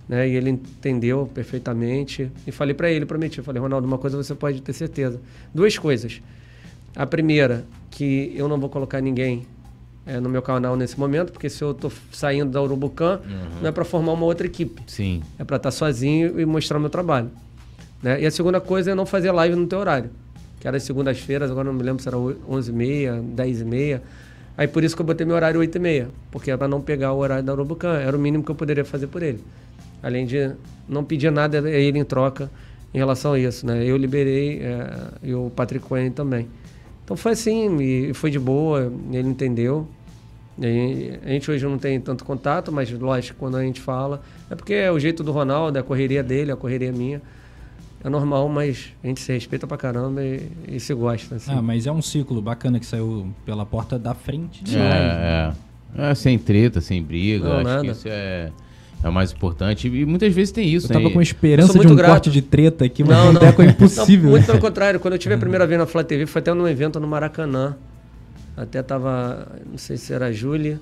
[0.08, 0.30] Né?
[0.30, 2.32] E ele entendeu perfeitamente.
[2.46, 5.20] E falei para ele, prometi, falei, Ronaldo, uma coisa você pode ter certeza.
[5.54, 6.22] Duas coisas.
[6.96, 9.46] A primeira, que eu não vou colocar ninguém
[10.08, 13.62] é, no meu canal nesse momento, porque se eu estou saindo da Urubucan, uhum.
[13.62, 14.82] não é para formar uma outra equipe.
[14.88, 15.22] Sim.
[15.38, 17.30] É para estar tá sozinho e mostrar o meu trabalho.
[18.02, 18.22] Né?
[18.22, 20.10] E a segunda coisa é não fazer live no teu horário.
[20.60, 24.02] Que era segundas-feiras, agora não me lembro se era 11h30, 10h30.
[24.58, 27.18] Aí por isso que eu botei meu horário 8h30, porque era para não pegar o
[27.20, 28.00] horário da Urubucan.
[28.00, 29.44] Era o mínimo que eu poderia fazer por ele.
[30.02, 30.52] Além de
[30.88, 32.50] não pedir nada a ele em troca
[32.94, 33.84] em relação a isso, né?
[33.84, 34.90] Eu liberei é,
[35.22, 36.48] e o Patrick Cohen também.
[37.04, 39.88] Então foi assim, e foi de boa, ele entendeu.
[40.60, 44.74] A gente hoje não tem tanto contato, mas lógico, quando a gente fala, é porque
[44.74, 47.22] é o jeito do Ronaldo, é a correria dele, a correria minha.
[48.04, 51.36] É normal, mas a gente se respeita pra caramba e, e se gosta.
[51.36, 51.52] Assim.
[51.52, 54.64] Ah, mas é um ciclo bacana que saiu pela porta da frente.
[54.76, 55.54] É,
[55.98, 56.12] é.
[56.12, 56.16] é.
[56.16, 57.50] sem treta, sem briga.
[57.50, 57.82] Não, acho nada.
[57.82, 58.52] que isso é
[59.04, 59.88] é o mais importante.
[59.88, 61.02] E muitas vezes tem isso, eu né?
[61.02, 62.12] tava com esperança de um grato.
[62.12, 63.42] corte de treta aqui, mas não, não.
[63.42, 64.26] é impossível.
[64.26, 65.00] Não, muito pelo contrário.
[65.00, 67.76] Quando eu tive a primeira vez na Flá TV, foi até num evento no Maracanã.
[68.58, 70.80] Até tava, não sei se era a Júlia.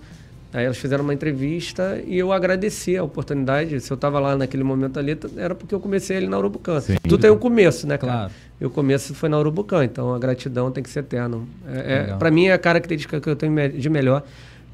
[0.54, 3.78] Aí elas fizeram uma entrevista e eu agradeci a oportunidade.
[3.82, 6.80] Se eu estava lá naquele momento ali, era porque eu comecei ali na Urubucan.
[6.80, 6.96] Sim.
[7.04, 8.32] Tudo tem um começo, né, claro.
[8.62, 11.42] E o começo foi na Urubucan, então a gratidão tem que ser eterna.
[11.68, 14.24] É, é, para mim é a característica que eu tenho de melhor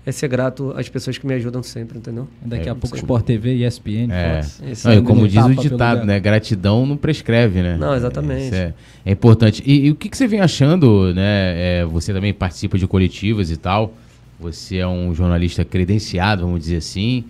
[0.06, 2.28] é ser grato às pessoas que me ajudam sempre, entendeu?
[2.44, 4.12] Daqui é, a pouco Sport TV e ESPN.
[4.12, 4.42] É.
[4.84, 6.20] Não, e como diz o ditado, né?
[6.20, 7.78] Gratidão não prescreve, né?
[7.78, 8.56] Não, exatamente.
[8.56, 8.74] É,
[9.06, 9.62] é importante.
[9.64, 11.82] E, e, o que, que, você vem achando, né?
[11.82, 13.94] É, você também participa de coletivas e tal.
[14.40, 17.26] Você é um jornalista credenciado, vamos dizer assim.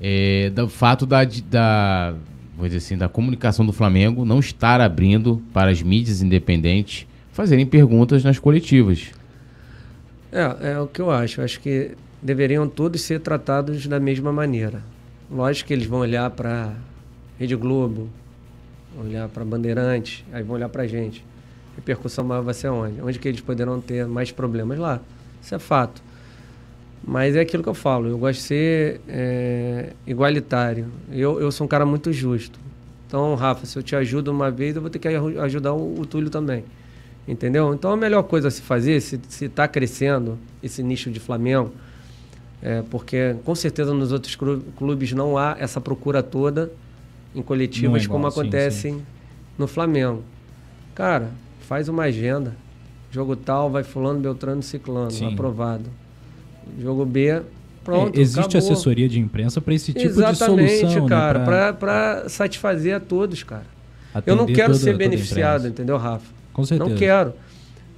[0.00, 2.14] É, do fato da, da,
[2.56, 7.66] vamos dizer assim, da comunicação do Flamengo não estar abrindo para as mídias independentes fazerem
[7.66, 9.10] perguntas nas coletivas.
[10.32, 11.40] É, é o que eu acho.
[11.40, 11.92] Eu acho que
[12.22, 14.82] deveriam todos ser tratados da mesma maneira.
[15.30, 16.72] Lógico que eles vão olhar para
[17.38, 18.08] Rede Globo,
[18.98, 21.24] olhar para Bandeirantes, aí vão olhar para a gente.
[21.72, 23.00] A repercussão maior vai ser onde?
[23.00, 25.00] Onde que eles poderão ter mais problemas lá.
[25.42, 26.02] Isso é fato.
[27.04, 30.86] Mas é aquilo que eu falo, eu gosto de ser é, igualitário.
[31.10, 32.58] Eu, eu sou um cara muito justo.
[33.06, 36.06] Então, Rafa, se eu te ajudo uma vez, eu vou ter que ajudar o, o
[36.06, 36.64] Túlio também.
[37.28, 37.74] Entendeu?
[37.74, 41.72] Então a melhor coisa a se fazer, se está crescendo esse nicho de Flamengo,
[42.62, 44.36] é, porque com certeza nos outros
[44.76, 46.70] clubes não há essa procura toda
[47.34, 49.02] em coletivas é igual, como acontece sim, sim.
[49.58, 50.22] no Flamengo.
[50.94, 51.30] Cara,
[51.60, 52.54] faz uma agenda.
[53.10, 55.32] Jogo tal, vai fulano, beltrano, ciclano, Sim.
[55.32, 55.84] aprovado.
[56.80, 57.40] Jogo B,
[57.84, 58.58] pronto, É, existe acabou.
[58.58, 61.72] assessoria de imprensa para esse tipo Exatamente, de solução, cara, né?
[61.72, 63.64] pra satisfazer a todos, cara.
[64.14, 66.26] Eu atender não quero toda- ser beneficiado, entendeu, Rafa?
[66.52, 66.90] Com certeza.
[66.90, 67.32] Não quero.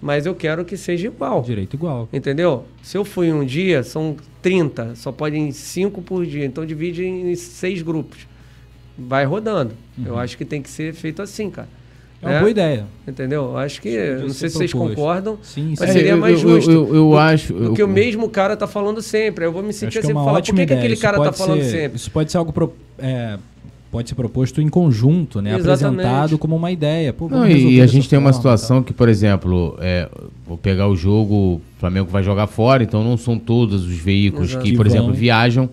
[0.00, 1.42] Mas eu quero que seja igual.
[1.42, 2.08] Direito igual.
[2.12, 2.64] Entendeu?
[2.82, 6.44] Se eu fui um dia, são 30, só podem 5 por dia.
[6.44, 8.26] Então divide em seis grupos.
[8.96, 9.72] Vai rodando.
[10.04, 11.68] Eu acho que tem que ser feito assim, cara.
[12.22, 12.28] Uhum.
[12.28, 12.84] É uma boa ideia.
[13.06, 13.42] Entendeu?
[13.44, 13.90] Eu acho que.
[14.20, 15.38] Não sei se vocês concordam.
[15.42, 15.96] Sim, Mas sim.
[15.96, 16.70] seria É, eu- mais eu- justo.
[16.70, 17.52] Eu, eu, do- acho.
[17.54, 19.44] Do eu- que o mesmo cara tá falando sempre.
[19.44, 20.94] Aí Eu vou me Eu sentir assim é e uma falar, por que, que aquele
[20.94, 21.96] Isso cara tá falando ser- sempre?
[21.96, 23.38] Isso pode ser algo pro- é,
[23.90, 25.56] pode ser proposto em conjunto, né?
[25.56, 26.00] Exatamente.
[26.00, 27.12] Apresentado como uma ideia.
[27.12, 30.08] Pô, Não, e a gente tem uma situação que, por exemplo, é,
[30.46, 34.50] vou pegar o jogo, o Flamengo vai jogar fora, então não são todos os veículos
[34.50, 34.64] Exato.
[34.64, 35.68] que, por exemplo, viajam.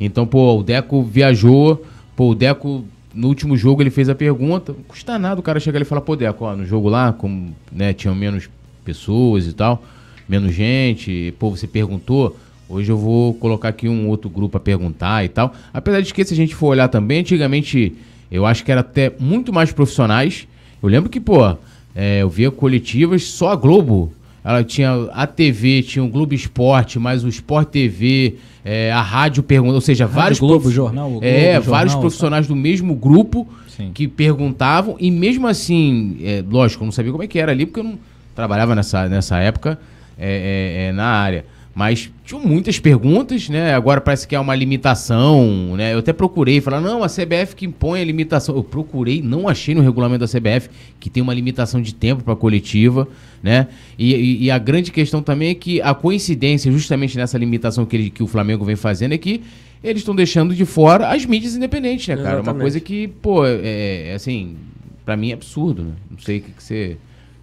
[0.00, 4.72] Então, pô, o Deco viajou, pô, o Deco, no último jogo, ele fez a pergunta.
[4.72, 7.12] Não custa nada o cara chegar ali e falar, pô, Deco, ó, no jogo lá,
[7.12, 8.48] como né, tinham menos
[8.84, 9.82] pessoas e tal,
[10.28, 12.36] menos gente, pô, você perguntou.
[12.68, 15.54] Hoje eu vou colocar aqui um outro grupo a perguntar e tal.
[15.72, 17.94] Apesar de que, se a gente for olhar também, antigamente
[18.30, 20.48] eu acho que era até muito mais profissionais.
[20.82, 21.56] Eu lembro que, pô,
[21.94, 24.12] é, eu via coletivas, só a Globo.
[24.44, 29.42] Ela tinha a TV, tinha o Globo Esporte, mais o Sport TV, é, a rádio
[29.42, 32.00] pergunta, ou seja, Rádio vários Globo, profi- jornal, o Globo, é, jornal, vários tá?
[32.00, 33.90] profissionais do mesmo grupo Sim.
[33.92, 37.66] que perguntavam e mesmo assim, é, lógico, eu não sabia como é que era ali
[37.66, 37.98] porque eu não
[38.36, 39.80] trabalhava nessa, nessa época
[40.16, 41.44] é, é, é, na área.
[41.78, 43.74] Mas tinham muitas perguntas, né?
[43.74, 45.92] Agora parece que é uma limitação, né?
[45.92, 48.56] Eu até procurei, falar, não, a CBF que impõe a limitação.
[48.56, 52.34] Eu procurei, não achei no regulamento da CBF que tem uma limitação de tempo para
[52.34, 53.06] coletiva,
[53.42, 53.68] né?
[53.98, 57.94] E, e- e a grande questão também é que a coincidência, justamente nessa limitação que,
[57.94, 59.42] ele- que o Flamengo vem fazendo, é que
[59.84, 62.36] eles estão deixando de fora as mídias independentes, né, cara?
[62.36, 62.60] Uma Exatamente.
[62.62, 64.56] coisa que, pô, é, é, assim,
[65.04, 65.92] pra mim é absurdo, né?
[66.10, 66.96] Não sei o que, que você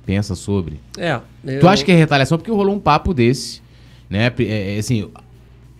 [0.05, 0.79] pensa sobre.
[0.97, 1.19] É.
[1.59, 2.37] Tu acha que é retaliação?
[2.37, 3.61] Porque rolou um papo desse,
[4.13, 4.31] né?
[4.39, 5.09] É, é, assim,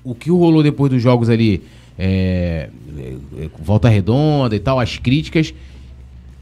[0.04, 1.62] o que rolou depois dos jogos ali,
[1.98, 5.54] é, é, é, volta redonda e tal, as críticas,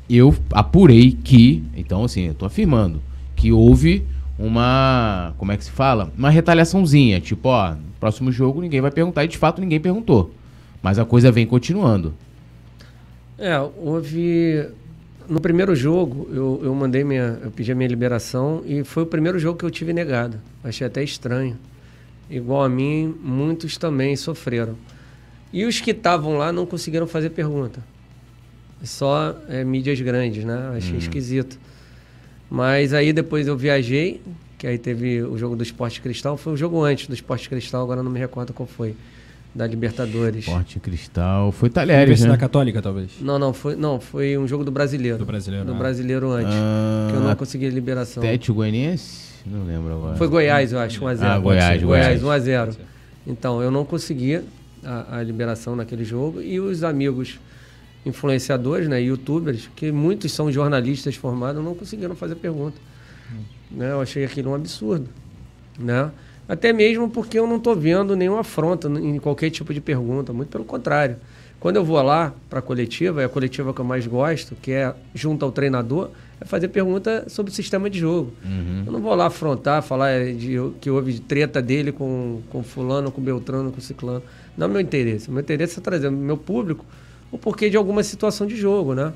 [0.10, 3.02] eu apurei que, então assim, eu tô afirmando,
[3.36, 4.04] que houve
[4.40, 6.12] uma, como é que se fala?
[6.18, 10.34] Uma retaliaçãozinha, tipo, ó, próximo jogo ninguém vai perguntar, e de fato ninguém perguntou.
[10.82, 12.14] Mas a coisa vem continuando.
[13.38, 14.68] É, houve.
[15.30, 17.40] No primeiro jogo, eu, eu mandei minha.
[17.44, 20.40] Eu pedi a minha liberação e foi o primeiro jogo que eu tive negado.
[20.64, 21.56] Achei até estranho.
[22.32, 24.76] Igual a mim, muitos também sofreram.
[25.52, 27.84] E os que estavam lá não conseguiram fazer pergunta.
[28.84, 30.74] Só é, mídias grandes, né?
[30.78, 31.60] Achei esquisito.
[32.50, 34.22] Mas aí depois eu viajei,
[34.58, 36.38] que aí teve o jogo do Esporte Cristal.
[36.38, 38.96] Foi o jogo antes do Esporte Cristal, agora não me recordo qual foi.
[39.54, 40.46] Da Libertadores.
[40.46, 42.38] Forte Cristal, foi Talheres, Universidade né?
[42.38, 43.12] Católica, talvez.
[43.20, 45.18] Não, não, foi, não, foi um jogo do brasileiro.
[45.18, 45.78] Do brasileiro, Do ah.
[45.78, 46.54] brasileiro antes.
[46.54, 48.24] Ah, que eu não consegui liberação.
[48.24, 49.31] Atlético Goianiense?
[49.46, 50.16] Não lembro agora.
[50.18, 51.22] Foi Goiás, eu acho, 1x0.
[51.22, 52.46] Ah, Goiás, Goiás, Goiás.
[52.46, 52.78] 1x0.
[53.26, 54.42] Então, eu não consegui
[54.84, 56.42] a, a liberação naquele jogo.
[56.42, 57.40] E os amigos
[58.06, 62.78] influenciadores, né, youtubers, que muitos são jornalistas formados, não conseguiram fazer pergunta.
[63.70, 63.92] Né?
[63.92, 65.08] Eu achei aquilo um absurdo.
[65.80, 66.12] Né?
[66.48, 70.50] Até mesmo porque eu não estou vendo nenhuma afronta em qualquer tipo de pergunta, muito
[70.50, 71.18] pelo contrário.
[71.60, 74.72] Quando eu vou lá para a coletiva, é a coletiva que eu mais gosto, que
[74.72, 76.10] é junto ao treinador,
[76.42, 78.34] é fazer pergunta sobre o sistema de jogo.
[78.88, 83.22] Eu não vou lá afrontar, falar de, que houve treta dele com, com fulano, com
[83.22, 84.24] Beltrano, com Ciclano.
[84.58, 85.30] Não é meu interesse.
[85.30, 86.84] O meu interesse é trazer ao meu público
[87.32, 89.14] o porquê de alguma situação de jogo, né?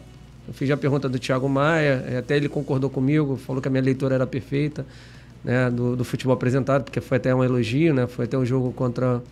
[0.48, 3.72] Eu fiz a pergunta do Thiago Maia, eh, até ele concordou comigo, falou que a
[3.72, 4.86] minha leitura era perfeita,
[5.44, 8.06] né, do, do futebol apresentado, porque foi até um elogio, né?
[8.06, 9.24] Foi até um jogo contra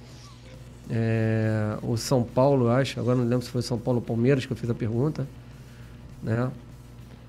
[0.89, 2.99] eh, o São Paulo, eu acho.
[2.99, 5.27] Agora não lembro se foi o São Paulo ou Palmeiras que eu fiz a pergunta,
[6.23, 6.49] né?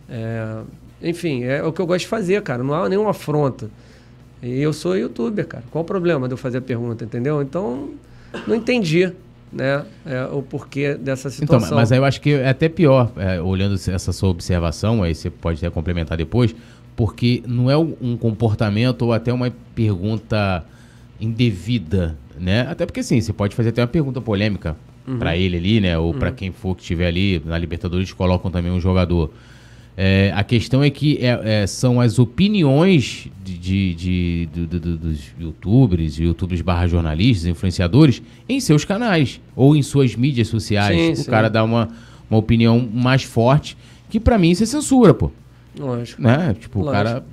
[0.08, 0.60] É,
[1.02, 2.62] enfim, é o que eu gosto de fazer, cara.
[2.62, 3.68] Não há nenhuma afronta.
[4.42, 5.64] E eu sou youtuber, cara.
[5.70, 7.40] Qual o problema de eu fazer a pergunta, entendeu?
[7.40, 7.90] Então,
[8.46, 9.10] não entendi,
[9.52, 9.84] né?
[10.04, 11.76] é, o porquê dessa Então, situação.
[11.76, 15.30] mas aí eu acho que é até pior, é, olhando essa sua observação, aí você
[15.30, 16.54] pode até complementar depois,
[16.94, 20.64] porque não é um comportamento ou até uma pergunta
[21.20, 22.66] indevida, né?
[22.68, 24.76] Até porque assim, você pode fazer até uma pergunta polêmica
[25.06, 25.18] Uhum.
[25.18, 25.98] pra ele ali, né?
[25.98, 29.30] Ou pra quem for que estiver ali, na Libertadores colocam também um jogador.
[29.96, 35.20] É, a questão é que é- é, são as opiniões de, de- de- do- dos
[35.38, 40.96] youtubers, youtubers barra jornalistas, influenciadores, em seus canais ou em suas mídias sociais.
[40.96, 41.30] Sim, o sim.
[41.30, 41.88] cara dá uma,
[42.28, 43.76] uma opinião mais forte,
[44.10, 45.30] que pra mim isso é censura, pô.
[45.78, 46.20] Lógico.
[46.22, 46.54] Né?
[46.58, 47.04] Tipo, o Lógico.
[47.04, 47.24] cara.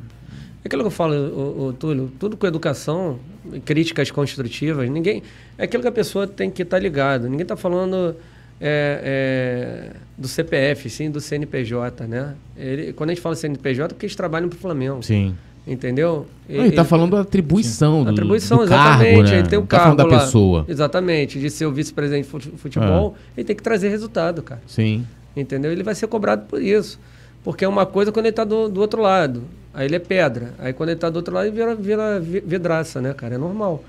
[0.63, 3.17] É aquilo que eu falo, ô, ô, Túlio, tudo com educação,
[3.65, 5.23] críticas construtivas, ninguém.
[5.57, 7.23] É aquilo que a pessoa tem que estar ligado.
[7.23, 8.15] Ninguém está falando
[8.61, 12.35] é, é, do CPF, sim do CNPJ, né?
[12.55, 15.01] Ele, quando a gente fala CNPJ, é porque eles trabalham para o Flamengo.
[15.01, 15.35] Sim.
[15.65, 16.25] Entendeu?
[16.49, 19.03] Não, ele tá falando da atribuição do, atribuição, do exatamente.
[19.15, 19.39] cargo, né?
[19.39, 20.19] Ele tem o tá cargo da lá.
[20.19, 20.65] pessoa.
[20.67, 21.39] Exatamente.
[21.39, 24.61] De ser o vice-presidente de fute- futebol, ele tem que trazer resultado, cara.
[24.65, 25.05] Sim.
[25.35, 25.71] Entendeu?
[25.71, 26.99] Ele vai ser cobrado por isso.
[27.43, 29.43] Porque é uma coisa quando ele tá do, do outro lado.
[29.73, 30.53] Aí ele é pedra.
[30.59, 33.35] Aí quando ele tá do outro lado, ele vira, vira vi- vidraça, né, cara?
[33.35, 33.83] É normal.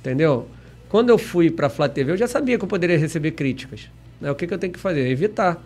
[0.00, 0.46] Entendeu?
[0.88, 3.88] Quando eu fui pra Flá TV, eu já sabia que eu poderia receber críticas.
[4.20, 4.30] Né?
[4.30, 5.08] O que, que eu tenho que fazer?
[5.08, 5.62] Evitar.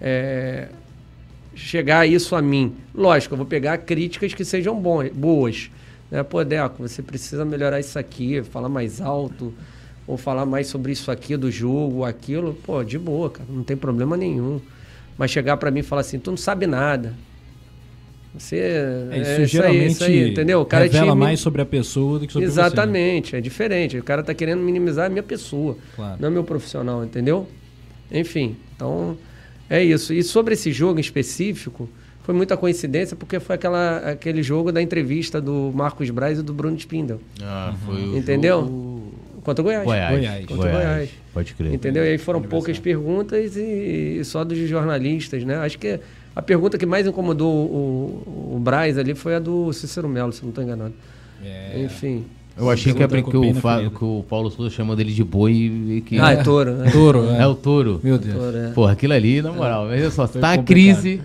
[0.00, 0.68] É,
[1.54, 2.74] chegar isso a mim.
[2.94, 5.70] Lógico, eu vou pegar críticas que sejam bom, boas.
[6.10, 6.22] Né?
[6.22, 9.52] Pô, Deco, você precisa melhorar isso aqui, falar mais alto,
[10.06, 12.54] ou falar mais sobre isso aqui do jogo, aquilo.
[12.54, 14.60] Pô, de boa, cara, não tem problema nenhum.
[15.18, 17.14] Mas chegar pra mim e falar assim, tu não sabe nada.
[18.38, 18.56] Você.
[19.10, 20.60] É, isso é aí, geralmente isso aí, entendeu?
[20.60, 22.60] O cara revela me- mais sobre a pessoa do que sobre você.
[22.60, 22.66] né?
[22.66, 23.96] Exatamente, é diferente.
[23.98, 26.16] O cara tá querendo minimizar a minha pessoa, Claro.
[26.20, 27.48] não meu profissional, entendeu?
[28.10, 29.16] Enfim, então
[29.68, 30.12] é isso.
[30.12, 31.88] E sobre esse jogo em específico,
[32.22, 36.52] foi muita coincidência porque foi aquela, aquele jogo da entrevista do Marcos Braz e do
[36.52, 37.20] Bruno Spindel.
[37.42, 38.60] Ah, foi o Entendeu?
[38.60, 38.96] jogo-
[39.42, 39.84] Contra o Goiás.
[39.84, 40.10] Goiás.
[40.18, 40.46] Goiás.
[40.46, 41.10] Contra o Goiás.
[41.32, 41.72] Pode crer.
[41.72, 42.04] Entendeu?
[42.04, 45.54] E aí foram poucas perguntas e, e só dos jornalistas, né?
[45.58, 46.00] Acho que
[46.34, 50.42] a pergunta que mais incomodou o, o Braz ali foi a do Cícero Melo, se
[50.42, 50.92] não estou enganado.
[51.44, 51.80] É.
[51.80, 52.24] Enfim.
[52.58, 56.00] Eu achei que, é porque o, que o Paulo Souza chamando ele de boi e
[56.06, 56.18] que.
[56.18, 56.90] Ah, é touro, né?
[56.90, 58.00] Touro, É o touro.
[58.02, 58.34] Meu Deus.
[58.34, 58.70] Touro, é.
[58.70, 61.02] Porra, aquilo ali, na moral, veja só, Foi tá a complicado.
[61.02, 61.20] crise,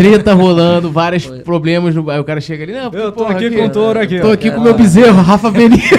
[0.00, 3.50] treta rolando, vários problemas, no, aí o cara chega ali, não, Eu tô porra, aqui
[3.50, 4.20] com o touro aqui.
[4.20, 5.82] Tô aqui com o meu bezerro, Rafa Benito.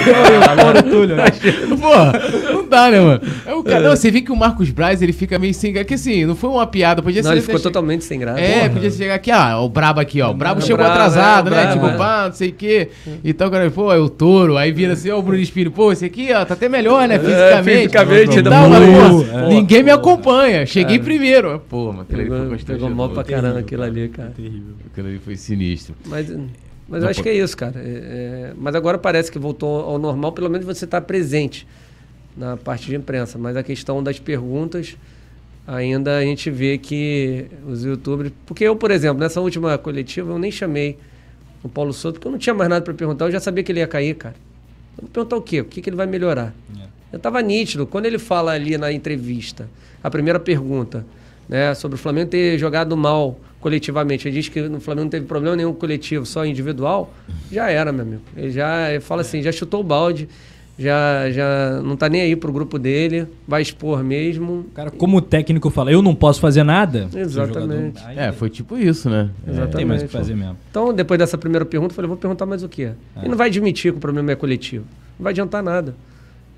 [0.62, 1.16] Touro Túlio.
[1.16, 1.24] né?
[1.80, 2.12] Porra,
[2.52, 3.20] não dá, né, mano?
[3.46, 5.76] É o cara, não, você vê que o Marcos Braz, ele fica meio sem...
[5.76, 7.36] É que assim, não foi uma piada, podia Não, ser...
[7.36, 8.40] ele ficou totalmente sem graça.
[8.40, 8.70] É, Porra.
[8.70, 10.30] podia chegar aqui, ah, o Brabo aqui, ó.
[10.30, 11.72] O Brabo É, chegou atrasado, é, né?
[11.72, 11.96] Tipo, é.
[11.96, 12.88] pá, não sei o quê.
[13.24, 14.56] Então, cara, pô, é o touro.
[14.56, 17.18] Aí vira assim, ó, o Bruno Espírito, pô, esse aqui, ó, tá até melhor, né?
[17.18, 17.78] Fisicamente.
[17.78, 20.66] fisicamente, ainda Não, mas, pô, ninguém me acompanha.
[20.66, 21.62] Cheguei primeiro.
[21.68, 24.32] Pô, mano, aquilo ali foi Pegou, pegou mal pra caramba aquilo ali, cara.
[24.86, 25.94] Aquilo ali foi sinistro.
[26.06, 27.24] Mas, mas Não, eu acho pô.
[27.24, 27.80] que é isso, cara.
[27.80, 31.66] É, é, mas agora parece que voltou ao normal, pelo menos você está presente
[32.36, 33.38] na parte de imprensa.
[33.38, 34.96] Mas a questão das perguntas,
[35.66, 38.32] ainda a gente vê que os youtubers.
[38.46, 40.98] Porque eu, por exemplo, nessa última coletiva, eu nem chamei
[41.62, 43.70] o Paulo Souto, porque eu não tinha mais nada para perguntar, eu já sabia que
[43.70, 44.34] ele ia cair, cara.
[44.96, 45.60] Eu vou perguntar o quê?
[45.60, 46.54] O que, que ele vai melhorar?
[47.12, 47.86] Eu estava nítido.
[47.86, 49.68] Quando ele fala ali na entrevista,
[50.02, 51.04] a primeira pergunta,
[51.48, 55.24] né, sobre o Flamengo ter jogado mal coletivamente, ele diz que no Flamengo não teve
[55.24, 57.14] problema nenhum coletivo, só individual,
[57.50, 58.22] já era, meu amigo.
[58.36, 60.28] Ele já ele fala assim, já chutou o balde,
[60.78, 64.66] já, já não tá nem aí pro grupo dele, vai expor mesmo.
[64.74, 67.08] Cara, como o técnico fala, eu não posso fazer nada.
[67.14, 68.00] Exatamente.
[68.00, 69.30] jogador- É, foi tipo isso, né?
[69.46, 69.70] Exatamente.
[69.72, 70.56] Não tem mais o que fazer mesmo.
[70.70, 72.90] Então, depois dessa primeira pergunta, eu falei, vou perguntar mais o quê?
[73.14, 73.20] Ah.
[73.20, 74.84] Ele não vai admitir que o problema é coletivo.
[75.18, 75.94] Não vai adiantar nada.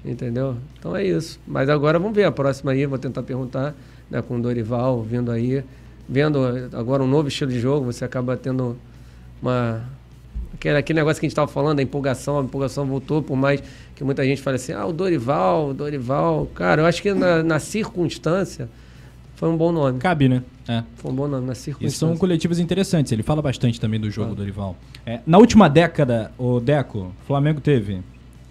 [0.04, 0.56] Entendeu?
[0.78, 1.40] Então é isso.
[1.46, 3.74] Mas agora vamos ver a próxima aí, vou tentar perguntar,
[4.10, 5.62] né, com o Dorival vindo aí,
[6.08, 6.38] vendo
[6.72, 8.76] agora um novo estilo de jogo, você acaba tendo
[9.40, 9.82] uma
[10.54, 13.62] aquele, aquele negócio que a gente estava falando, a empolgação, a empolgação voltou, por mais
[13.94, 16.46] que muita gente fale assim, ah, o Dorival, o Dorival.
[16.54, 18.68] Cara, eu acho que na, na circunstância
[19.36, 19.98] foi um bom nome.
[19.98, 20.42] Cabe, né?
[20.66, 20.82] É.
[20.96, 21.98] Foi um bom nome, na E circunstância.
[21.98, 23.12] são coletivas interessantes.
[23.12, 24.76] Ele fala bastante também do jogo, Dorival.
[25.04, 28.00] É, na última década, o Deco, Flamengo teve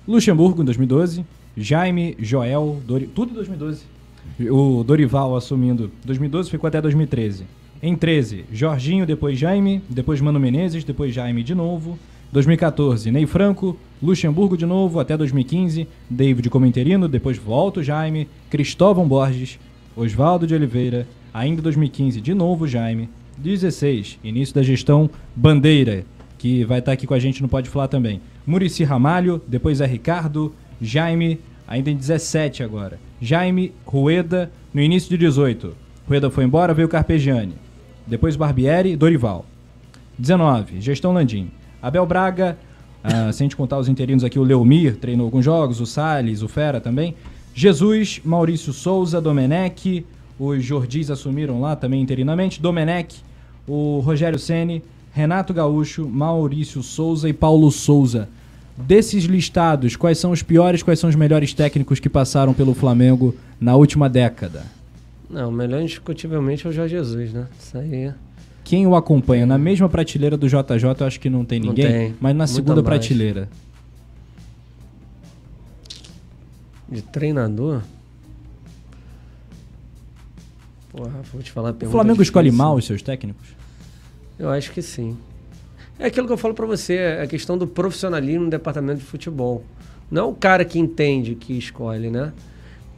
[0.08, 1.26] Luxemburgo em 2012,
[1.56, 3.08] Jaime, Joel, Dori...
[3.08, 3.93] tudo em 2012.
[4.52, 7.46] O Dorival assumindo 2012 ficou até 2013.
[7.82, 12.00] Em 13, Jorginho, depois Jaime, depois Mano Menezes, depois Jaime de novo.
[12.32, 18.28] 2014, Ney Franco, Luxemburgo de novo até 2015, David como interino, depois volta o Jaime,
[18.50, 19.60] Cristóvão Borges,
[19.96, 23.08] Oswaldo de Oliveira, ainda 2015 de novo Jaime,
[23.38, 26.06] 16, início da gestão Bandeira,
[26.40, 28.20] que vai estar aqui com a gente no Pode Falar também.
[28.48, 33.00] Murici Ramalho, depois é Ricardo, Jaime, ainda em 17 agora.
[33.24, 35.74] Jaime, Rueda, no início de 18.
[36.06, 37.54] Rueda foi embora, veio Carpegiani.
[38.06, 39.46] Depois Barbieri, Dorival.
[40.20, 41.50] 19, gestão Landim.
[41.82, 42.58] Abel Braga,
[43.02, 46.50] ah, sem te contar os interinos aqui, o Leomir treinou alguns jogos, o Salles, o
[46.50, 47.16] Fera também.
[47.56, 50.06] Jesus, Maurício Souza, Domenech,
[50.38, 52.62] os Jordis assumiram lá também interinamente.
[52.62, 53.24] Domenech,
[53.66, 58.28] o Rogério Ceni, Renato Gaúcho, Maurício Souza e Paulo Souza.
[58.76, 63.36] Desses listados, quais são os piores, quais são os melhores técnicos que passaram pelo Flamengo
[63.60, 64.66] na última década?
[65.30, 67.48] Não, o melhor indiscutivelmente é o Jorge Jesus, né?
[67.60, 67.94] Isso aí.
[68.06, 68.16] é-
[68.64, 71.86] Quem o acompanha na mesma prateleira do JJ, eu acho que não tem Não ninguém,
[71.92, 72.16] tem.
[72.20, 73.00] mas na Muito segunda abaixo.
[73.10, 73.50] prateleira.
[76.90, 77.82] De treinador?
[80.92, 81.70] Porra, vou te falar.
[81.70, 82.66] a O pergunta Flamengo escolhe difícil.
[82.66, 83.48] mal os seus técnicos?
[84.38, 85.18] Eu acho que sim.
[86.00, 89.06] É aquilo que eu falo pra você, é a questão do profissionalismo no departamento de
[89.06, 89.64] futebol.
[90.10, 92.32] Não é o cara que entende que escolhe, né?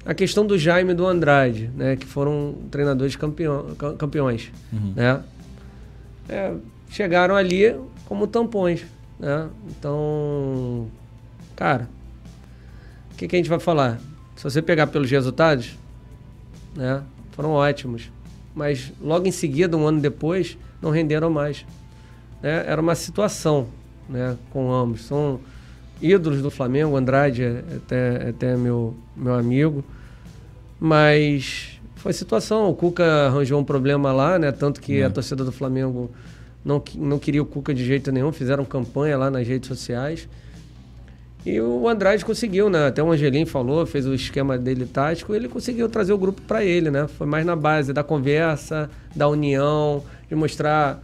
[0.05, 1.95] a questão do Jaime e do Andrade, né?
[1.95, 4.51] Que foram treinadores campeão, cam- campeões,
[4.95, 5.23] né?
[6.29, 6.53] É,
[6.89, 7.75] chegaram ali
[8.05, 8.85] como tampões,
[9.19, 9.49] né?
[9.67, 10.87] Então,
[11.55, 11.89] cara,
[13.11, 13.99] o que, que a gente vai falar?
[14.35, 15.75] Se você pegar pelos resultados,
[16.75, 17.01] né?
[17.31, 18.11] Foram ótimos.
[18.53, 21.65] Mas logo em seguida, um ano depois, não renderam mais.
[22.45, 22.63] Né?
[22.67, 23.67] Era uma situação
[24.07, 24.37] né?
[24.51, 25.05] com ambos.
[25.05, 25.39] São
[25.99, 29.83] ídolos do Flamengo, o Andrade é até, é até meu, meu amigo.
[30.79, 32.69] Mas foi situação.
[32.69, 34.51] O Cuca arranjou um problema lá, né?
[34.51, 36.11] Tanto que a torcida do Flamengo
[36.63, 40.29] não, não queria o Cuca de jeito nenhum, fizeram campanha lá nas redes sociais.
[41.43, 42.87] E o Andrade conseguiu, né?
[42.87, 46.63] Até o Angelim falou, fez o esquema dele tático, ele conseguiu trazer o grupo para
[46.63, 47.07] ele, né?
[47.07, 51.01] Foi mais na base da conversa, da união, de mostrar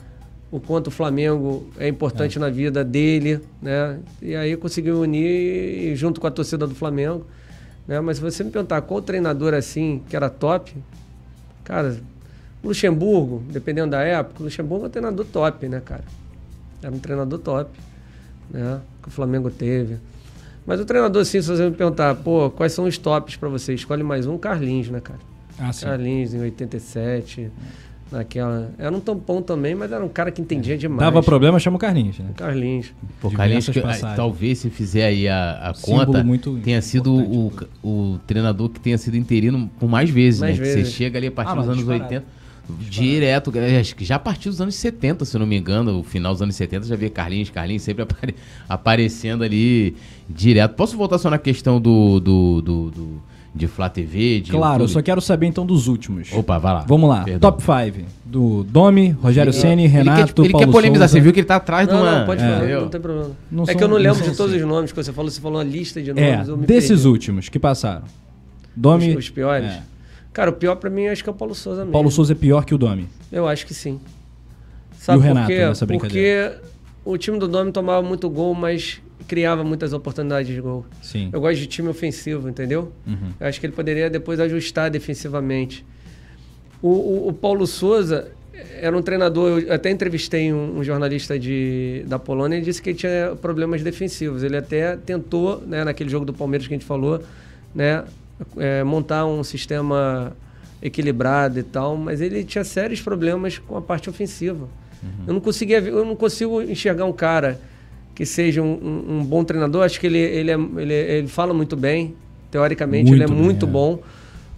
[0.52, 4.00] o quanto o Flamengo é importante na vida dele, né?
[4.22, 7.26] E aí conseguiu unir junto com a torcida do Flamengo,
[7.88, 8.02] né?
[8.02, 10.76] Mas se você me perguntar qual treinador assim que era top,
[11.64, 11.98] cara,
[12.62, 16.04] o Luxemburgo, dependendo da época, o Luxemburgo é um treinador top, né, cara?
[16.84, 17.70] Era um treinador top,
[18.50, 18.82] né?
[19.02, 19.98] Que o Flamengo teve.
[20.66, 23.74] Mas o treinador, assim, se você me perguntar, pô, quais são os tops pra você?
[23.74, 25.20] Escolhe mais um, Carlinhos, né, cara?
[25.58, 25.86] Ah, sim.
[25.86, 27.52] Carlinhos, em 87,
[28.12, 28.72] naquela...
[28.78, 31.00] Era um tampão também, mas era um cara que entendia demais.
[31.00, 32.30] Dava problema, chama o Carlinhos, né?
[32.36, 32.94] Carlinhos.
[33.22, 37.52] Pô, Carlinhos, que, ah, talvez se fizer aí a, a conta, muito tenha sido o,
[37.84, 40.64] o treinador que tenha sido interino por mais vezes, Mais né?
[40.66, 40.90] Que vezes.
[40.90, 42.04] você chega ali a partir Ah, dos anos disparado.
[42.06, 42.26] 80,
[42.90, 46.00] direto, é, acho que já a partir dos anos 70, se eu não me engano,
[46.00, 48.36] o final dos anos 70 já vê Carlinhos, Carlinhos sempre apare-
[48.70, 49.96] aparecendo ali
[50.30, 50.76] direto.
[50.76, 53.24] Posso voltar só na questão do, do, do, do-
[53.54, 54.94] de Flá TV, de Claro, eu YouTube?
[54.94, 56.32] só quero saber então dos últimos.
[56.34, 56.86] Opa, vai lá.
[56.88, 57.24] Vamos lá.
[57.24, 57.52] Perdão.
[57.52, 61.20] Top 5 do Domi, Rogério Ceni, Ele Renato, quer, ele Paulo quer polemizar, Souza.
[61.20, 62.20] você viu que ele tá atrás de Não, uma...
[62.20, 62.48] não, pode É.
[62.48, 63.32] falar, não tem problema.
[63.52, 64.64] Não é que eu não lembro de todos assim.
[64.64, 66.48] os nomes que você falou, você falou uma lista de É, nomes.
[66.48, 67.08] eu me desses perdi.
[67.10, 68.04] últimos que passaram.
[68.76, 69.10] Domi.
[69.12, 69.70] Os, os piores?
[69.70, 69.82] É.
[70.32, 71.92] Cara, o pior pra mim acho que é o Paulo Souza mesmo.
[71.92, 73.06] Paulo Souza é pior que o Domi.
[73.30, 74.00] Eu acho que sim.
[75.10, 75.66] E o por Renato quê?
[75.66, 76.62] nessa Porque brincadeira?
[77.04, 79.02] o time do Domi tomava muito gol, mas
[79.32, 80.86] criava muitas oportunidades de gol.
[81.02, 81.30] Sim.
[81.32, 82.92] Eu gosto de time ofensivo, entendeu?
[83.08, 83.32] Uhum.
[83.40, 85.86] Eu acho que ele poderia depois ajustar defensivamente.
[86.82, 88.28] O, o- o Paulo Souza
[88.82, 92.90] era um treinador, eu até entrevistei um, um jornalista de, da Polônia e disse que
[92.90, 94.44] ele tinha problemas defensivos.
[94.44, 97.24] Ele até tentou, né, naquele jogo do Palmeiras que a gente falou,
[97.74, 98.04] né,
[98.58, 100.36] é, montar um sistema
[100.82, 104.68] equilibrado e tal, mas ele tinha sérios problemas com a parte ofensiva.
[105.26, 107.60] Eu não conseguia, eu não consigo enxergar um cara
[108.16, 109.84] que seja um, um- um bom treinador.
[109.84, 112.14] Acho que ele, ele, é- ele, ele fala muito bem,
[112.50, 113.70] teoricamente ele é Muito bem, muito é.
[113.70, 114.00] bom,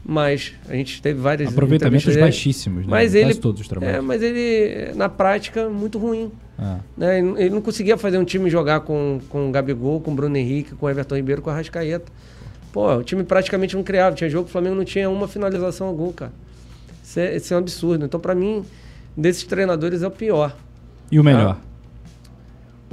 [0.05, 2.19] mas a gente teve várias Aproveitamentos dele.
[2.21, 2.87] baixíssimos, né?
[2.89, 3.95] Mas Quase ele, todos os trabalhos.
[3.97, 6.31] é, mas ele na prática muito ruim.
[6.59, 6.77] Ah.
[6.97, 7.19] Né?
[7.19, 10.75] Ele, não conseguia fazer um time jogar com, com o Gabigol, com o Bruno Henrique,
[10.75, 12.11] com o Everton Ribeiro, com o Arrascaeta.
[12.71, 14.15] Pô, o time praticamente não criava.
[14.15, 16.31] Tinha jogo que o Flamengo não tinha uma finalização algum, cara.
[17.03, 18.05] Isso é, isso é um absurdo.
[18.05, 18.63] Então, pra mim,
[19.15, 20.55] desses treinadores é o pior.
[21.11, 21.59] E o melhor?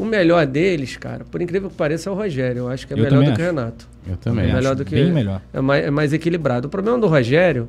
[0.00, 2.60] O melhor deles, cara, por incrível que pareça, é o Rogério.
[2.60, 3.44] Eu acho que é Eu melhor do que o.
[3.44, 3.88] Renato.
[4.08, 4.44] Eu também.
[4.44, 5.42] Também melhor acho do que- Bem melhor.
[5.52, 6.68] É mais, é mais equilibrado.
[6.68, 7.68] O problema do Rogério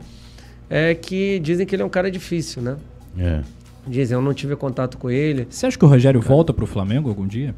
[0.69, 2.77] é que dizem que ele é um cara difícil, né?
[3.17, 3.41] É.
[3.85, 5.45] Dizem, eu não tive contato com ele.
[5.49, 7.53] Você acha que o Rogério volta pro Flamengo algum dia?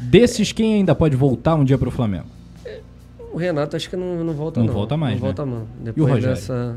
[0.00, 2.26] Desses, quem ainda pode voltar um dia pro Flamengo?
[3.32, 4.74] O Renato acho que não, não volta Não não.
[4.74, 5.34] volta mais, Não né?
[5.34, 5.66] volta não.
[5.82, 6.34] Depois Rogério?
[6.34, 6.76] dessa...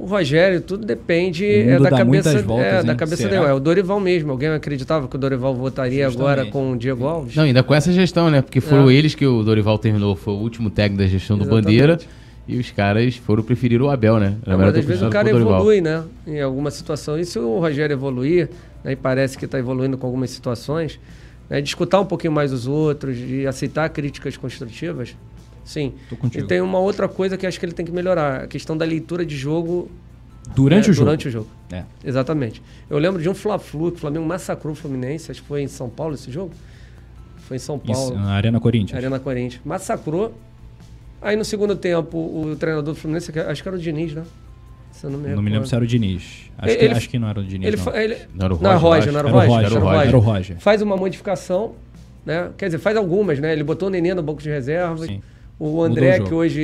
[0.00, 3.30] O Rogério, tudo depende é, da cabeça, muitas voltas, é, da cabeça Será?
[3.40, 3.50] dele.
[3.50, 4.30] É o Dorival mesmo.
[4.30, 6.38] Alguém acreditava que o Dorival votaria Justamente.
[6.38, 7.34] agora com o Diego Alves?
[7.34, 8.40] Não, ainda com essa gestão, né?
[8.40, 8.94] Porque foram É.
[8.94, 11.64] eles que o Dorival terminou, foi o último técnico da gestão do Exatamente.
[11.64, 11.98] Bandeira.
[12.46, 14.36] E os caras foram preferir o Abel, né?
[14.46, 16.04] É, mas às vezes o cara evolui, né?
[16.26, 17.18] Em alguma situação.
[17.18, 18.48] E se o Rogério evoluir,
[18.84, 20.98] né, e parece que está evoluindo com algumas situações,
[21.50, 25.14] né, de escutar um pouquinho mais os outros, de aceitar críticas construtivas,
[25.68, 25.92] sim.
[26.08, 26.44] Tô contigo.
[26.44, 28.84] E tem uma outra coisa que acho que ele tem que melhorar, a questão da
[28.84, 29.90] leitura de jogo
[30.54, 31.04] Durante né, o jogo.
[31.04, 31.46] Durante o jogo.
[31.70, 31.84] É.
[32.02, 32.62] Exatamente.
[32.88, 35.68] Eu lembro de um Fla-Flu, que o Flamengo massacrou o Fluminense, acho que foi em
[35.68, 36.52] São Paulo esse jogo.
[37.36, 38.96] Foi em São Isso, Paulo, na Arena Corinthians.
[38.96, 39.60] Arena Corinthians.
[39.64, 40.34] Massacrou.
[41.20, 44.22] Aí no segundo tempo, o treinador do Fluminense, acho que era o Diniz, né?
[44.92, 46.50] Se eu não me Não me lembro se era o Diniz.
[46.56, 47.66] Acho, Ele- que, acho que não era o Diniz.
[47.66, 47.96] Ele, não.
[47.96, 50.08] ele, Não era o não, é Roger, não era o Roger, era o Roger.
[50.08, 50.56] era o Roger.
[50.60, 51.74] Faz uma modificação,
[52.24, 52.50] né?
[52.56, 53.52] Quer dizer, faz algumas, né?
[53.52, 55.06] Ele botou o Nenê no banco de reservas.
[55.06, 55.22] Sim.
[55.58, 56.62] O André, o que hoje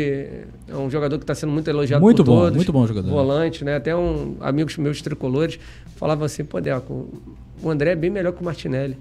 [0.69, 2.57] é um jogador que está sendo muito elogiado Muito por bom, todos.
[2.57, 3.11] muito bom jogador.
[3.11, 3.75] Volante, né?
[3.77, 5.59] Até um, amigos meus tricolores
[5.97, 7.09] falavam assim, pô, Deco,
[7.61, 8.97] o André é bem melhor que o Martinelli.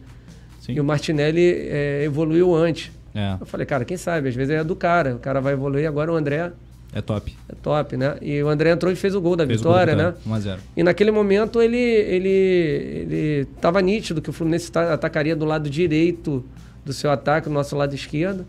[0.61, 0.73] Sim.
[0.73, 2.91] E o Martinelli é, evoluiu antes.
[3.13, 4.29] É, Eu falei, cara, quem sabe?
[4.29, 5.13] Às vezes é do cara.
[5.15, 6.51] O cara vai evoluir, agora o André
[6.95, 7.35] é top.
[7.49, 8.15] é top, né?
[8.21, 10.13] E o André entrou e fez o gol da Fez o gol vitória, né?
[10.17, 10.59] vitória, 1x0.
[10.75, 15.69] E naquele momento ele ele ele estava nítido que o Fluminense ta- atacaria do lado
[15.69, 16.43] direito
[16.83, 18.45] do seu ataque, do nosso lado esquerdo.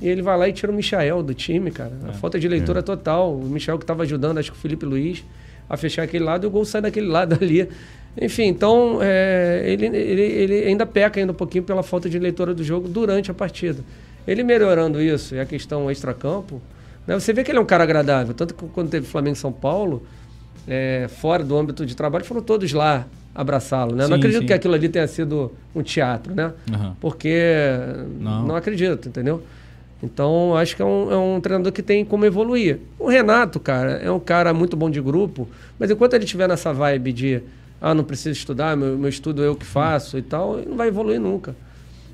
[0.00, 1.92] E ele vai lá e tira o Michael do time, cara.
[2.08, 3.34] A falta de leitura total.
[3.34, 5.24] O Michael que estava ajudando, acho que o Felipe Luiz,
[5.68, 7.68] a fechar aquele lado e o gol sai daquele lado ali.
[8.20, 12.54] Enfim, então é, ele, ele, ele ainda peca ainda um pouquinho pela falta de leitura
[12.54, 13.82] do jogo durante a partida.
[14.26, 16.60] Ele melhorando isso e a questão extra-campo,
[17.06, 18.34] né, você vê que ele é um cara agradável.
[18.34, 20.02] Tanto que quando teve Flamengo e São Paulo,
[20.66, 23.06] é, fora do âmbito de trabalho, foram todos lá
[23.38, 23.94] abraçá-lo.
[23.94, 24.02] Né?
[24.02, 24.46] Sim, não acredito sim.
[24.46, 26.52] que aquilo ali tenha sido um teatro, né?
[26.72, 26.96] Aham.
[27.00, 27.40] Porque
[28.18, 28.48] Não.
[28.48, 29.40] não, acredito, entendeu?
[30.02, 32.80] Então, acho que é um, é um treinador que tem como evoluir.
[32.98, 36.72] O Renato, cara, é um cara muito bom de grupo, mas enquanto ele estiver nessa
[36.72, 37.42] vibe de
[37.80, 40.88] ah, não preciso estudar, meu, meu estudo eu que faço e tal, ele não vai
[40.88, 41.54] evoluir nunca.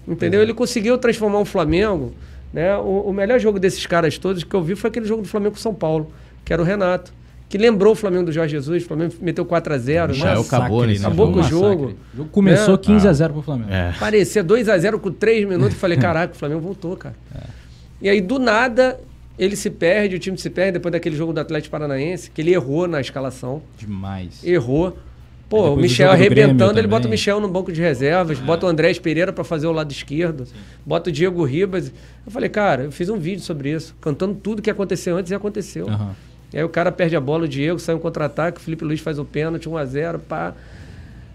[0.07, 0.43] Entendeu?
[0.43, 2.13] Ele conseguiu transformar o Flamengo,
[2.53, 2.77] né?
[2.77, 5.55] O, o melhor jogo desses caras todos que eu vi foi aquele jogo do Flamengo
[5.55, 6.13] com São Paulo,
[6.45, 7.15] que era o Renato,
[7.55, 10.41] que lembrou o Flamengo do Jorge Jesus, o Flamengo meteu 4 a 0 Michael né?
[10.45, 11.07] acabou nesse né?
[11.07, 11.95] Acabou com o jogo.
[12.13, 12.79] O jogo começou É.
[12.79, 13.71] 15 a 0 pro Flamengo.
[13.71, 13.95] É.
[13.97, 15.77] Parecia 2 a 0 com 3 minutos.
[15.79, 17.15] Falei, caraca, o Flamengo voltou, cara.
[18.03, 18.99] E aí, do nada,
[19.39, 22.53] ele se perde, o time se perde depois daquele jogo do Atlético Paranaense, que ele
[22.53, 23.63] errou na escalação.
[23.79, 24.43] Demais.
[24.43, 24.99] Errou.
[25.49, 27.11] Pô, o Michel arrebentando, ele bota o.
[27.11, 30.45] Michel no banco de reservas, bota o Andrés Pereira pra fazer o lado esquerdo,
[30.85, 31.93] bota o Diego Ribas.
[32.27, 35.37] Eu falei, cara, eu fiz um vídeo sobre isso, cantando tudo que aconteceu antes e
[35.37, 35.89] aconteceu.
[35.89, 36.17] Aham.
[36.55, 39.01] E aí o cara perde a bola, o Diego sai um contra-ataque, o Felipe Luiz
[39.01, 40.55] faz o pênalti, 1x0, pá.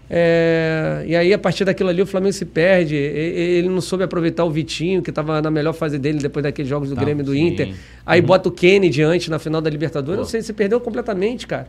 [0.08, 2.96] É, e aí, a partir daquilo ali, o Flamengo se perde.
[2.96, 6.88] Ele não soube aproveitar o Vitinho, que estava na melhor fase dele depois daqueles jogos
[6.88, 7.48] do Tá, Grêmio e do sim.
[7.48, 7.74] Inter.
[8.04, 10.18] Aí bota o Kennedy antes na final da Libertadores.
[10.18, 11.68] Não sei, se perdeu completamente, cara.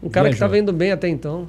[0.00, 0.46] Um cara que Viajou.
[0.46, 1.48] estava indo bem até então.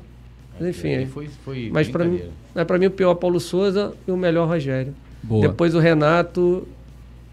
[0.59, 2.21] Mas enfim, foi, foi Mas para mim,
[2.55, 4.95] mas pra mim o pior é Paulo Souza e o melhor Rogério.
[5.21, 5.47] Boa.
[5.47, 6.67] Depois o Renato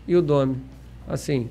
[0.06, 0.56] e o Domi.
[1.08, 1.48] Assim,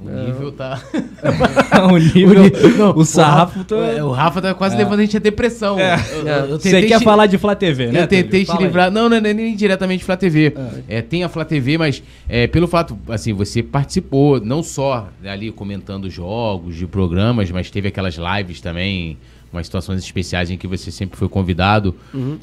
[0.00, 0.80] O nível tá.
[1.92, 2.42] o nível,
[2.78, 3.76] Não, o sarrafo tá...
[3.76, 5.76] É, O Rafa tá quase levando a gente a depressão.
[5.78, 5.86] Eu-
[6.26, 8.02] eu- eu Você quer te- falar de Flá TV, né?
[8.02, 8.90] Eu tentei te livrar.
[8.92, 10.54] Não, não é nem diretamente Flá TV.
[10.88, 15.50] É, tem a Flá TV, mas é, pelo fato, assim, você participou, não só ali
[15.50, 19.18] comentando jogos, de programas, mas teve aquelas lives também,
[19.52, 21.94] umas situações especiais em que você sempre foi convidado.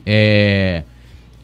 [0.05, 0.83] É,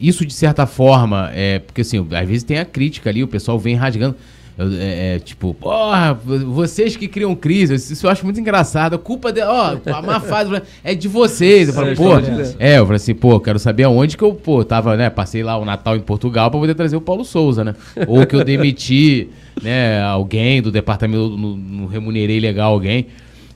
[0.00, 3.58] isso, de certa forma, é, porque assim, às vezes tem a crítica ali, o pessoal
[3.58, 4.14] vem rasgando.
[4.58, 8.94] É, é, tipo, porra, vocês que criam crise, isso eu acho muito engraçado.
[8.94, 11.68] A culpa de, ó, a má fase é de vocês.
[11.68, 12.74] Eu falo, pô, é.
[12.74, 15.56] é, eu falei assim, pô, quero saber aonde que eu, pô, tava, né, passei lá
[15.56, 17.74] o Natal em Portugal pra poder trazer o Paulo Souza, né?
[18.06, 19.30] Ou que eu demiti,
[19.62, 23.06] né, alguém do departamento, não, não remunerei legal alguém.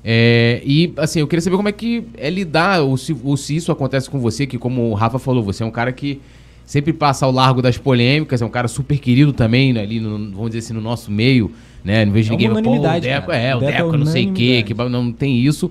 [0.02, 3.56] É, e, assim, eu queria saber como é que é lidar, ou se, ou se
[3.56, 6.20] isso acontece com você, que como o Rafa falou, você é um cara que
[6.66, 10.18] sempre passa ao largo das polêmicas, é um cara super querido também, né, ali, no,
[10.32, 11.50] vamos dizer assim, no nosso meio,
[11.84, 13.38] né, não vejo É ninguém, pô, o unanimidade, Deco, cara.
[13.38, 15.70] é, o O Deco é Deco não sei o quê, que não tem isso.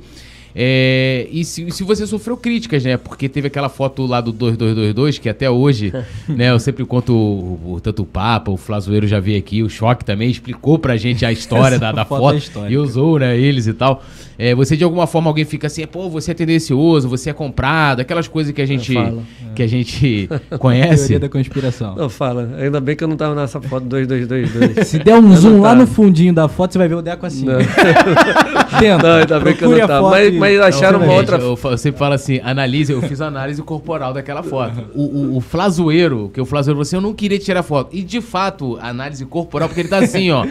[0.58, 2.96] É, e se, se você sofreu críticas, né?
[2.96, 5.91] Porque teve aquela foto lá do 2222, que até hoje,
[6.30, 6.52] né?
[6.52, 10.06] Eu sempre conto o, o- tanto o Papa, o Flazoeiro já veio aqui, o Choque
[10.06, 13.38] também explicou pra gente a história da, da foto foto, é e usou, né?
[13.38, 14.02] Eles e tal.
[14.38, 18.02] É, você de alguma forma alguém fica assim, pô, você é tendencioso, você é comprado,
[18.02, 19.24] aquelas coisas que a gente, falo,
[19.56, 20.30] que a gente
[20.60, 21.08] conhece.
[21.08, 21.96] Teoria da conspiração.
[21.96, 22.50] não fala.
[22.60, 24.88] Ainda bem que eu não tava nessa foto 2222.
[24.88, 27.02] Se der um Eu zoom não lá no fundinho da foto, você vai ver o
[27.02, 27.46] Deco assim.
[27.46, 27.58] Não.
[28.80, 29.04] Tenta.
[29.08, 30.10] Não, ainda bem que eu não tava.
[30.10, 31.38] Mas, mas acharam uma Gente, outra.
[31.38, 34.84] Eu, fa- eu sempre falo assim, analise, eu fiz a análise corporal daquela foto.
[34.94, 37.96] O, o, o Flazoeiro, que o Flazoeiro, você, eu não queria tirar foto.
[37.96, 40.46] E de fato, a análise corporal, porque ele tá assim, ó.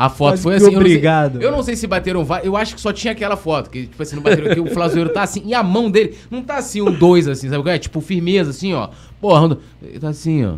[0.00, 0.64] A foto Quase foi assim.
[0.66, 1.42] eu não sei- obrigado.
[1.42, 2.46] Eu não, sei se bateram vários.
[2.46, 3.68] Eu acho que só tinha aquela foto.
[3.70, 4.60] Que, tipo assim, não bateram aqui.
[4.60, 5.42] O Flazoeiro tá assim.
[5.44, 7.60] E a mão dele não tá assim, um dois, assim, sabe?
[7.60, 8.88] o que É tipo firmeza, assim, ó.
[9.20, 10.54] Porra, ando- ele tá assim, ó.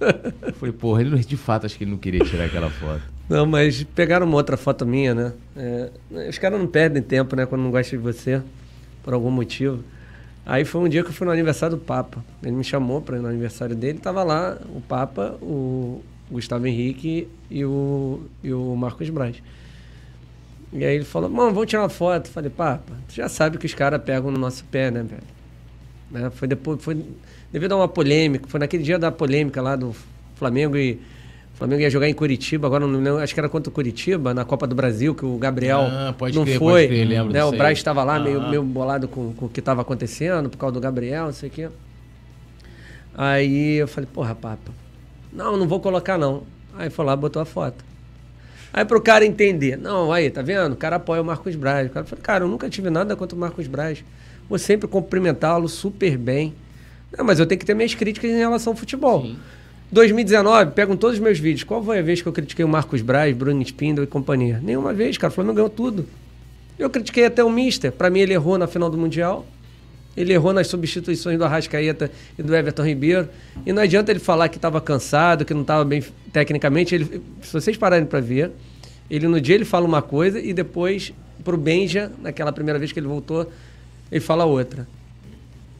[0.00, 3.00] Eu falei, porra, ele não- de fato acho que ele não queria tirar aquela foto.
[3.28, 5.32] Não, mas pegaram uma outra foto minha, né?
[5.56, 5.90] É,
[6.28, 7.46] os caras não perdem tempo, né?
[7.46, 8.42] Quando não gostam de você,
[9.02, 9.78] por algum motivo.
[10.44, 12.22] Aí foi um dia que eu fui no aniversário do Papa.
[12.42, 14.00] Ele me chamou para ir no aniversário dele.
[14.00, 16.02] Tava lá o Papa, o
[16.32, 19.36] Gustavo Henrique e o, e o Marcos Braz.
[20.72, 22.28] E aí ele falou, mano, vamos tirar uma foto.
[22.30, 25.22] Falei, Papa, tu já sabe que os caras pegam no nosso pé, né, velho?
[26.10, 26.30] Né?
[26.30, 27.04] Foi depois, foi
[27.52, 29.94] devido a uma polêmica, foi naquele dia da polêmica lá do
[30.36, 30.92] Flamengo e
[31.54, 34.32] o Flamengo ia jogar em Curitiba, agora não lembro, acho que era contra o Curitiba,
[34.34, 36.88] na Copa do Brasil, que o Gabriel Ah, não crer, pode foi.
[36.88, 37.44] crer, lembro né?
[37.44, 37.52] O.
[37.52, 38.48] Braz estava lá meio, Ah.
[38.48, 41.52] meio bolado com, com o que estava acontecendo, por causa do Gabriel, não sei o
[41.52, 41.68] quê.
[43.14, 44.72] Aí eu falei, porra, Papa,
[45.32, 46.42] não, não vou colocar não.
[46.76, 47.84] Aí foi lá, botou a foto.
[48.72, 50.72] Aí pro cara entender, não, aí, tá vendo?
[50.72, 51.88] O cara apoia o Marcos Braz.
[51.88, 54.02] O cara falou, cara, eu nunca tive nada contra o Marcos Braz.
[54.48, 56.54] Vou sempre cumprimentá-lo super bem.
[57.16, 59.26] Não, mas eu tenho que ter minhas críticas em relação ao futebol.
[59.90, 61.64] 2019, pegam todos os meus vídeos.
[61.64, 64.58] Qual foi a vez que eu critiquei o Marcos Braz, Bruno Spindle e companhia?
[64.62, 65.30] Nenhuma vez, cara.
[65.30, 66.06] O Flamengo ganhou tudo.
[66.78, 67.92] Eu critiquei até o Mister.
[67.92, 69.46] Pra mim, ele errou na final do Mundial.
[70.16, 73.28] Ele errou nas substituições do Arrascaeta e do Everton Ribeiro.
[73.64, 76.94] E não adianta ele falar que estava cansado, que não estava bem tecnicamente.
[76.94, 78.50] Ele, se vocês pararem para ver,
[79.10, 81.12] ele no dia ele fala uma coisa e depois
[81.42, 83.50] pro Benja, naquela primeira vez que ele voltou,
[84.10, 84.86] ele fala outra.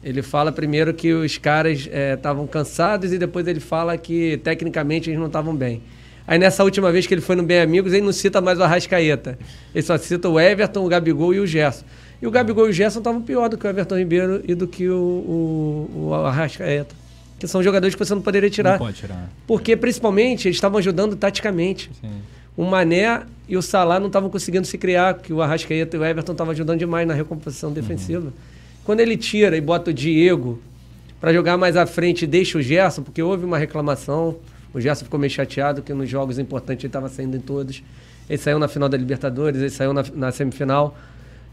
[0.03, 5.19] Ele fala primeiro que os caras estavam cansados e depois ele fala que tecnicamente eles
[5.19, 5.81] não estavam bem.
[6.25, 8.63] Aí nessa última vez que ele foi no Bem Amigos, ele não cita mais o
[8.63, 9.37] Arrascaeta.
[9.73, 11.85] Ele só cita o Everton, o Gabigol e o Gerson.
[12.23, 14.65] E o Gabigol e o Gerson estavam pior do que o Everton Ribeiro e do
[14.65, 16.95] que o, o, o Arrascaeta.
[17.37, 18.79] Que são jogadores que você não poderia tirar.
[18.79, 19.29] Não pode tirar.
[19.45, 21.91] Porque, principalmente, eles estavam ajudando taticamente.
[21.99, 22.09] Sim.
[22.55, 26.05] O Mané e o Salah não estavam conseguindo se criar, que o Arrascaeta e o
[26.05, 28.31] Everton estavam ajudando demais na recomposição defensiva.
[28.85, 30.61] Quando ele tira e bota o Diego
[31.19, 34.37] para jogar mais à frente e deixa o Gerson, porque houve uma reclamação,
[34.73, 37.83] o Gerson ficou meio chateado que nos jogos importantes ele estava saindo em todos.
[38.29, 40.97] Ele saiu na final da Libertadores, ele saiu na, na semifinal.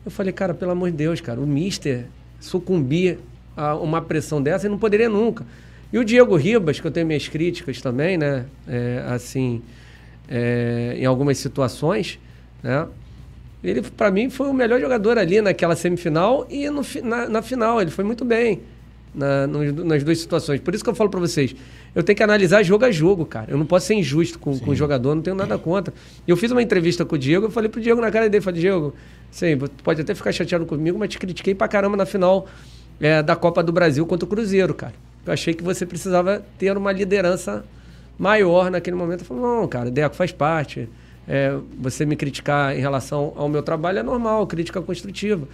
[0.05, 2.07] Eu falei, cara, pelo amor de Deus, cara, o Mister
[2.41, 3.19] sucumbir
[3.57, 5.45] a uma pressão dessa, ele não poderia nunca.
[5.93, 8.47] E o Diego Ribas, que eu tenho minhas críticas também, né?
[8.67, 9.61] É, assim,
[10.29, 12.19] é, em algumas situações,
[12.63, 12.87] né?
[13.63, 17.81] Ele, para mim, foi o melhor jogador ali naquela semifinal e no, na, na final.
[17.81, 18.63] Ele foi muito bem
[19.15, 20.61] na, no, nas duas situações.
[20.61, 21.55] Por isso que eu falo para vocês,
[21.95, 23.51] eu tenho que analisar jogo a jogo, cara.
[23.51, 25.93] Eu não posso ser injusto com, com o jogador, não tenho nada contra.
[26.27, 28.61] Eu fiz uma entrevista com o Diego, eu falei pro Diego na cara dele, falei,
[28.61, 28.95] Diego,
[29.31, 32.47] sim, pode até ficar chateado comigo, mas te critiquei pra caramba na final
[33.01, 34.95] é, da Copa do Brasil contra o Cruzeiro, cara.
[35.27, 37.65] Eu achei que você precisava ter uma liderança
[38.19, 39.21] maior naquele momento.
[39.21, 40.89] Eu falei, não, cara, Deco faz parte.
[41.29, 45.47] É, você me criticar em relação ao meu trabalho é normal, crítica construtiva.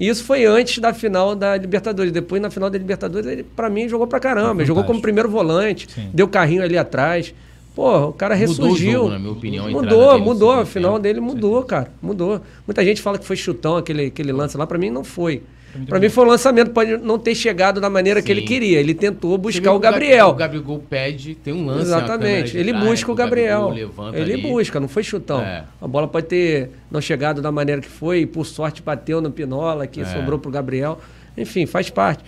[0.00, 2.12] E isso foi antes da final da Libertadores.
[2.12, 4.64] Depois, na final da Libertadores, ele, pra mim, jogou pra caramba.
[4.64, 6.10] Jogou como primeiro volante, Sim.
[6.14, 7.34] deu carrinho ali atrás.
[7.74, 8.92] Pô, o cara Mudou ressurgiu.
[8.92, 10.50] jogo, na minha opinião, a Mudou, no mudou.
[10.50, 11.90] A segundo final tempo, dele mudou, cara.
[12.02, 12.40] Mudou.
[12.66, 14.66] Muita gente fala que foi chutão aquele, aquele lance lá.
[14.66, 15.42] Pra mim, não foi.
[15.86, 16.70] Pra mim, foi um lançamento.
[16.70, 18.46] Pode não ter chegado da maneira que ele Sim.
[18.46, 18.80] queria.
[18.80, 20.28] Ele tentou buscar o Gabriel.
[20.30, 21.82] O Gabigol pede, tem um lance.
[21.82, 22.56] Exatamente.
[22.56, 23.68] Ele trás, busca o Gabriel.
[23.68, 24.42] levanta Ele ali.
[24.42, 25.40] busca, não foi chutão.
[25.40, 25.64] É.
[25.80, 29.30] A bola pode ter não chegado da maneira que foi, e por sorte bateu no
[29.30, 30.04] Pinola, que É.
[30.04, 30.98] sobrou pro Gabriel.
[31.36, 32.24] Enfim, faz parte.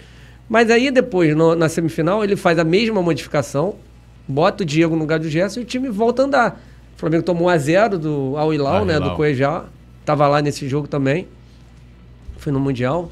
[0.48, 3.76] Mas aí depois, no- na semifinal, ele faz a mesma modificação,
[4.28, 6.60] bota o Diego no lugar do Gerson e o time volta a andar.
[6.96, 9.10] O Flamengo tomou 1 a 0 do Al Hilal, Al né, Hilal.
[9.10, 9.64] do Cuejá.
[10.04, 11.26] Tava lá nesse jogo também.
[12.36, 13.10] Foi no Mundial.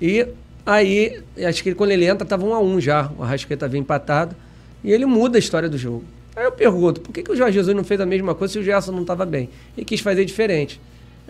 [0.00, 0.26] E
[0.64, 3.10] aí, acho que quando ele entra, tava 1 a 1 já.
[3.18, 4.34] O Arrascaeta havia empatado.
[4.82, 6.04] E ele muda a história do jogo.
[6.34, 8.58] Aí eu pergunto, por que, que o Jorge Jesus não fez a mesma coisa se
[8.58, 9.48] o Gerson não estava bem?
[9.76, 10.80] E quis fazer diferente.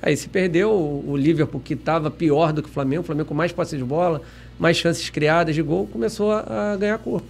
[0.01, 3.29] Aí se perdeu o o Liverpool, que estava pior do que o Flamengo, o Flamengo
[3.29, 4.23] com mais posse de bola,
[4.59, 7.27] mais chances criadas de gol, começou a, a ganhar corpo.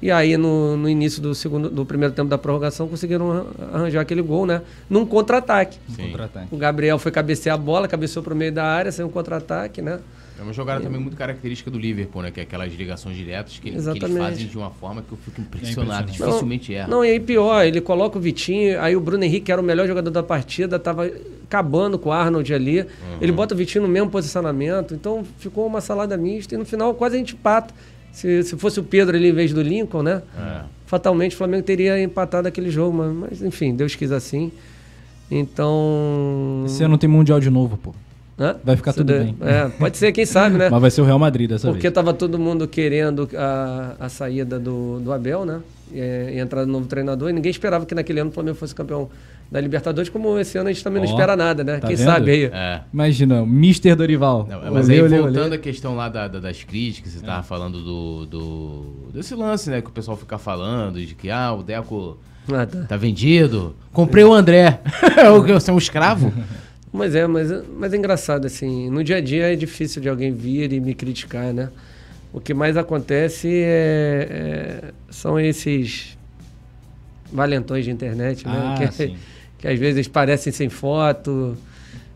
[0.00, 4.00] E aí, no, no início do segundo, do primeiro tempo da prorrogação, conseguiram arran- arranjar
[4.00, 4.62] aquele gol, né?
[4.88, 5.78] Num contra-ataque.
[5.94, 6.04] Sim.
[6.08, 6.48] Contra-ataque.
[6.52, 9.80] O Gabriel foi cabecear a bola, cabeceou para o meio da área, saiu um contra-ataque,
[9.82, 9.98] né?
[10.38, 12.30] É uma jogada também muito característica do Liverpool, né?
[12.30, 15.18] Que é aquelas ligações diretas que, ele- que eles fazem de uma forma que eu
[15.18, 16.02] fico impressionado.
[16.02, 16.12] impressionante.
[16.28, 16.88] Dificilmente erra.
[16.88, 19.64] Não, e aí pior, ele coloca o Vitinho, aí o Bruno Henrique, que era o
[19.64, 21.10] melhor jogador da partida, tava
[21.44, 22.84] acabando com o Arnold ali.
[23.20, 26.94] Ele bota o Vitinho no mesmo posicionamento, então ficou uma salada mista e no final
[26.94, 27.74] quase a gente empata.
[28.12, 30.22] Se, se fosse o Pedro ali em vez do Lincoln, né?
[30.38, 30.60] É.
[30.86, 34.50] Fatalmente o Flamengo teria empatado aquele jogo, mas, mas, enfim, Deus quis assim.
[35.30, 36.62] Então.
[36.66, 37.94] Esse ano tem Mundial de novo, pô.
[38.40, 38.56] Hã?
[38.62, 39.36] vai ficar Se tudo der- bem.
[39.40, 40.68] É, pode ser, quem sabe, né?
[40.70, 41.94] Mas vai ser o Real Madrid dessa Porque vez.
[41.94, 45.60] tava todo mundo querendo a, a saída do, do Abel, né?
[45.92, 47.30] E, e a entrada do novo treinador.
[47.30, 49.08] E ninguém esperava que naquele ano o Flamengo fosse campeão
[49.50, 51.78] da Libertadores, como esse ano a gente também não Ó, espera nada, né?
[51.78, 52.04] tá Quem vendo?
[52.06, 52.44] sabe aí.
[52.52, 52.80] É.
[52.92, 53.94] Imagina, Mr.
[53.94, 54.46] Dorival.
[54.48, 55.56] Não, mas Olê, aí, olê, voltando olê.
[55.56, 59.80] à questão lá da- da- das críticas, você tava falando do, do- desse lance, né?
[59.80, 62.18] Que o pessoal fica falando, de que, ah, o Deco
[62.52, 62.82] Ah, tá.
[62.90, 63.74] tá vendido.
[63.92, 64.80] Comprei o André.
[65.34, 66.30] O que, Você é um escravo?
[66.92, 70.32] Mas é, mas, mas é engraçado, assim, no dia a dia é difícil de alguém
[70.32, 71.70] vir e me criticar, né?
[72.32, 76.16] O que mais acontece é, é- são esses
[77.32, 78.52] valentões de internet, né?
[78.54, 79.14] Ah, que,
[79.58, 81.56] que às vezes parecem sem foto,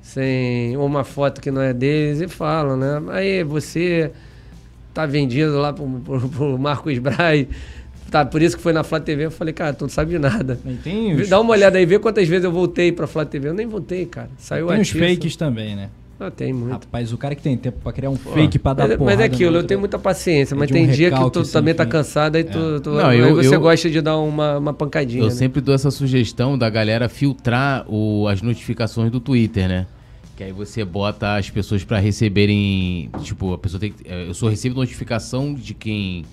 [0.02, 3.02] sem ou uma foto que não é deles e falam, né?
[3.12, 4.10] Aí você
[4.92, 7.46] tá vendido lá pro, pro, pro Marcos Braz,
[8.12, 10.18] tá, por isso que foi na Flá TV, eu falei, cara, tu não sabe de
[10.18, 10.58] nada.
[10.64, 13.48] E tem os, Dá uma olhada aí, vê quantas vezes eu voltei pra Flá TV.
[13.48, 14.28] Eu nem voltei, cara.
[14.38, 14.98] Saiu tem os atiço.
[15.04, 15.88] fakes também, né?
[16.20, 16.70] Ah, tem muito.
[16.70, 19.20] Rapaz, o cara que tem tempo pra criar um fake pra dar Mas, porrada mas
[19.20, 21.82] é aquilo, eu tenho muita paciência, É mas um tem dia que tu também tá
[21.84, 21.90] fim.
[21.90, 25.20] cansado aí, tu, tu- Não, aí eu- você eu- gosta de dar uma, uma pancadinha.
[25.22, 25.32] Eu né?
[25.32, 29.86] sempre dou essa sugestão da galera filtrar o- as notificações do Twitter, né?
[30.36, 33.10] Que aí você bota as pessoas pra receberem.
[33.22, 34.04] Tipo, a pessoa tem que.
[34.08, 36.24] eh, Eu só recebo notificação de quem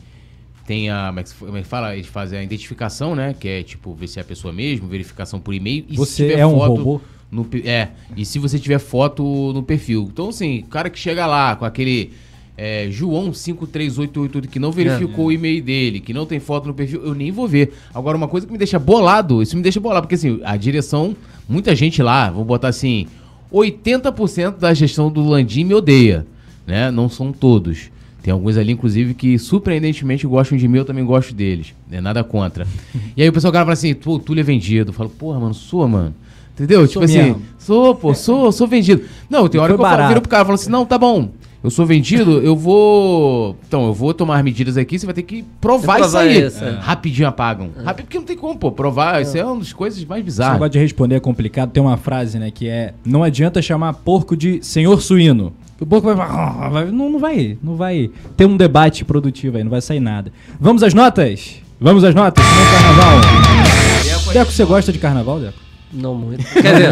[0.70, 1.08] tem a.
[1.08, 1.96] Como é que, como é que fala?
[1.96, 3.34] Eles fazem a identificação, né?
[3.34, 5.84] Que é tipo, ver se é a pessoa mesmo, verificação por e-mail.
[5.90, 7.02] E se Você tiver é um foto robô?
[7.32, 10.08] No, é, e se você tiver foto no perfil.
[10.14, 12.12] Então, assim, o cara que chega lá com aquele.
[12.56, 17.04] é, João 5388 que não verificou o e-mail dele, que não tem foto no perfil,
[17.04, 17.74] eu nem vou ver.
[17.92, 21.16] Agora, uma coisa que me deixa bolado, isso me deixa bolado, porque assim, a direção,
[21.48, 23.08] muita gente lá, vou botar assim,
[23.52, 26.28] 80% da gestão do Landim me odeia,
[26.68, 26.92] né?
[26.92, 27.90] Não são todos.
[28.22, 31.74] Tem alguns ali, inclusive, que surpreendentemente gostam de mim, eu também gosto deles.
[31.90, 32.02] Né?
[32.02, 32.68] Nada contra.
[33.16, 34.90] e aí o pessoal cara fala assim, pô, o Túlio é vendido.
[34.90, 36.14] Eu falo, porra, mano, sou, mano.
[36.54, 36.86] Entendeu?
[36.86, 37.42] tipo assim, mesmo.
[37.58, 39.04] sou, pô, sou, sou vendido.
[39.30, 40.98] Não, tem hora foi que eu falo, viro pro cara e falo assim, não, tá
[40.98, 41.30] bom.
[41.62, 43.58] Eu sou vendido, eu vou.
[43.68, 46.46] Então, eu vou tomar medidas aqui, você vai ter que provar, que isso provar aí.
[46.46, 46.72] isso, é.
[46.80, 47.70] Rapidinho apagam.
[47.84, 48.72] Rápido, porque não tem como, pô.
[48.72, 50.54] Provar, isso é uma das coisas mais Esse bizarras.
[50.54, 51.72] negócio de responder é complicado.
[51.72, 55.52] Tem uma frase, né, que é: Não adianta chamar porco de senhor suíno.
[55.82, 59.72] O vai, falar, vai- não, não vai, não vai ter um debate produtivo aí, não
[59.72, 60.32] vai sair nada.
[60.60, 61.56] Vamos às notas?
[61.80, 62.44] Vamos às notas?
[62.46, 64.34] Como é o carnaval?
[64.34, 65.58] Deco, você gosta de carnaval, Deco?
[65.92, 66.44] Não muito.
[66.54, 66.90] Quer dizer,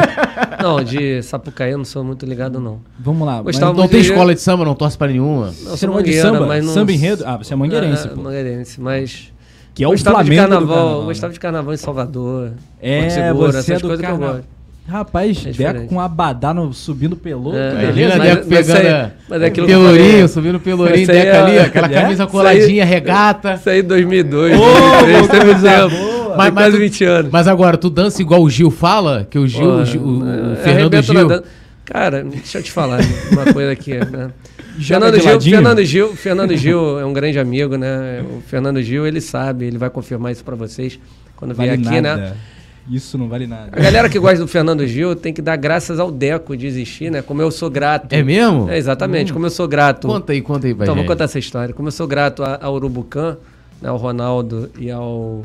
[0.64, 2.80] não, de Sapucaí eu não sou muito ligado, não.
[3.00, 3.42] Vamos lá.
[3.44, 5.48] Gostava Não muito tem de- escola de samba, não torce pra nenhuma.
[5.48, 6.46] Não, Você sou não gosta de mangueira, samba?
[6.48, 7.24] mas não- Samba enredo?
[7.28, 8.22] Ah, você é mangueirense, É, pô.
[8.22, 9.32] mangueirense, mas...
[9.76, 11.06] Que é o gostava Flamengo de do carnaval, carnaval, né?
[11.06, 12.52] Gostava de carnaval em Salvador.
[12.82, 14.36] É, Porto Seguro, você é essas do coisas que eu carnaval.
[14.38, 14.57] gosto.
[14.88, 18.16] Rapaz, É Deco com abadá no, subindo peloto, É, beleza.
[18.18, 20.28] mas- Deco mas pegando aí- mas é pelourinho, falei.
[20.30, 21.90] subindo pelourinho, Deco é- ali, aquela é?
[21.90, 23.56] camisa coladinha, aí- regata.
[23.56, 26.18] Isso aí em 2002, Ô, 2003, teve tempo.
[26.38, 27.32] Mas- tu- 20 anos.
[27.32, 29.28] Mas agora, tu dança igual o Gil fala?
[29.30, 31.44] Que o Gil, Pô, o, Gil- o- o é, Fernando Gil.
[31.84, 33.00] Cara, deixa eu te falar
[33.32, 33.94] uma coisa aqui.
[33.96, 34.30] Né?
[34.80, 35.42] Fernando de Gil?
[35.42, 38.24] Fernando Gil, Fernando Gil é um grande amigo, né?
[38.38, 41.00] O Fernando Gil, ele sabe, ele vai confirmar isso pra vocês
[41.36, 42.18] quando vier Vale aqui, nada.
[42.22, 42.34] né?
[42.90, 43.70] Isso não vale nada.
[43.74, 47.12] A galera que gosta do Fernando Gil tem que dar graças ao Deco de existir,
[47.12, 47.22] né?
[47.22, 48.14] Como eu sou grato.
[48.14, 48.70] É mesmo?
[48.70, 50.08] É, exatamente, como eu sou grato.
[50.08, 51.12] Conta aí, conta aí pra Então, vou gente.
[51.12, 51.74] contar essa história.
[51.74, 53.38] Como eu sou grato ao Urubucan,
[53.82, 55.44] né, ao Ronaldo e ao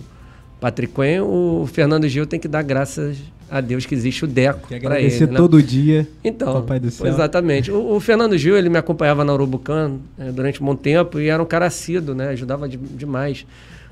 [0.61, 3.17] Patrick Quen, o Fernando Gil tem que dar graças
[3.51, 5.33] a Deus que existe o Deco para agradecer ele.
[5.33, 5.37] né?
[5.37, 6.09] todo dia.
[6.25, 7.07] Então, Papai do céu.
[7.07, 7.71] exatamente.
[7.71, 11.29] O, o Fernando Gil, ele me acompanhava na Urubucan eh, durante um bom tempo e
[11.29, 12.29] era um cara assíduo, né?
[12.29, 13.45] Ajudava de- demais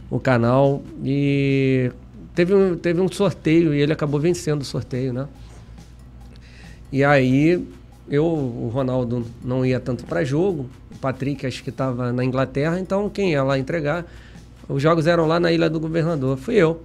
[0.08, 0.82] o canal.
[1.04, 1.90] E
[2.40, 5.28] teve um, teve um sorteio e ele acabou vencendo o sorteio, né?
[6.90, 7.62] E aí,
[8.08, 12.80] eu, o Ronaldo não ia tanto para jogo, o Patrick acho que estava na Inglaterra,
[12.80, 14.06] então quem ia lá entregar?
[14.68, 16.82] Os jogos eram lá na Ilha do Governador, fui eu,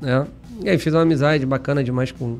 [0.00, 0.26] né?
[0.64, 2.38] E aí fiz uma amizade bacana demais com,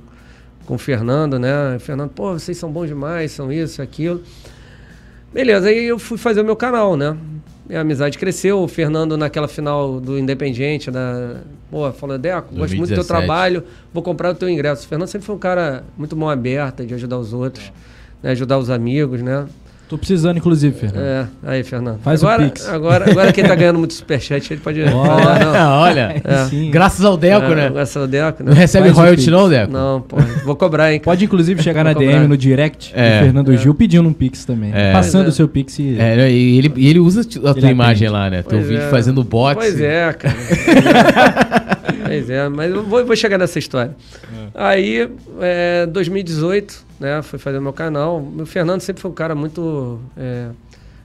[0.67, 1.77] com o Fernando, né?
[1.77, 4.23] O Fernando, pô, vocês são bons demais, são isso, aquilo.
[5.33, 7.17] Beleza, aí eu fui fazer o meu canal, né?
[7.69, 11.41] Minha amizade cresceu, o Fernando naquela final do Independiente, da...
[11.71, 13.07] pô, falou, Deco, gosto muito do teu 2017.
[13.07, 14.87] trabalho, vou comprar o teu ingresso.
[14.87, 17.73] O Fernando sempre foi um cara muito mão aberta de ajudar os outros,
[18.23, 18.31] né?
[18.31, 19.47] ajudar os amigos, né?
[19.89, 21.05] Tô precisando, inclusive, Fernando.
[21.05, 22.01] É, aí, Fernando.
[22.01, 22.69] Faz o agora, Pix.
[22.69, 24.83] Agora, agora quem tá ganhando muito superchat, ele pode...
[24.83, 24.89] Ah,
[25.45, 25.71] não.
[25.79, 26.71] Olha, É.
[26.71, 27.71] Graças ao Deco, É, né?
[27.71, 28.59] Graças ao Deco, Não né?
[28.59, 29.73] recebe Faz o royalty não, Deco?
[29.73, 30.99] Não, pô, vou cobrar, hein?
[30.99, 32.29] Pode, inclusive, chegar na DM cobrar.
[32.29, 33.19] no direct É.
[33.21, 34.73] do Fernando Gil pedindo um Pix também.
[34.75, 34.93] É.
[34.93, 35.33] Passando o é.
[35.33, 35.97] seu Pix e...
[36.01, 38.43] É, e ele, e ele usa a tua Ele imagem lá, né?
[38.43, 38.91] Teu vídeo é.
[38.91, 39.55] fazendo boxe.
[39.55, 40.35] Pois é, cara.
[42.07, 43.93] pois é, mas eu vou, vou chegar nessa história.
[44.53, 45.09] Aí,
[45.41, 48.21] é, 2018, né, fui fazer meu canal.
[48.21, 50.51] O Fernando sempre foi um cara muito é,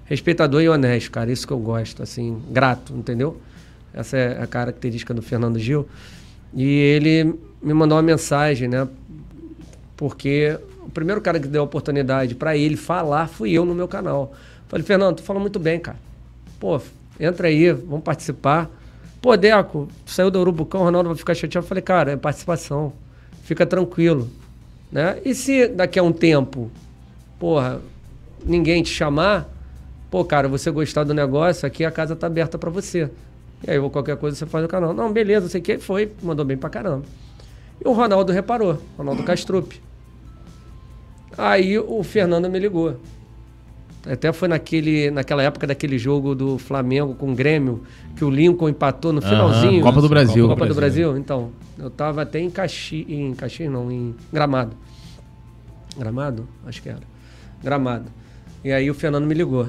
[0.05, 1.31] respeitador e honesto, cara.
[1.31, 3.39] Isso que eu gosto, assim, grato, entendeu?
[3.93, 5.87] Essa é a característica do Fernando Gil.
[6.53, 8.87] E ele me mandou uma mensagem, né?
[9.95, 13.87] Porque o primeiro cara que deu a oportunidade para ele falar fui eu no meu
[13.87, 14.33] canal.
[14.67, 15.97] Falei, Fernando, tu fala muito bem, cara.
[16.59, 16.81] Pô,
[17.19, 18.69] entra aí, vamos participar.
[19.21, 21.65] Pô, Deco, saiu do Urubucão, o Ronaldo vai ficar chateado.
[21.65, 22.93] Eu falei, cara, é participação.
[23.43, 24.29] Fica tranquilo.
[24.91, 25.19] Né?
[25.23, 26.69] E se daqui a um tempo,
[27.39, 27.79] porra,
[28.45, 29.49] ninguém te chamar,
[30.09, 33.09] pô, cara, você gostar do negócio, aqui a casa tá aberta para você.
[33.65, 34.93] E aí, qualquer coisa você faz no canal.
[34.93, 37.03] Não, beleza, sei que foi, mandou bem pra caramba.
[37.83, 39.81] E o Ronaldo reparou, Ronaldo Castrupe.
[41.37, 42.97] Aí o Fernando me ligou.
[44.05, 47.83] Até foi naquele, naquela época daquele jogo do Flamengo com o Grêmio,
[48.15, 49.83] que o Lincoln empatou no finalzinho.
[49.83, 50.47] Copa do Brasil.
[50.47, 51.17] Copa do Brasil.
[51.17, 54.75] Então, eu tava até em Caxias, em Caxias não, em Gramado.
[55.97, 56.47] Gramado?
[56.65, 57.01] Acho que era.
[57.63, 58.05] Gramado.
[58.63, 59.67] E aí o Fernando me ligou.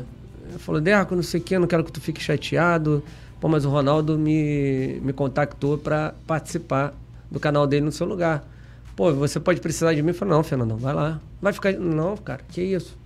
[0.49, 3.03] Ele falou, Deco, não sei o que, não quero que tu fique chateado.
[3.41, 6.95] Pô, mas o Ronaldo me, me contactou para participar
[7.31, 8.47] do canal dele no seu lugar.
[8.95, 10.09] Pô, você pode precisar de mim?
[10.09, 11.21] Eu falei, não, Fernando, vai lá.
[11.41, 11.73] Vai ficar.
[11.73, 12.97] Não, cara, que isso?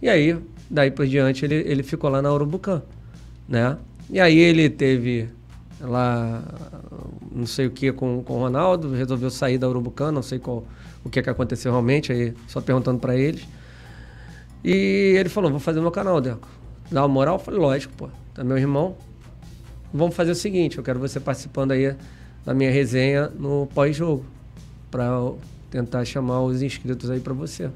[0.00, 0.38] E aí,
[0.70, 2.82] daí por diante, ele, ele ficou lá na Urubucan,
[3.48, 3.76] né?
[4.10, 5.28] E aí ele teve
[5.80, 6.42] lá
[7.38, 10.66] não sei o que com, com o Ronaldo, resolveu sair da Urubucan, não sei qual,
[11.04, 13.46] o que, que aconteceu realmente, aí só perguntando para eles.
[14.64, 16.48] E ele falou, vou fazer meu canal, Deco.
[16.90, 17.36] Dá uma moral?
[17.36, 18.96] Eu falei, lógico, pô, tá meu irmão.
[19.94, 21.94] Vamos fazer o seguinte, eu quero você participando aí
[22.44, 24.24] da minha resenha no pós-jogo,
[24.90, 25.08] para
[25.70, 27.70] tentar chamar os inscritos aí para você.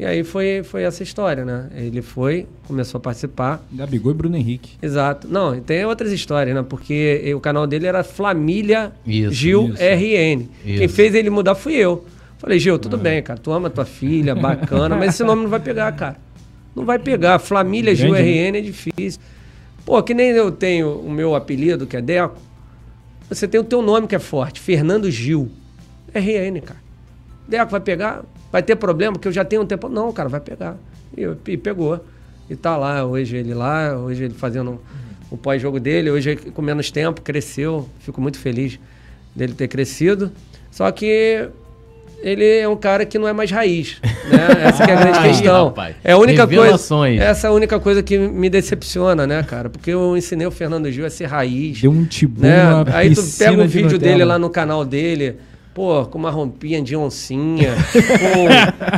[0.00, 1.68] E aí foi, foi essa história, né?
[1.76, 3.62] Ele foi, começou a participar.
[3.70, 4.78] Gabigol e Bruno Henrique.
[4.80, 5.28] Exato.
[5.28, 6.64] Não, e tem outras histórias, né?
[6.66, 9.76] Porque o canal dele era Família Isso, Gil isso.
[9.76, 10.48] RN.
[10.64, 10.94] Quem Isso.
[10.94, 12.02] fez ele mudar fui eu.
[12.38, 13.38] Falei, Gil, tudo bem, cara.
[13.38, 16.16] Tu ama tua filha, bacana, mas esse nome não vai pegar, cara.
[16.74, 17.38] Não vai pegar.
[17.38, 19.20] Família Gil RN é difícil.
[19.84, 22.40] Pô, que nem eu tenho o meu apelido, que é Deco.
[23.28, 25.50] Você tem o teu nome que é forte, Fernando Gil.
[26.14, 26.80] RN, cara.
[27.46, 28.24] Deco vai pegar?
[28.50, 29.12] Vai ter problema?
[29.12, 29.88] Porque eu já tenho um tempo.
[29.88, 30.76] Não, cara, vai pegar.
[31.16, 31.22] E,
[31.52, 32.04] e pegou.
[32.48, 34.80] E tá lá, hoje ele lá, hoje ele fazendo
[35.30, 37.88] o pós-jogo dele, hoje com menos tempo, cresceu.
[38.00, 38.78] Fico muito feliz
[39.34, 40.32] dele ter crescido.
[40.70, 41.48] Só que
[42.22, 43.98] ele é um cara que não é mais raiz.
[44.02, 44.64] Né?
[44.68, 45.66] Essa que é a grande questão.
[45.66, 45.96] rapaz.
[46.04, 46.74] É a única coisa.
[47.22, 49.70] Essa é a única coisa que me decepciona, né, cara?
[49.70, 52.62] Porque eu ensinei o Fernando Gil a ser raiz Deu um tibum, né?
[52.92, 54.12] Aí tu pega o de vídeo Nutella.
[54.12, 55.36] dele lá no canal dele,
[55.80, 57.74] pô, com uma roupinha de oncinha,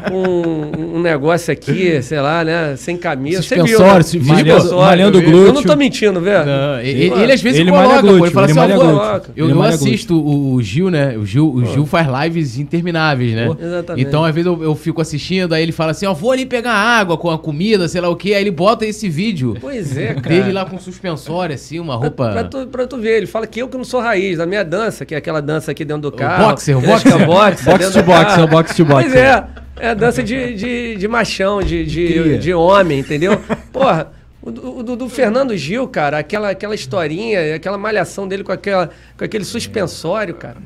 [0.09, 2.75] com um, um negócio aqui, sei lá, né?
[2.77, 3.41] Sem camisa.
[3.41, 3.87] Você viu, né?
[4.25, 5.47] Malhando- malhando glúteo.
[5.47, 6.45] Eu não tô mentindo, velho.
[6.45, 8.83] Não, ele, Pô, ele às vezes ele coloca, malha pô, glúteo, ele fala ele assim,
[8.85, 9.33] glúteo.
[9.37, 11.17] eu, Ele eu assisto o, o Gil, né?
[11.17, 13.49] O Gil, o Gil faz lives intermináveis, né?
[13.61, 14.07] Exatamente.
[14.09, 16.73] Então, às vezes, eu, eu fico assistindo, aí ele fala assim, ó, vou ali pegar
[16.73, 20.15] água com a comida, sei lá o quê, aí ele bota esse vídeo Pois é,
[20.15, 20.21] cara.
[20.29, 22.31] dele lá com suspensório, assim, uma roupa...
[22.33, 24.65] Pra, tu, pra tu ver, ele fala que eu que não sou raiz, a minha
[24.65, 26.49] dança, que é aquela dança aqui dentro do carro.
[26.49, 27.27] boxer, o que acho que é boxer.
[27.27, 28.41] boxer, Box dentro to do box, carro.
[28.41, 29.03] é o box to box.
[29.05, 29.45] Pois é,
[29.81, 33.41] é a dança de, de, de machão, de, de, de homem, entendeu?
[33.73, 34.09] Porra,
[34.41, 38.53] o, do- o do, do Fernando Gil, cara, aquela, aquela historinha, aquela malhação dele com,
[38.53, 40.57] aquela, com aquele suspensório, cara.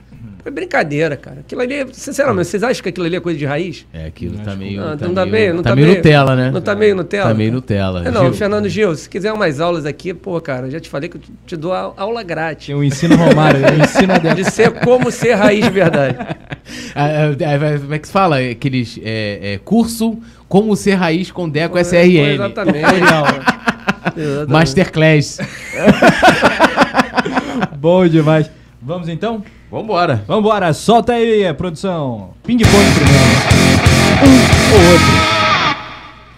[0.46, 1.40] Foi brincadeira, cara.
[1.40, 3.84] Aquilo ali, sinceramente, vocês acham que aquilo ali é coisa de raiz?
[3.92, 4.80] É, aquilo tá meio...
[4.80, 6.50] Ah, tá não tá meio, meio, não tá tá meio meio- Nutella, né?
[6.52, 7.28] Não tá meio Nutella?
[7.30, 8.06] Tá meio Nutella.
[8.06, 11.08] É, não, Gil, Fernando Gil, se quiser umas aulas aqui, pô, cara, já te falei
[11.08, 12.72] que eu te- dou a- aula grátis.
[12.72, 16.16] O ensino Romário, o ensino a De ser como ser raiz de verdade.
[16.96, 18.38] Ah, ah, ah, Como é que se fala?
[18.38, 20.18] Aqueles é, é, curso
[20.48, 22.34] Como Ser Raiz com Deco SRN.
[22.34, 22.78] Exatamente.
[24.16, 24.50] Exatamente.
[24.52, 25.38] Masterclass.
[27.78, 28.50] Bom demais.
[28.86, 29.42] Vamos então?
[29.68, 30.24] Vambora.
[30.28, 32.30] Vambora, solta aí, produção.
[32.44, 33.26] Ping-pong primeiro.
[34.22, 35.36] Um ou outro.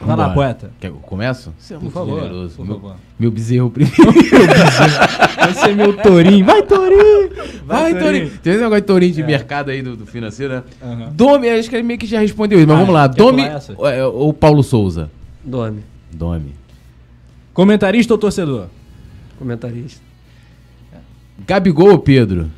[0.01, 0.71] Vai lá, poeta.
[0.81, 1.53] Quer que eu começo?
[1.59, 2.57] Você é Por muito favor, generoso.
[2.57, 2.97] por meu, favor.
[3.19, 3.97] meu bezerro primeiro.
[5.37, 6.47] Vai ser meu tourinho.
[6.47, 7.29] Vai, tourinho!
[7.67, 8.31] Vai, Torinho.
[8.43, 10.63] Tem esse negócio de Torinho de mercado aí do, do financeiro, né?
[10.83, 11.13] Aham.
[11.13, 13.45] Domi, acho que ele meio que já respondeu isso, mas Ah, vamos lá.
[13.45, 13.75] essa?
[13.77, 15.11] ou, é, ou Paulo Souza?
[15.45, 16.55] Dome, Domi.
[17.53, 18.69] Comentarista ou torcedor?
[19.39, 20.08] comentarista.
[21.47, 22.51] Gabigol ou Pedro?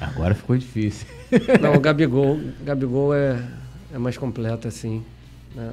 [0.00, 1.06] Agora ficou difícil.
[1.60, 3.42] Não, o Gabigol, Gabigol é,
[3.92, 5.02] é mais completo, assim.
[5.54, 5.72] Né?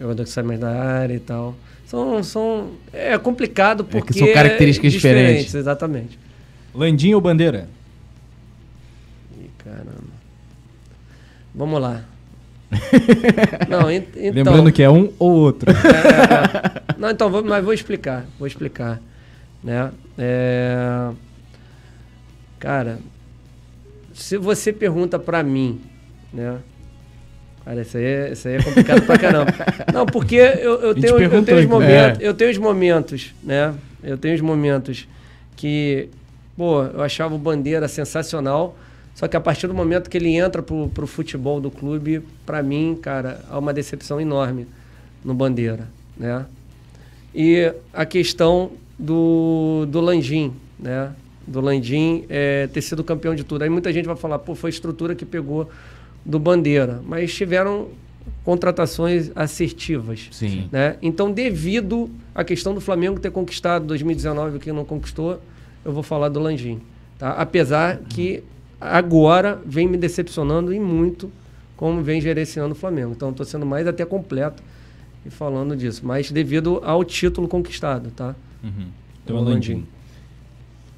[0.00, 1.54] Jogador que sai mais da área e tal.
[1.86, 4.18] São, são, é complicado É que porque...
[4.18, 5.54] são características diferentes.
[5.54, 6.18] Exatamente.
[6.74, 7.68] Landim ou bandeira?
[9.40, 10.20] Ih, caramba.
[11.54, 12.04] Vamos lá.
[13.68, 14.32] Não, en- então...
[14.32, 15.72] Lembrando que é um ou outro.
[16.96, 19.00] Não, então, vou, mas vou explicar, vou explicar,
[19.62, 19.90] né?
[20.18, 21.10] É,
[22.58, 22.98] Cara,
[24.12, 25.80] se você pergunta pra mim,
[26.32, 26.58] né?
[27.64, 29.52] Cara, isso aí, é, isso aí é complicado pra caramba.
[29.92, 31.80] Não, porque eu, eu tenho, eu tenho os então.
[31.80, 32.28] momentos, É.
[32.28, 33.74] eu tenho os momentos, né?
[34.02, 35.08] Eu tenho os momentos
[35.56, 36.08] que,
[36.56, 38.76] pô, eu achava o Bandeira sensacional,
[39.14, 42.62] só que a partir do momento que ele entra pro, pro futebol do clube, pra
[42.62, 44.66] mim, cara, há uma decepção enorme
[45.24, 46.44] no Bandeira, né?
[47.34, 51.12] E a questão do, do Landim, né?
[51.46, 53.62] Do Landim é, ter sido campeão de tudo.
[53.62, 55.68] Aí muita gente vai falar, pô, foi a estrutura que pegou
[56.24, 57.00] do Bandeira.
[57.06, 57.88] Mas tiveram
[58.44, 60.28] contratações assertivas.
[60.30, 60.68] Sim.
[60.70, 60.96] Né?
[61.00, 65.40] Então, devido à questão do Flamengo ter conquistado 2019 o que não conquistou,
[65.82, 66.80] eu vou falar do Landim.
[67.18, 67.30] Tá?
[67.32, 68.44] Apesar que
[68.78, 71.32] agora vem me decepcionando e muito
[71.74, 73.12] como vem gerenciando o Flamengo.
[73.16, 74.62] Então, estou sendo mais até completo
[75.24, 76.02] e falando disso.
[76.04, 78.36] Mas devido ao título conquistado, tá?
[78.62, 79.86] Então, O Landim.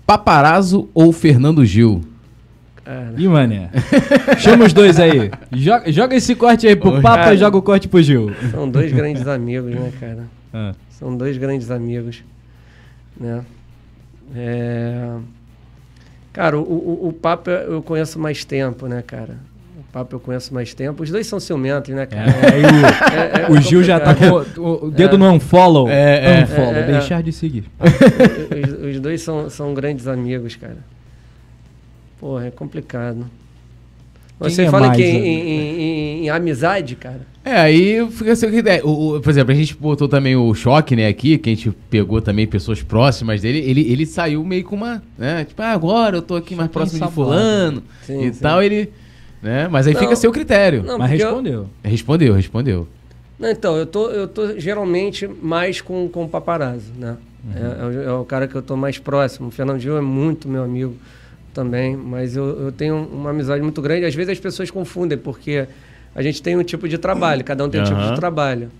[0.06, 2.02] Paparazzo ou Fernando Gil?
[2.84, 3.70] Cara, Ih, mané.
[4.38, 5.30] Chama os dois aí.
[5.52, 7.00] Joga, joga esse corte aí pro Oi.
[7.00, 7.34] Papa Cara.
[7.34, 8.32] e joga o corte pro Gil.
[8.50, 10.24] são dois grandes amigos, né, cara?
[10.54, 10.74] Ah.
[10.90, 12.22] São dois grandes amigos,
[13.18, 13.42] né?
[14.34, 15.16] É...
[16.30, 19.38] Cara, o, o, o Papa eu conheço mais tempo, né, cara?
[19.92, 21.02] O Papa eu conheço mais tempo.
[21.02, 22.30] Os dois são ciumentos, né, cara?
[22.30, 24.24] É, aí o, É- é o Gil já tá com
[24.60, 25.86] o, o dedo no unfollow.
[25.86, 26.42] É, é.
[26.44, 26.92] unfollow, É, é, é.
[26.92, 27.64] deixar de seguir.
[27.78, 30.78] os, os dois são, são grandes amigos, cara.
[32.18, 33.26] Porra, é complicado.
[34.40, 35.26] Você é fala mais, que em, né?
[35.28, 37.20] em- em- em amizade, cara.
[37.44, 38.84] É, aí fica essa ideia.
[38.86, 41.70] O, o- por exemplo, a gente botou também o choque, né, aqui, que a gente
[41.90, 43.58] pegou também pessoas próximas dele.
[43.58, 47.06] Ele, ele saiu meio com uma, né, tipo, ah, agora eu tô aqui mais próximo
[47.06, 48.40] de fulano Sim, e sim.
[48.40, 48.62] tal.
[48.62, 48.88] Ele
[49.42, 49.68] né?
[49.68, 50.00] Mas aí Não.
[50.00, 50.82] fica a seu critério.
[50.82, 51.70] Não, Mas porque eu- respondeu.
[51.82, 52.88] Respondeu, respondeu.
[53.38, 57.16] Não, então, eu tô, eu tô geralmente mais com, com o paparazzo, né?
[57.56, 59.48] É, é o, é o cara que eu tô mais próximo.
[59.48, 60.94] O Fernando Gil é muito meu amigo
[61.52, 64.04] também, mas eu, eu tenho uma amizade muito grande.
[64.06, 65.66] Às vezes as pessoas confundem, porque
[66.14, 68.70] a gente tem um tipo de trabalho, cada um tem um tipo de trabalho.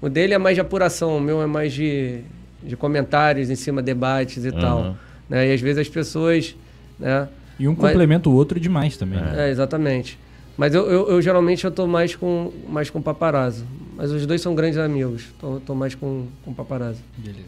[0.00, 2.20] O dele é mais de apuração, o meu é mais de,
[2.62, 4.78] de comentários em cima, debates e tal.
[4.78, 4.96] Aham.
[5.28, 5.48] Né?
[5.48, 6.56] E às vezes as pessoas,
[6.98, 7.28] né?
[7.62, 9.20] E um Mas- complementa o outro demais também.
[9.20, 9.46] né?
[9.46, 10.18] É, exatamente.
[10.58, 13.64] Mas eu, eu, eu geralmente eu tô mais com mais com paparazzo.
[13.96, 15.26] Mas os dois são grandes amigos.
[15.40, 16.98] Tô, tô mais com, com paparazzo.
[17.16, 17.44] Beleza.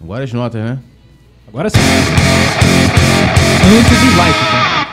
[0.00, 0.78] Agora as notas, né?
[1.48, 1.80] Agora sim.
[3.76, 4.86] Antes dos likes, tá?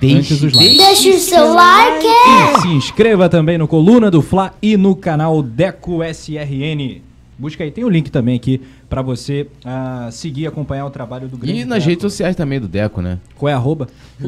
[0.00, 0.76] Antes dos likes.
[0.76, 2.06] Deixa o seu like.
[2.06, 7.02] E se inscreva também no Coluna do Fla e no canal Deco SRN.
[7.38, 11.26] Busca aí, tem o link também aqui pra você ah, seguir e acompanhar o trabalho
[11.28, 11.88] do grande E nas Deco.
[11.90, 13.18] redes sociais também do Deco, né?
[13.36, 13.88] Qual é a arroba?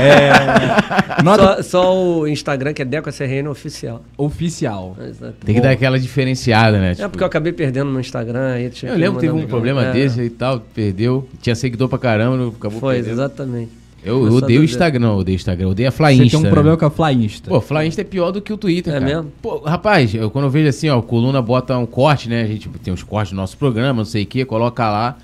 [0.00, 4.02] é, nota Só, só o Instagram, que é Deco SRN Oficial.
[4.16, 4.96] oficial.
[5.00, 5.34] Exato.
[5.44, 6.92] Tem que dar aquela diferenciada, né?
[6.92, 8.52] É Tipo, porque eu acabei perdendo no Instagram.
[8.54, 11.28] Aí tinha eu lembro que teve um problema É, desse e tal, perdeu.
[11.40, 13.12] Tinha seguidor pra caramba, acabou Foi, perdendo.
[13.12, 13.81] exatamente.
[14.04, 14.64] Eu, eu odeio o.
[14.64, 16.50] Instagram, não, eu odeio o Instagram, eu odeio a Fla Você tem um né?
[16.50, 17.48] problema com a Fla Insta.
[17.48, 19.14] Pô, Fla Insta é pior do que o Twitter, É cara.
[19.14, 19.32] mesmo?
[19.40, 22.42] Pô, rapaz, eu, quando eu vejo assim, ó, o Coluna bota um corte, né?
[22.42, 25.16] A gente tem os cortes do nosso programa, não sei o que, coloca lá.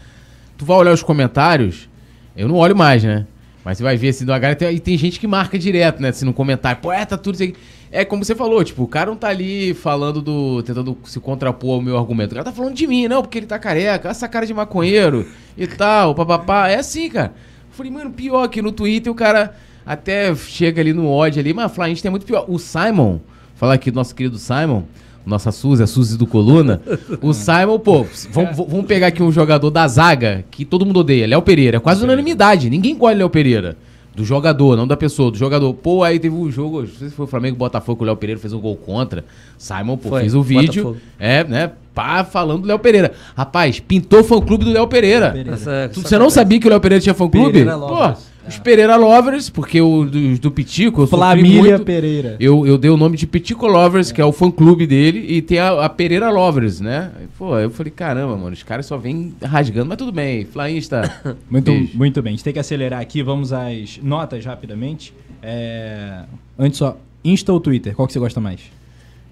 [0.56, 1.88] Tu vai olhar os comentários,
[2.36, 3.26] eu não olho mais, né?
[3.64, 6.08] Mas você vai ver assim, do H tem, e tem gente que marca direto, né?
[6.10, 7.54] Assim, no comentário, pô, é, tá tudo isso aqui.
[7.90, 10.62] É como você falou, tipo, o cara não tá ali falando do.
[10.62, 12.32] tentando se contrapor ao meu argumento.
[12.32, 15.26] O cara tá falando de mim, não, porque ele tá careca, essa cara de maconheiro
[15.56, 16.68] e tal, papapá.
[16.68, 17.32] É assim, cara.
[17.78, 19.54] Eu falei, mano, pior que no Twitter o cara
[19.86, 22.44] até chega ali no ódio ali, mas a Insta é muito pior.
[22.48, 23.20] O Simon,
[23.54, 24.82] falar aqui do nosso querido Simon,
[25.24, 26.82] nossa Suzy, a Suzy do Coluna.
[27.22, 31.24] o Simon, pô, vamos, vamos pegar aqui um jogador da zaga que todo mundo odeia,
[31.28, 31.76] Léo Pereira.
[31.76, 33.76] É quase unanimidade, ninguém gosta de Léo Pereira.
[34.12, 35.72] Do jogador, não da pessoa, do jogador.
[35.72, 38.40] Pô, aí teve um jogo, não sei se foi o Flamengo Botafogo, o Léo Pereira
[38.40, 39.24] fez um gol contra.
[39.56, 40.82] Simon, pô, Foi, fez o vídeo.
[40.82, 41.06] Botafogo.
[41.16, 41.70] É, né?
[41.98, 43.12] Pá, falando do Léo Pereira.
[43.36, 45.30] Rapaz, pintou fã clube do Léo Pereira.
[45.30, 45.54] Pereira.
[45.54, 47.50] Essa- Tu- Você não sabia que o Léo Pereira tinha fã clube?
[47.52, 48.18] Pereira Pô, Lovers.
[48.46, 51.84] os Pereira Lovers, porque o do, do Pitico, eu Flamília muito.
[51.84, 52.36] Pereira.
[52.38, 55.42] Eu, eu dei o nome de Pitico Lovers, que é o fã clube dele, e
[55.42, 57.10] tem a, a Pereira Lovers, né?
[57.36, 61.02] Pô, eu falei, caramba, mano, os caras só vêm rasgando, mas tudo bem, Flainsta.
[61.50, 61.90] Muito, beijo.
[61.94, 65.12] muito bem, a gente tem que acelerar aqui, vamos às notas rapidamente.
[65.42, 66.20] É,
[66.56, 68.60] Antes só, Insta ou Twitter, qual que você gosta mais?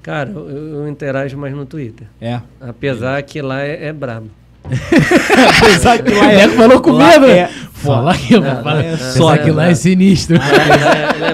[0.06, 2.06] Cara, eu, eu interajo mais no Twitter.
[2.20, 2.40] É.
[2.60, 4.30] Apesar que lá é, é brabo.
[4.64, 7.50] Apesar que lá É, falou com lá medo, é né?
[7.72, 9.72] Fala que, é, é, só é, que lá é.
[9.72, 10.38] é sinistro.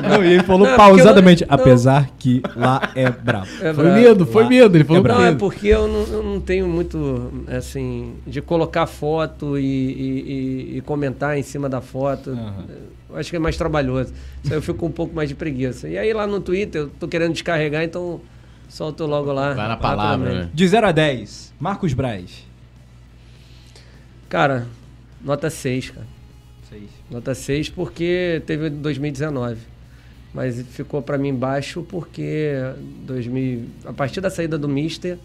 [0.08, 3.46] Não, e ele falou Não, pausadamente, apesar que lá é brabo.
[3.60, 6.22] É Foi medo, foi Lá medo, ele falou é Não, é porque eu não, eu
[6.22, 11.82] não tenho muito, assim, de colocar foto e, e- e- e comentar em cima da
[11.82, 12.36] foto.
[13.10, 14.14] Eu acho que é mais trabalhoso.
[14.42, 15.88] Isso aí eu fico com um pouco mais de preguiça.
[15.88, 18.20] E aí lá no Twitter, eu tô querendo descarregar, então
[18.72, 19.52] solto logo lá.
[19.52, 20.50] Vai na palavra, né?
[20.52, 22.46] De 0 a 10, Marcos Braz.
[24.28, 24.66] Cara,
[25.20, 26.06] nota 6, cara.
[26.70, 26.88] Seis.
[27.10, 29.60] Nota 6 porque teve 2019.
[30.32, 32.54] Mas ficou pra mim baixo porque
[33.04, 35.18] 2000, a partir da saída do Mister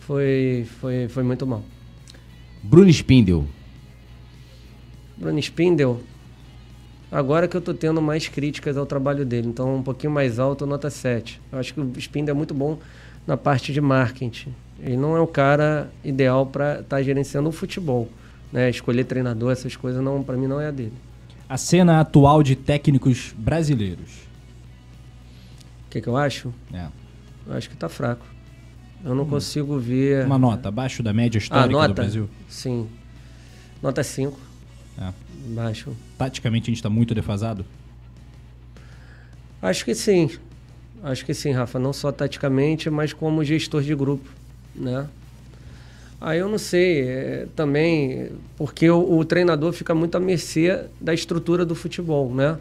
[0.00, 1.62] foi, foi, foi muito mal.
[2.62, 3.44] Bruno Spindel.
[5.18, 6.00] Bruno Spindel,
[7.14, 10.66] agora que eu tô tendo mais críticas ao trabalho dele, então um pouquinho mais alto,
[10.66, 11.40] nota 7.
[11.52, 12.78] Eu acho que o Spindel é muito bom
[13.26, 14.54] na parte de marketing.
[14.80, 18.08] Ele não é o cara ideal para estar gerenciando o futebol.
[18.52, 18.68] Né?
[18.68, 20.92] Escolher treinador, essas coisas, não para mim não é a dele.
[21.48, 24.24] A cena atual de técnicos brasileiros.
[25.86, 26.52] O que, que eu acho?
[26.72, 26.86] É.
[27.46, 28.26] Eu acho que tá fraco.
[29.04, 30.24] Eu não consigo ver.
[30.24, 31.88] Uma nota abaixo da média ah, histórica nota?
[31.88, 32.30] do Brasil.
[32.48, 32.88] Sim.
[33.82, 34.43] Nota 5.
[35.44, 35.92] Baixo.
[36.16, 37.64] Taticamente a gente tá muito defasado.
[39.60, 40.30] Acho que sim.
[41.02, 41.78] Acho que sim, Rafa.
[41.78, 44.28] Não só taticamente, mas como gestor de grupo,
[44.74, 45.06] né?
[46.20, 51.12] Aí eu não sei, é, também, porque o, o treinador fica muito à mercê da
[51.12, 52.56] estrutura do futebol, né?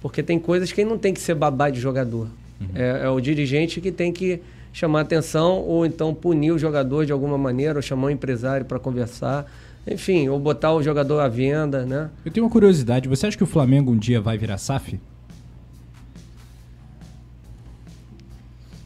[0.00, 2.28] Porque tem coisas que não tem que ser babá de jogador.
[2.74, 4.40] É, é o dirigente que tem que
[4.72, 8.78] chamar atenção ou então punir o jogador de alguma maneira, ou chamar o empresário para
[8.78, 9.50] conversar.
[9.86, 12.08] Enfim, ou botar o jogador à venda, né?
[12.24, 14.98] Eu tenho uma curiosidade, você acha que o Flamengo um dia vai virar SAF?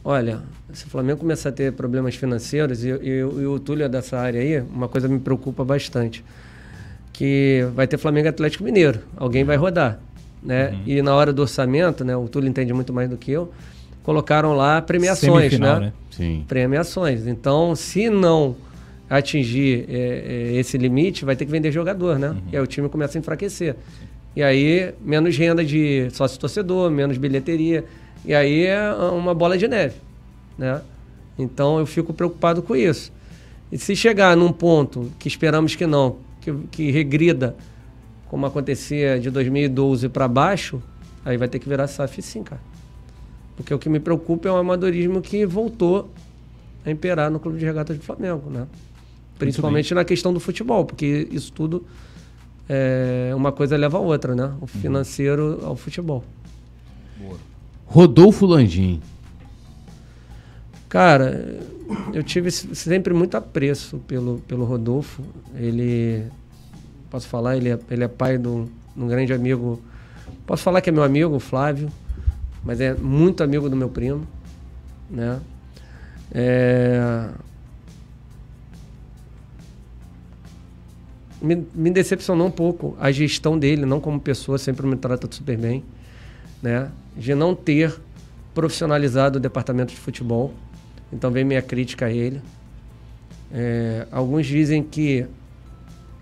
[0.03, 0.39] Olha,
[0.73, 4.17] se o Flamengo começar a ter problemas financeiros, e, e- e o Túlio é dessa
[4.17, 6.23] área aí, uma coisa me preocupa bastante.
[7.13, 9.01] Que vai ter Flamengo e Atlético Mineiro.
[9.17, 9.99] Alguém vai rodar.
[10.41, 10.69] Né?
[10.69, 10.81] Uhum.
[10.85, 12.15] E na hora do orçamento, né?
[12.15, 13.51] O Túlio entende muito mais do que eu,
[14.03, 15.85] colocaram lá premiações, Semifinal, né?
[15.87, 15.93] né?
[16.11, 16.45] Sim.
[16.47, 17.27] Premiações.
[17.27, 18.55] Então, se não
[19.09, 22.29] atingir é, é, esse limite, vai ter que vender jogador, né?
[22.29, 22.41] Uhum.
[22.51, 23.75] E aí o time começa a enfraquecer.
[24.35, 27.83] E aí, menos renda de sócio-torcedor, menos bilheteria.
[28.23, 29.95] E aí é uma bola de neve,
[30.57, 30.81] né?
[31.37, 33.11] Então eu fico preocupado com isso.
[33.71, 37.55] E se chegar num ponto que esperamos que não, que, que regrida,
[38.27, 40.81] como acontecia de 2012 para baixo,
[41.25, 42.61] aí vai ter que virar SAF sim, cara.
[43.55, 46.09] Porque o que me preocupa é o amadorismo que voltou
[46.85, 48.67] a imperar no Clube de Regatas do Flamengo, né?
[49.39, 51.85] Principalmente na questão do futebol, porque isso tudo
[52.67, 54.53] é, uma coisa leva a outra, né?
[54.61, 56.23] O financeiro ao futebol.
[57.85, 59.01] Rodolfo Landim.
[60.87, 61.59] Cara,
[62.13, 65.23] eu tive sempre muito apreço pelo, pelo Rodolfo.
[65.55, 66.25] Ele,
[67.09, 69.81] posso falar, ele é, ele é pai de um, de um grande amigo.
[70.45, 71.89] Posso falar que é meu amigo, o Flávio,
[72.63, 74.27] mas é muito amigo do meu primo,
[75.09, 75.39] né?
[76.31, 77.29] É...
[81.41, 85.57] Me, me decepcionou um pouco a gestão dele, não como pessoa, sempre me trata super
[85.57, 85.83] bem,
[86.61, 86.91] né?
[87.15, 87.95] De não ter
[88.53, 90.53] profissionalizado o departamento de futebol.
[91.11, 92.41] Então vem minha crítica a ele.
[93.51, 95.25] É, alguns dizem que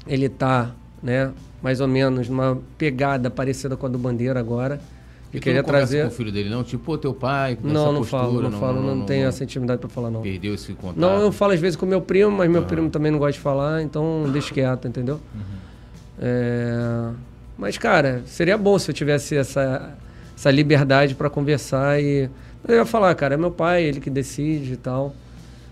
[0.06, 0.72] ele está,
[1.04, 1.32] né,
[1.62, 4.80] mais ou menos numa pegada parecida com a do Bandeira agora.
[5.34, 8.22] E queria trazer com o filho dele não, tipo, pô, teu pai, não, não postura,
[8.22, 10.22] falo, não, não falo, não, não, tenho essa intimidade para falar não.
[10.22, 10.98] Perdeu esse contato.
[10.98, 12.68] Não, eu falo às vezes com meu primo, mas meu uhum.
[12.68, 15.20] primo também não gosta de falar, então deixa quieto, entendeu?
[15.36, 15.42] Uhum.
[16.20, 17.10] É...
[17.58, 19.96] Mas cara, seria bom se eu tivesse essa
[20.36, 22.30] essa liberdade para conversar e
[22.68, 25.16] eu ia falar, cara, é meu pai, ele que decide e tal.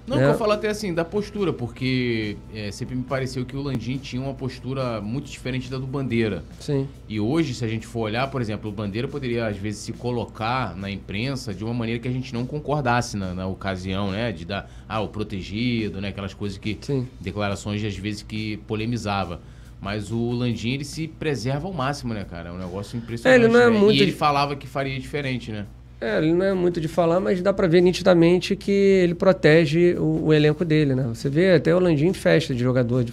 [0.08, 0.24] Não, né?
[0.24, 3.98] que eu falo até assim, da postura, porque é, sempre me pareceu que o Landim
[3.98, 6.44] tinha uma postura muito diferente da do Bandeira.
[6.60, 6.88] Sim.
[7.10, 9.94] E hoje, se a gente for olhar, por exemplo, o Bandeira poderia, às vezes, se
[9.94, 14.32] colocar na imprensa de uma maneira que a gente não concordasse na, na ocasião, né?
[14.32, 16.10] De dar, ah, o protegido, né?
[16.10, 16.78] Aquelas coisas que.
[16.82, 17.08] Sim.
[17.20, 19.42] Declarações, às vezes, que polemizava.
[19.82, 22.50] Mas o Landim, ele se preserva ao máximo, né, cara?
[22.50, 23.42] É um negócio impressionante.
[23.42, 23.78] É, ele não é né?
[23.78, 23.98] muito...
[23.98, 25.66] E ele falava que faria diferente, né?
[26.06, 29.96] É, ele não é muito de falar, mas dá para ver nitidamente que ele protege
[29.96, 31.04] o, o, elenco dele, né?
[31.12, 33.12] Você vê até o Landim em festa de jogador de,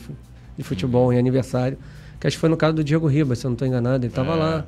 [0.59, 1.79] de futebol em aniversário,
[2.21, 4.13] que acho que foi no caso do Diego Ribas, se eu não estou enganado, ele
[4.13, 4.37] estava é.
[4.37, 4.67] lá,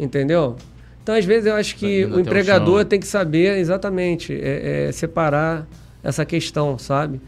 [0.00, 0.56] entendeu?
[1.00, 4.92] Então, às vezes, eu acho que o empregador o tem que saber exatamente é, é,
[4.92, 5.64] separar
[6.02, 7.20] essa questão, sabe?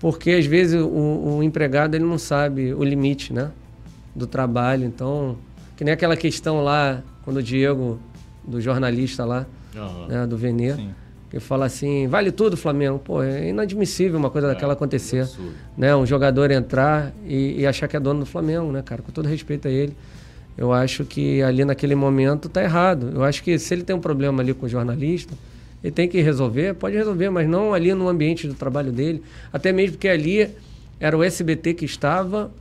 [0.00, 3.50] Porque, às vezes, o, o empregado ele não sabe o limite, né?
[4.16, 4.86] Do trabalho.
[4.86, 5.36] Então,
[5.76, 8.00] que nem aquela questão lá, quando o Diego,
[8.46, 10.06] do jornalista lá, uhum.
[10.06, 10.74] né, do Venê.
[11.30, 12.98] Que fala assim, vale tudo Flamengo.
[12.98, 15.28] Pô, é inadmissível uma coisa é, daquela acontecer.
[15.76, 15.94] Né?
[15.96, 19.02] Um jogador entrar e, e, achar que é dono do Flamengo, né, cara?
[19.02, 19.96] Com todo respeito a ele.
[20.56, 23.10] Eu acho que ali naquele momento tá errado.
[23.12, 25.34] Eu acho que se ele tem um problema ali com o jornalista,
[25.82, 29.20] ele tem que resolver, pode resolver, mas não ali no ambiente do trabalho dele.
[29.52, 30.48] Até mesmo porque ali
[31.00, 32.52] era o SBT que estava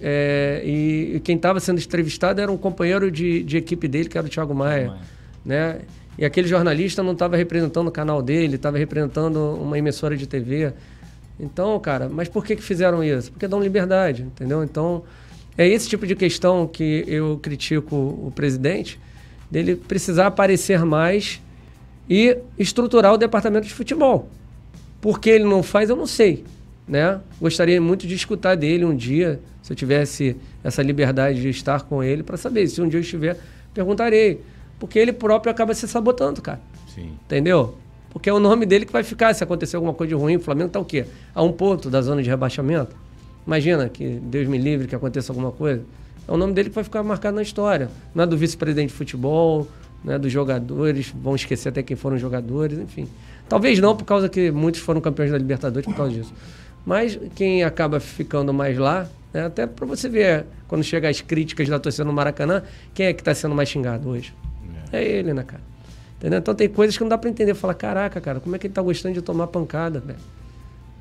[0.00, 4.18] é, e, e, quem estava sendo entrevistado era um companheiro de, de equipe dele, que
[4.18, 4.88] era o Thiago Maia.
[4.88, 5.00] Maia.
[5.44, 5.78] Né?
[6.18, 10.72] E aquele jornalista não estava representando o canal dele, estava representando uma emissora de TV.
[11.40, 13.32] Então, cara, mas por que, que fizeram isso?
[13.32, 14.62] Porque dão liberdade, entendeu?
[14.62, 15.02] Então,
[15.56, 18.98] é esse tipo de questão que eu critico o presidente,
[19.50, 21.40] dele precisar aparecer mais
[22.08, 24.28] e estruturar o departamento de futebol.
[25.00, 26.44] Por que ele não faz, eu não sei.
[26.86, 27.20] Né?
[27.40, 32.02] Gostaria muito de escutar dele um dia, se eu tivesse essa liberdade de estar com
[32.02, 32.66] ele, para saber.
[32.66, 33.38] Se um dia eu estiver,
[33.74, 34.40] perguntarei.
[34.82, 36.60] Porque ele próprio acaba se sabotando, cara.
[36.92, 37.12] Sim.
[37.24, 37.76] Entendeu?
[38.10, 40.34] Porque é o nome dele que vai ficar se acontecer alguma coisa de ruim.
[40.34, 41.06] O Flamengo tá o quê?
[41.32, 42.96] A um ponto da zona de rebaixamento.
[43.46, 45.84] Imagina que Deus me livre que aconteça alguma coisa.
[46.26, 47.88] É o nome dele que vai ficar marcado na história.
[48.12, 49.68] Não é do vice-presidente de futebol,
[50.04, 53.08] não é dos jogadores, vão esquecer até quem foram jogadores, enfim.
[53.48, 56.34] Talvez não, por causa que muitos foram campeões da Libertadores por causa disso.
[56.84, 61.68] Mas quem acaba ficando mais lá, né, até para você ver, quando chega as críticas
[61.68, 64.34] da torcida no Maracanã, quem é que está sendo mais xingado hoje?
[64.92, 65.62] É ele, né, cara?
[66.18, 66.38] Entendeu?
[66.38, 67.54] Então tem coisas que não dá para entender.
[67.54, 70.18] Falar, caraca, cara, como é que ele tá gostando de tomar pancada, velho?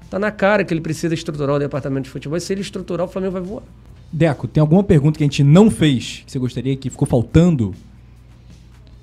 [0.10, 2.38] Tá na cara que ele precisa estruturar o departamento de futebol.
[2.38, 3.64] E se ele estruturar, o Flamengo vai voar.
[4.12, 7.74] Deco, tem alguma pergunta que a gente não fez que você gostaria que ficou faltando?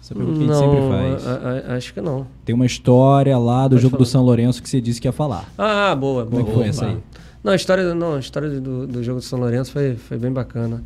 [0.02, 1.26] Essa pergunta que a gente sempre faz.
[1.26, 2.26] A, a, acho que não.
[2.44, 4.04] Tem uma história lá do Pode jogo falar.
[4.04, 5.50] do São Lourenço que você disse que ia falar.
[5.56, 6.26] Ah, boa, boa.
[6.26, 6.98] Como é que foi essa aí?
[7.42, 10.32] Não, a história, não, a história do, do jogo do São Lourenço foi, foi bem
[10.32, 10.82] bacana.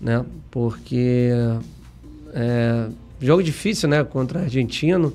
[0.00, 0.24] Né?
[0.50, 1.30] Porque
[2.32, 2.86] é,
[3.20, 4.02] jogo difícil, né?
[4.04, 5.12] Contra argentino.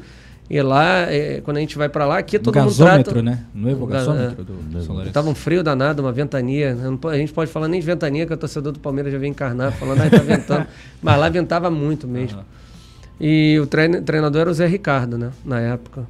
[0.47, 3.21] E lá, é, quando a gente vai para lá, aqui todo mundo trata...
[3.21, 3.45] né?
[3.53, 6.77] No evocasômetro do, do Tava um frio danado, uma ventania.
[7.09, 9.71] A gente pode falar nem de ventania, que o torcedor do Palmeiras já vem encarnar,
[9.71, 10.67] falando, ah, tá ventando.
[11.01, 12.39] Mas lá ventava muito mesmo.
[12.39, 12.43] Uhum.
[13.19, 15.31] E o treinador era o Zé Ricardo, né?
[15.43, 16.05] Na época.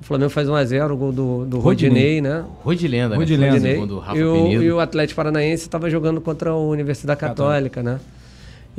[0.00, 2.44] O Flamengo faz 1x0, o gol do, do Rodinei, né?
[2.62, 3.16] Rodilenda, né?
[3.16, 3.68] Rodilenda.
[4.14, 8.00] E o, e o Atlético Paranaense estava jogando contra a Universidade Católica, Católica, né?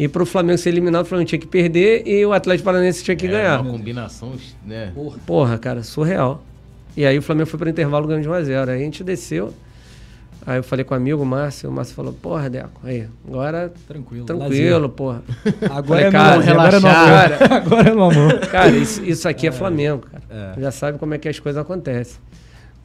[0.02, 3.18] E pro Flamengo ser eliminado, o Flamengo tinha que perder e o Atlético Paranaense tinha
[3.18, 3.60] que É ganhar.
[3.60, 4.32] uma combinação,
[4.66, 4.94] né?
[5.28, 6.42] Porra, cara, surreal.
[6.96, 8.70] E aí o Flamengo foi pro intervalo ganhando de 1x0.
[8.70, 9.54] Aí a gente desceu.
[10.48, 13.74] Aí eu falei com o amigo, o Márcio, o Márcio falou, porra, Deco, aí, agora
[13.88, 14.26] Tranquilo.
[14.26, 15.22] tranquilo, porra.
[15.70, 17.00] Agora é, Falei, no, cara, agora é no amor.
[17.10, 17.54] relaxar.
[17.54, 18.40] Agora é no amor.
[18.48, 20.24] Cara, isso, isso aqui é Flamengo, cara.
[20.58, 20.62] É.
[20.62, 22.16] Já sabe como é que as coisas acontecem.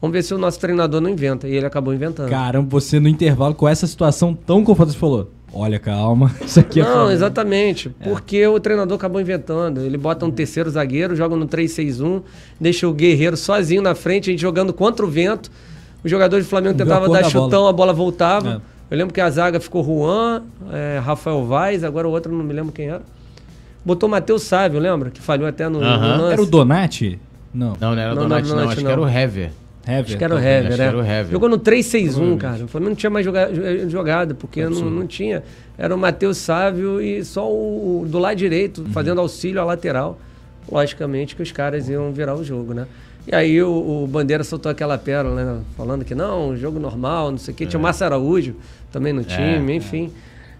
[0.01, 1.47] Vamos ver se o nosso treinador não inventa.
[1.47, 2.29] E ele acabou inventando.
[2.29, 6.81] Caramba, você no intervalo com essa situação tão confortável, você falou: Olha, calma, isso aqui
[6.81, 6.83] é.
[6.83, 7.89] Não, Flamengo." exatamente.
[8.03, 9.79] Porque o treinador acabou inventando.
[9.81, 12.21] Ele bota um terceiro zagueiro, joga no 3-6-1,
[12.59, 15.49] deixa o Guerreiro sozinho na frente, a gente jogando contra o vento.
[16.03, 17.69] O jogador do Flamengo Não tentava dar da chutão, bola.
[17.69, 18.61] a bola voltava.
[18.91, 18.93] É.
[18.93, 22.53] Eu lembro que a zaga ficou Juan, é, Rafael Vaz, agora o outro não me
[22.53, 23.01] lembro quem era.
[23.83, 25.09] Botou Matheus Sávio, lembra?
[25.09, 26.17] Que falhou até no, no Aham.
[26.17, 26.33] lance.
[26.33, 27.19] Era o Donati?
[27.53, 27.73] Não.
[27.79, 28.55] Não, não era Não, Donati, não, não.
[28.63, 28.87] Donati Acho não.
[28.87, 29.51] que era o Hever.
[29.87, 30.05] Hever.
[30.05, 30.37] Acho que era o.
[30.39, 30.85] Hever, acho né?
[30.85, 31.31] era o Hever.
[31.31, 32.63] Jogou no 3-6-1, cara.
[32.63, 35.43] O Flamengo não tinha mais joga- jo- jogada, porque não, não tinha.
[35.77, 38.91] Era o Matheus Sávio e só o, do lado direito, Uhum.
[38.91, 40.19] fazendo auxílio à lateral.
[40.71, 42.87] Logicamente que os caras iam virar o jogo, né?
[43.27, 45.61] E aí o, o Bandeira soltou aquela pérola, né?
[45.77, 47.65] Falando que não, jogo normal, não sei o quê.
[47.65, 48.55] Tinha o Márcio Araújo
[48.91, 50.11] também no time, É, enfim.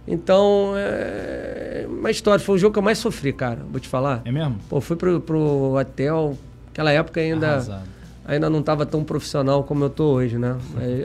[0.07, 2.43] Então, é uma história.
[2.43, 3.59] Foi o jogo que eu mais sofri, cara.
[3.71, 4.21] Vou te falar.
[4.25, 4.57] É mesmo?
[4.69, 6.37] Pô, fui pro, pro hotel.
[6.71, 7.83] Aquela época ainda Arrasado.
[8.27, 10.57] Ainda não estava tão profissional como eu tô hoje, né?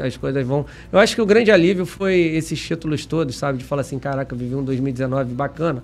[0.04, 0.64] As coisas vão.
[0.90, 3.58] Eu acho que o grande alívio foi esses títulos todos, sabe?
[3.58, 5.82] De falar assim, caraca, eu vivi um 2019 bacana.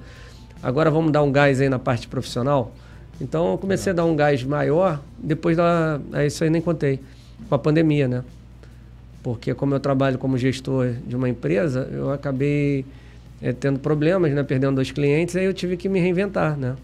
[0.62, 2.72] Agora vamos dar um gás aí na parte profissional.
[3.20, 6.00] Então eu comecei a dar um gás maior depois da.
[6.12, 7.00] é Isso aí nem contei.
[7.48, 8.24] Com a pandemia, né?
[9.22, 12.84] Porque como eu trabalho como gestor de uma empresa, eu acabei
[13.42, 14.42] eh, tendo problemas, né?
[14.42, 16.76] Perdendo dois clientes, aí eu tive que me reinventar, né?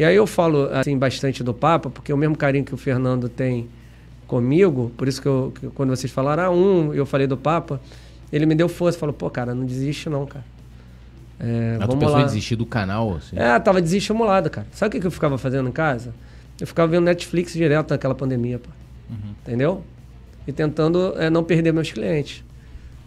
[0.00, 3.28] E aí eu falo assim bastante do Papa, porque o mesmo carinho que o Fernando
[3.28, 3.68] tem
[4.26, 7.78] comigo, por isso que, eu, que quando vocês falaram, ah, um, eu falei do Papa,
[8.32, 10.42] ele me deu força, falou, pô, cara, não desiste não, cara.
[11.38, 12.22] É, tu vamos pensou lá.
[12.22, 13.38] em desistir do canal, assim?
[13.38, 14.66] É, tava desestimulado, cara.
[14.72, 16.14] Sabe o que que eu ficava fazendo em casa?
[16.58, 18.70] Eu ficava vendo Netflix direto naquela pandemia, pô.
[19.42, 19.84] Entendeu?
[20.46, 22.42] E tentando é, não perder meus clientes.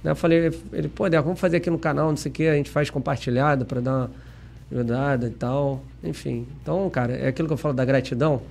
[0.03, 2.47] Né, Eu falei, ele, pô, Deco, vamos fazer aqui no canal, não sei o que,
[2.47, 4.11] a gente faz compartilhado para dar uma
[4.73, 5.83] ajudada e tal.
[6.03, 6.47] Enfim.
[6.61, 8.41] Então, cara, é aquilo que eu falo da gratidão.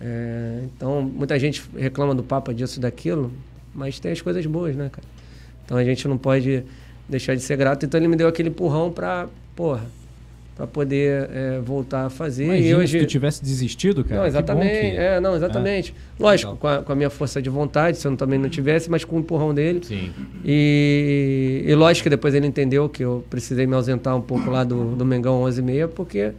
[0.00, 3.30] É, então, muita gente reclama do Papa disso, daquilo,
[3.74, 5.06] mas tem as coisas boas, né, cara?
[5.64, 6.64] Então a gente não pode
[7.08, 7.84] deixar de ser grato.
[7.84, 9.84] Então ele me deu aquele empurrão pra, porra,
[10.60, 12.44] pra poder é, voltar a fazer.
[12.44, 12.98] Imagina e hoje...
[12.98, 14.16] se tu tivesse desistido, cara.
[14.16, 14.74] Não, que exatamente.
[14.74, 15.94] bom que- É, não, exatamente.
[16.18, 16.58] Lógico, Legal.
[16.60, 19.16] com a, com a minha força de vontade, se eu também não tivesse, mas com
[19.16, 19.80] o empurrão dele.
[19.82, 20.10] Sim.
[20.44, 24.62] E, e lógico que depois ele entendeu que eu precisei me ausentar um pouco lá
[24.62, 26.32] do, do Mengão 11 e meia, porque,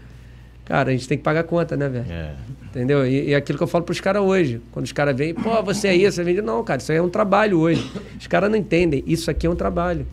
[0.65, 2.05] cara, a gente tem que pagar conta, né, velho?
[2.07, 2.33] É.
[2.67, 3.03] Entendeu?
[3.07, 4.61] E, e aquilo que eu falo pros caras hoje.
[4.71, 6.43] Quando os caras vêm, pô, você é isso, você vende.
[6.43, 7.91] Não, cara, isso aí é um trabalho hoje.
[8.19, 9.03] Os caras não entendem.
[9.07, 10.05] Isso aqui é um trabalho.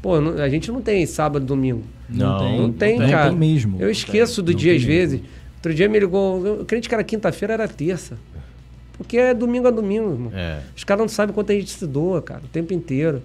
[0.00, 1.82] Pô, não- a gente não tem sábado, domingo.
[2.08, 3.28] Não, tem, Não tem, não cara.
[3.30, 3.76] tem mesmo.
[3.80, 5.00] Eu esqueço do Não dia tem às mesmo.
[5.10, 5.20] vezes.
[5.56, 6.46] Outro dia me ligou.
[6.46, 8.16] Eu crente que era quinta-feira, era terça.
[8.96, 10.32] Porque é domingo a domingo, irmão.
[10.34, 10.60] É.
[10.76, 13.22] Os caras não sabem quanto a gente se doa, cara, o tempo inteiro.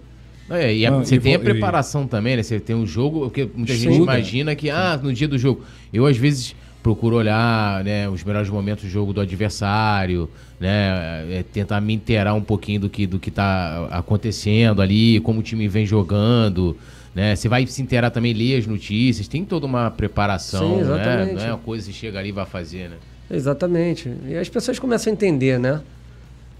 [0.50, 2.44] Não, é, e a- Não, você e tem a vou- e- preparação também, né?
[2.44, 4.02] Você tem um jogo, porque muita gente Sim.
[4.04, 5.64] imagina que, ah, no dia do jogo.
[5.91, 10.30] Eu, às vezes, procuro olhar né, os melhores momentos do jogo do adversário,
[10.60, 11.39] né?
[11.39, 15.43] é, tentar me inteirar um pouquinho do que, do que tá acontecendo ali, como o
[15.43, 16.77] time vem jogando.
[17.15, 17.35] Né?
[17.35, 20.81] Você vai se inteirar também, ler as notícias, tem toda uma preparação, Sim, né?
[20.81, 21.34] exatamente.
[21.35, 22.97] Não é uma coisa que você chega ali e vai fazer, né?
[23.31, 24.11] Exatamente.
[24.27, 25.81] E as pessoas começam a entender, né?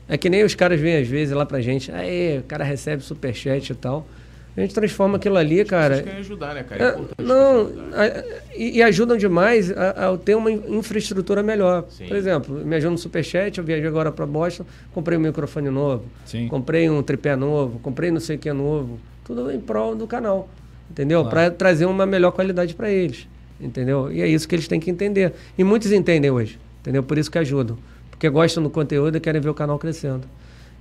[0.08, 3.04] É que nem os caras vêm às vezes lá pra gente, aí o cara recebe
[3.04, 4.08] superchat e tal.
[4.56, 5.96] A gente transforma aquilo ali, cara.
[5.96, 6.84] Vocês querem ajudar, né, cara?
[6.84, 8.24] É, importante não, a-
[8.56, 11.86] e, e ajudam demais a, a ter uma in- infraestrutura melhor.
[11.90, 12.06] Sim.
[12.08, 14.64] Por exemplo, me ajudam no Superchat, eu viajei agora para Boston,
[14.94, 16.48] comprei um microfone novo, Sim.
[16.48, 20.48] comprei um tripé novo, comprei não sei o que novo, tudo em prol do canal,
[20.92, 21.22] entendeu?
[21.22, 21.32] Claro.
[21.36, 23.28] Para trazer uma melhor qualidade para eles,
[23.60, 24.12] entendeu?
[24.12, 25.34] E é isso que eles têm que entender.
[25.58, 27.02] E muitos entendem hoje, entendeu?
[27.02, 27.76] Por isso que ajudam,
[28.12, 30.28] porque gostam do conteúdo e querem ver o canal crescendo,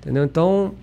[0.03, 0.25] entendeu?
[0.25, 0.75] Então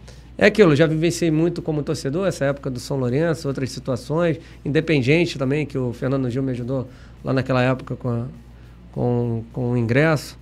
[0.41, 5.37] é aquilo, já vivenciei muito como torcedor, essa época do São Lourenço, outras situações, independente
[5.37, 6.87] também, que o Fernando Gil me ajudou
[7.23, 8.25] lá naquela época com, a-
[8.93, 10.37] com, com o ingresso,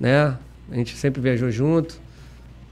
[0.00, 0.36] né?
[0.70, 2.00] A gente sempre viajou junto.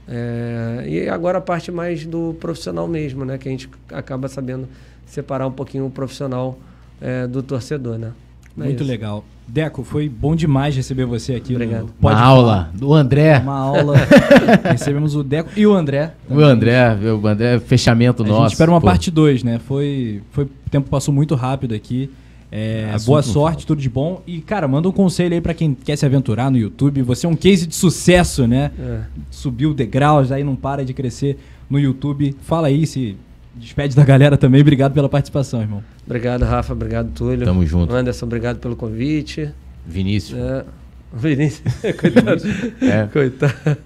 [0.07, 3.37] É, e agora a parte mais do profissional mesmo, né?
[3.37, 4.67] Que a gente acaba sabendo
[5.05, 6.57] separar um pouquinho o profissional
[6.99, 8.11] é, do torcedor, né?
[8.57, 8.91] É Muito isso.
[8.91, 9.23] legal.
[9.51, 11.53] Deco, foi bom demais receber você aqui.
[11.53, 11.87] Obrigado.
[11.87, 13.39] No Uma aula do André.
[13.39, 13.95] Uma aula.
[14.63, 16.13] Recebemos o Deco e o André.
[16.29, 18.41] O André, o André, fechamento A nosso.
[18.43, 18.87] gente espera uma pô.
[18.87, 19.59] parte 2, né?
[19.59, 22.09] Foi, foi, o tempo passou muito rápido aqui.
[22.49, 24.21] É, boa sorte, tudo de bom.
[24.25, 27.01] E, cara, manda um conselho aí pra quem quer se aventurar no YouTube.
[27.01, 28.71] Você é um case de sucesso, né?
[28.79, 28.99] É.
[29.29, 31.37] Subiu degraus, aí não para de crescer
[31.69, 32.33] no YouTube.
[32.41, 33.17] Fala aí se
[33.55, 34.61] Despede da galera também.
[34.61, 35.83] Obrigado pela participação, irmão.
[36.05, 36.73] Obrigado, Rafa.
[36.73, 37.45] Obrigado, Túlio.
[37.45, 37.93] Tamo junto.
[37.93, 39.49] Anderson, obrigado pelo convite.
[39.85, 40.39] Vinícius.
[40.39, 40.65] É.
[41.13, 41.61] Vinícius.
[41.99, 42.41] Coitado.
[42.81, 43.07] É.
[43.11, 43.77] Coitado.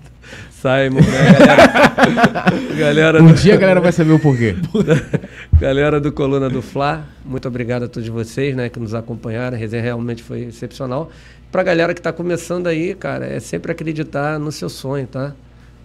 [0.51, 2.75] Simon, né, galera?
[2.77, 4.55] galera Um do- dia a galera vai saber o porquê.
[5.59, 9.55] Galera do Coluna do Fla, muito obrigado a todos vocês, né, que nos acompanharam.
[9.55, 11.09] A resenha realmente foi excepcional.
[11.51, 15.33] Pra galera que tá começando aí, cara, é sempre acreditar no seu sonho, tá?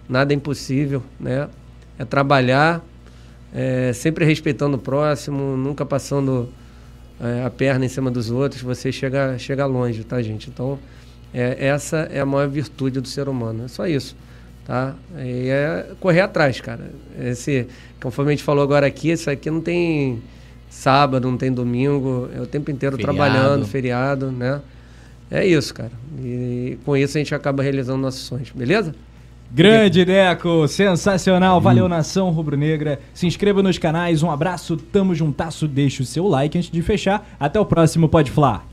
[0.09, 1.47] Nada é impossível, né?
[1.99, 2.83] É trabalhar,
[3.53, 6.49] é, sempre respeitando o próximo, nunca passando
[7.19, 8.61] é, a perna em cima dos outros.
[8.61, 10.49] Você chega, chega longe, tá, gente?
[10.49, 10.79] Então,
[11.33, 13.65] é, essa é a maior virtude do ser humano.
[13.65, 14.15] É só isso,
[14.65, 14.95] tá?
[15.17, 16.91] E é correr atrás, cara.
[17.19, 17.67] Esse,
[18.01, 20.21] conforme a gente falou agora aqui, isso aqui não tem
[20.69, 23.17] sábado, não tem domingo, é o tempo inteiro Feriado.
[23.17, 24.61] trabalhando, feriado, né?
[25.29, 25.91] É isso, cara.
[26.19, 28.93] E com isso a gente acaba realizando nossos sonhos, beleza?
[29.53, 33.01] Grande Deco, sensacional, valeu nação rubro-negra.
[33.13, 37.27] Se inscreva nos canais, um abraço, tamo juntasso, deixa o seu like antes de fechar.
[37.37, 38.63] Até o próximo Pode Flá.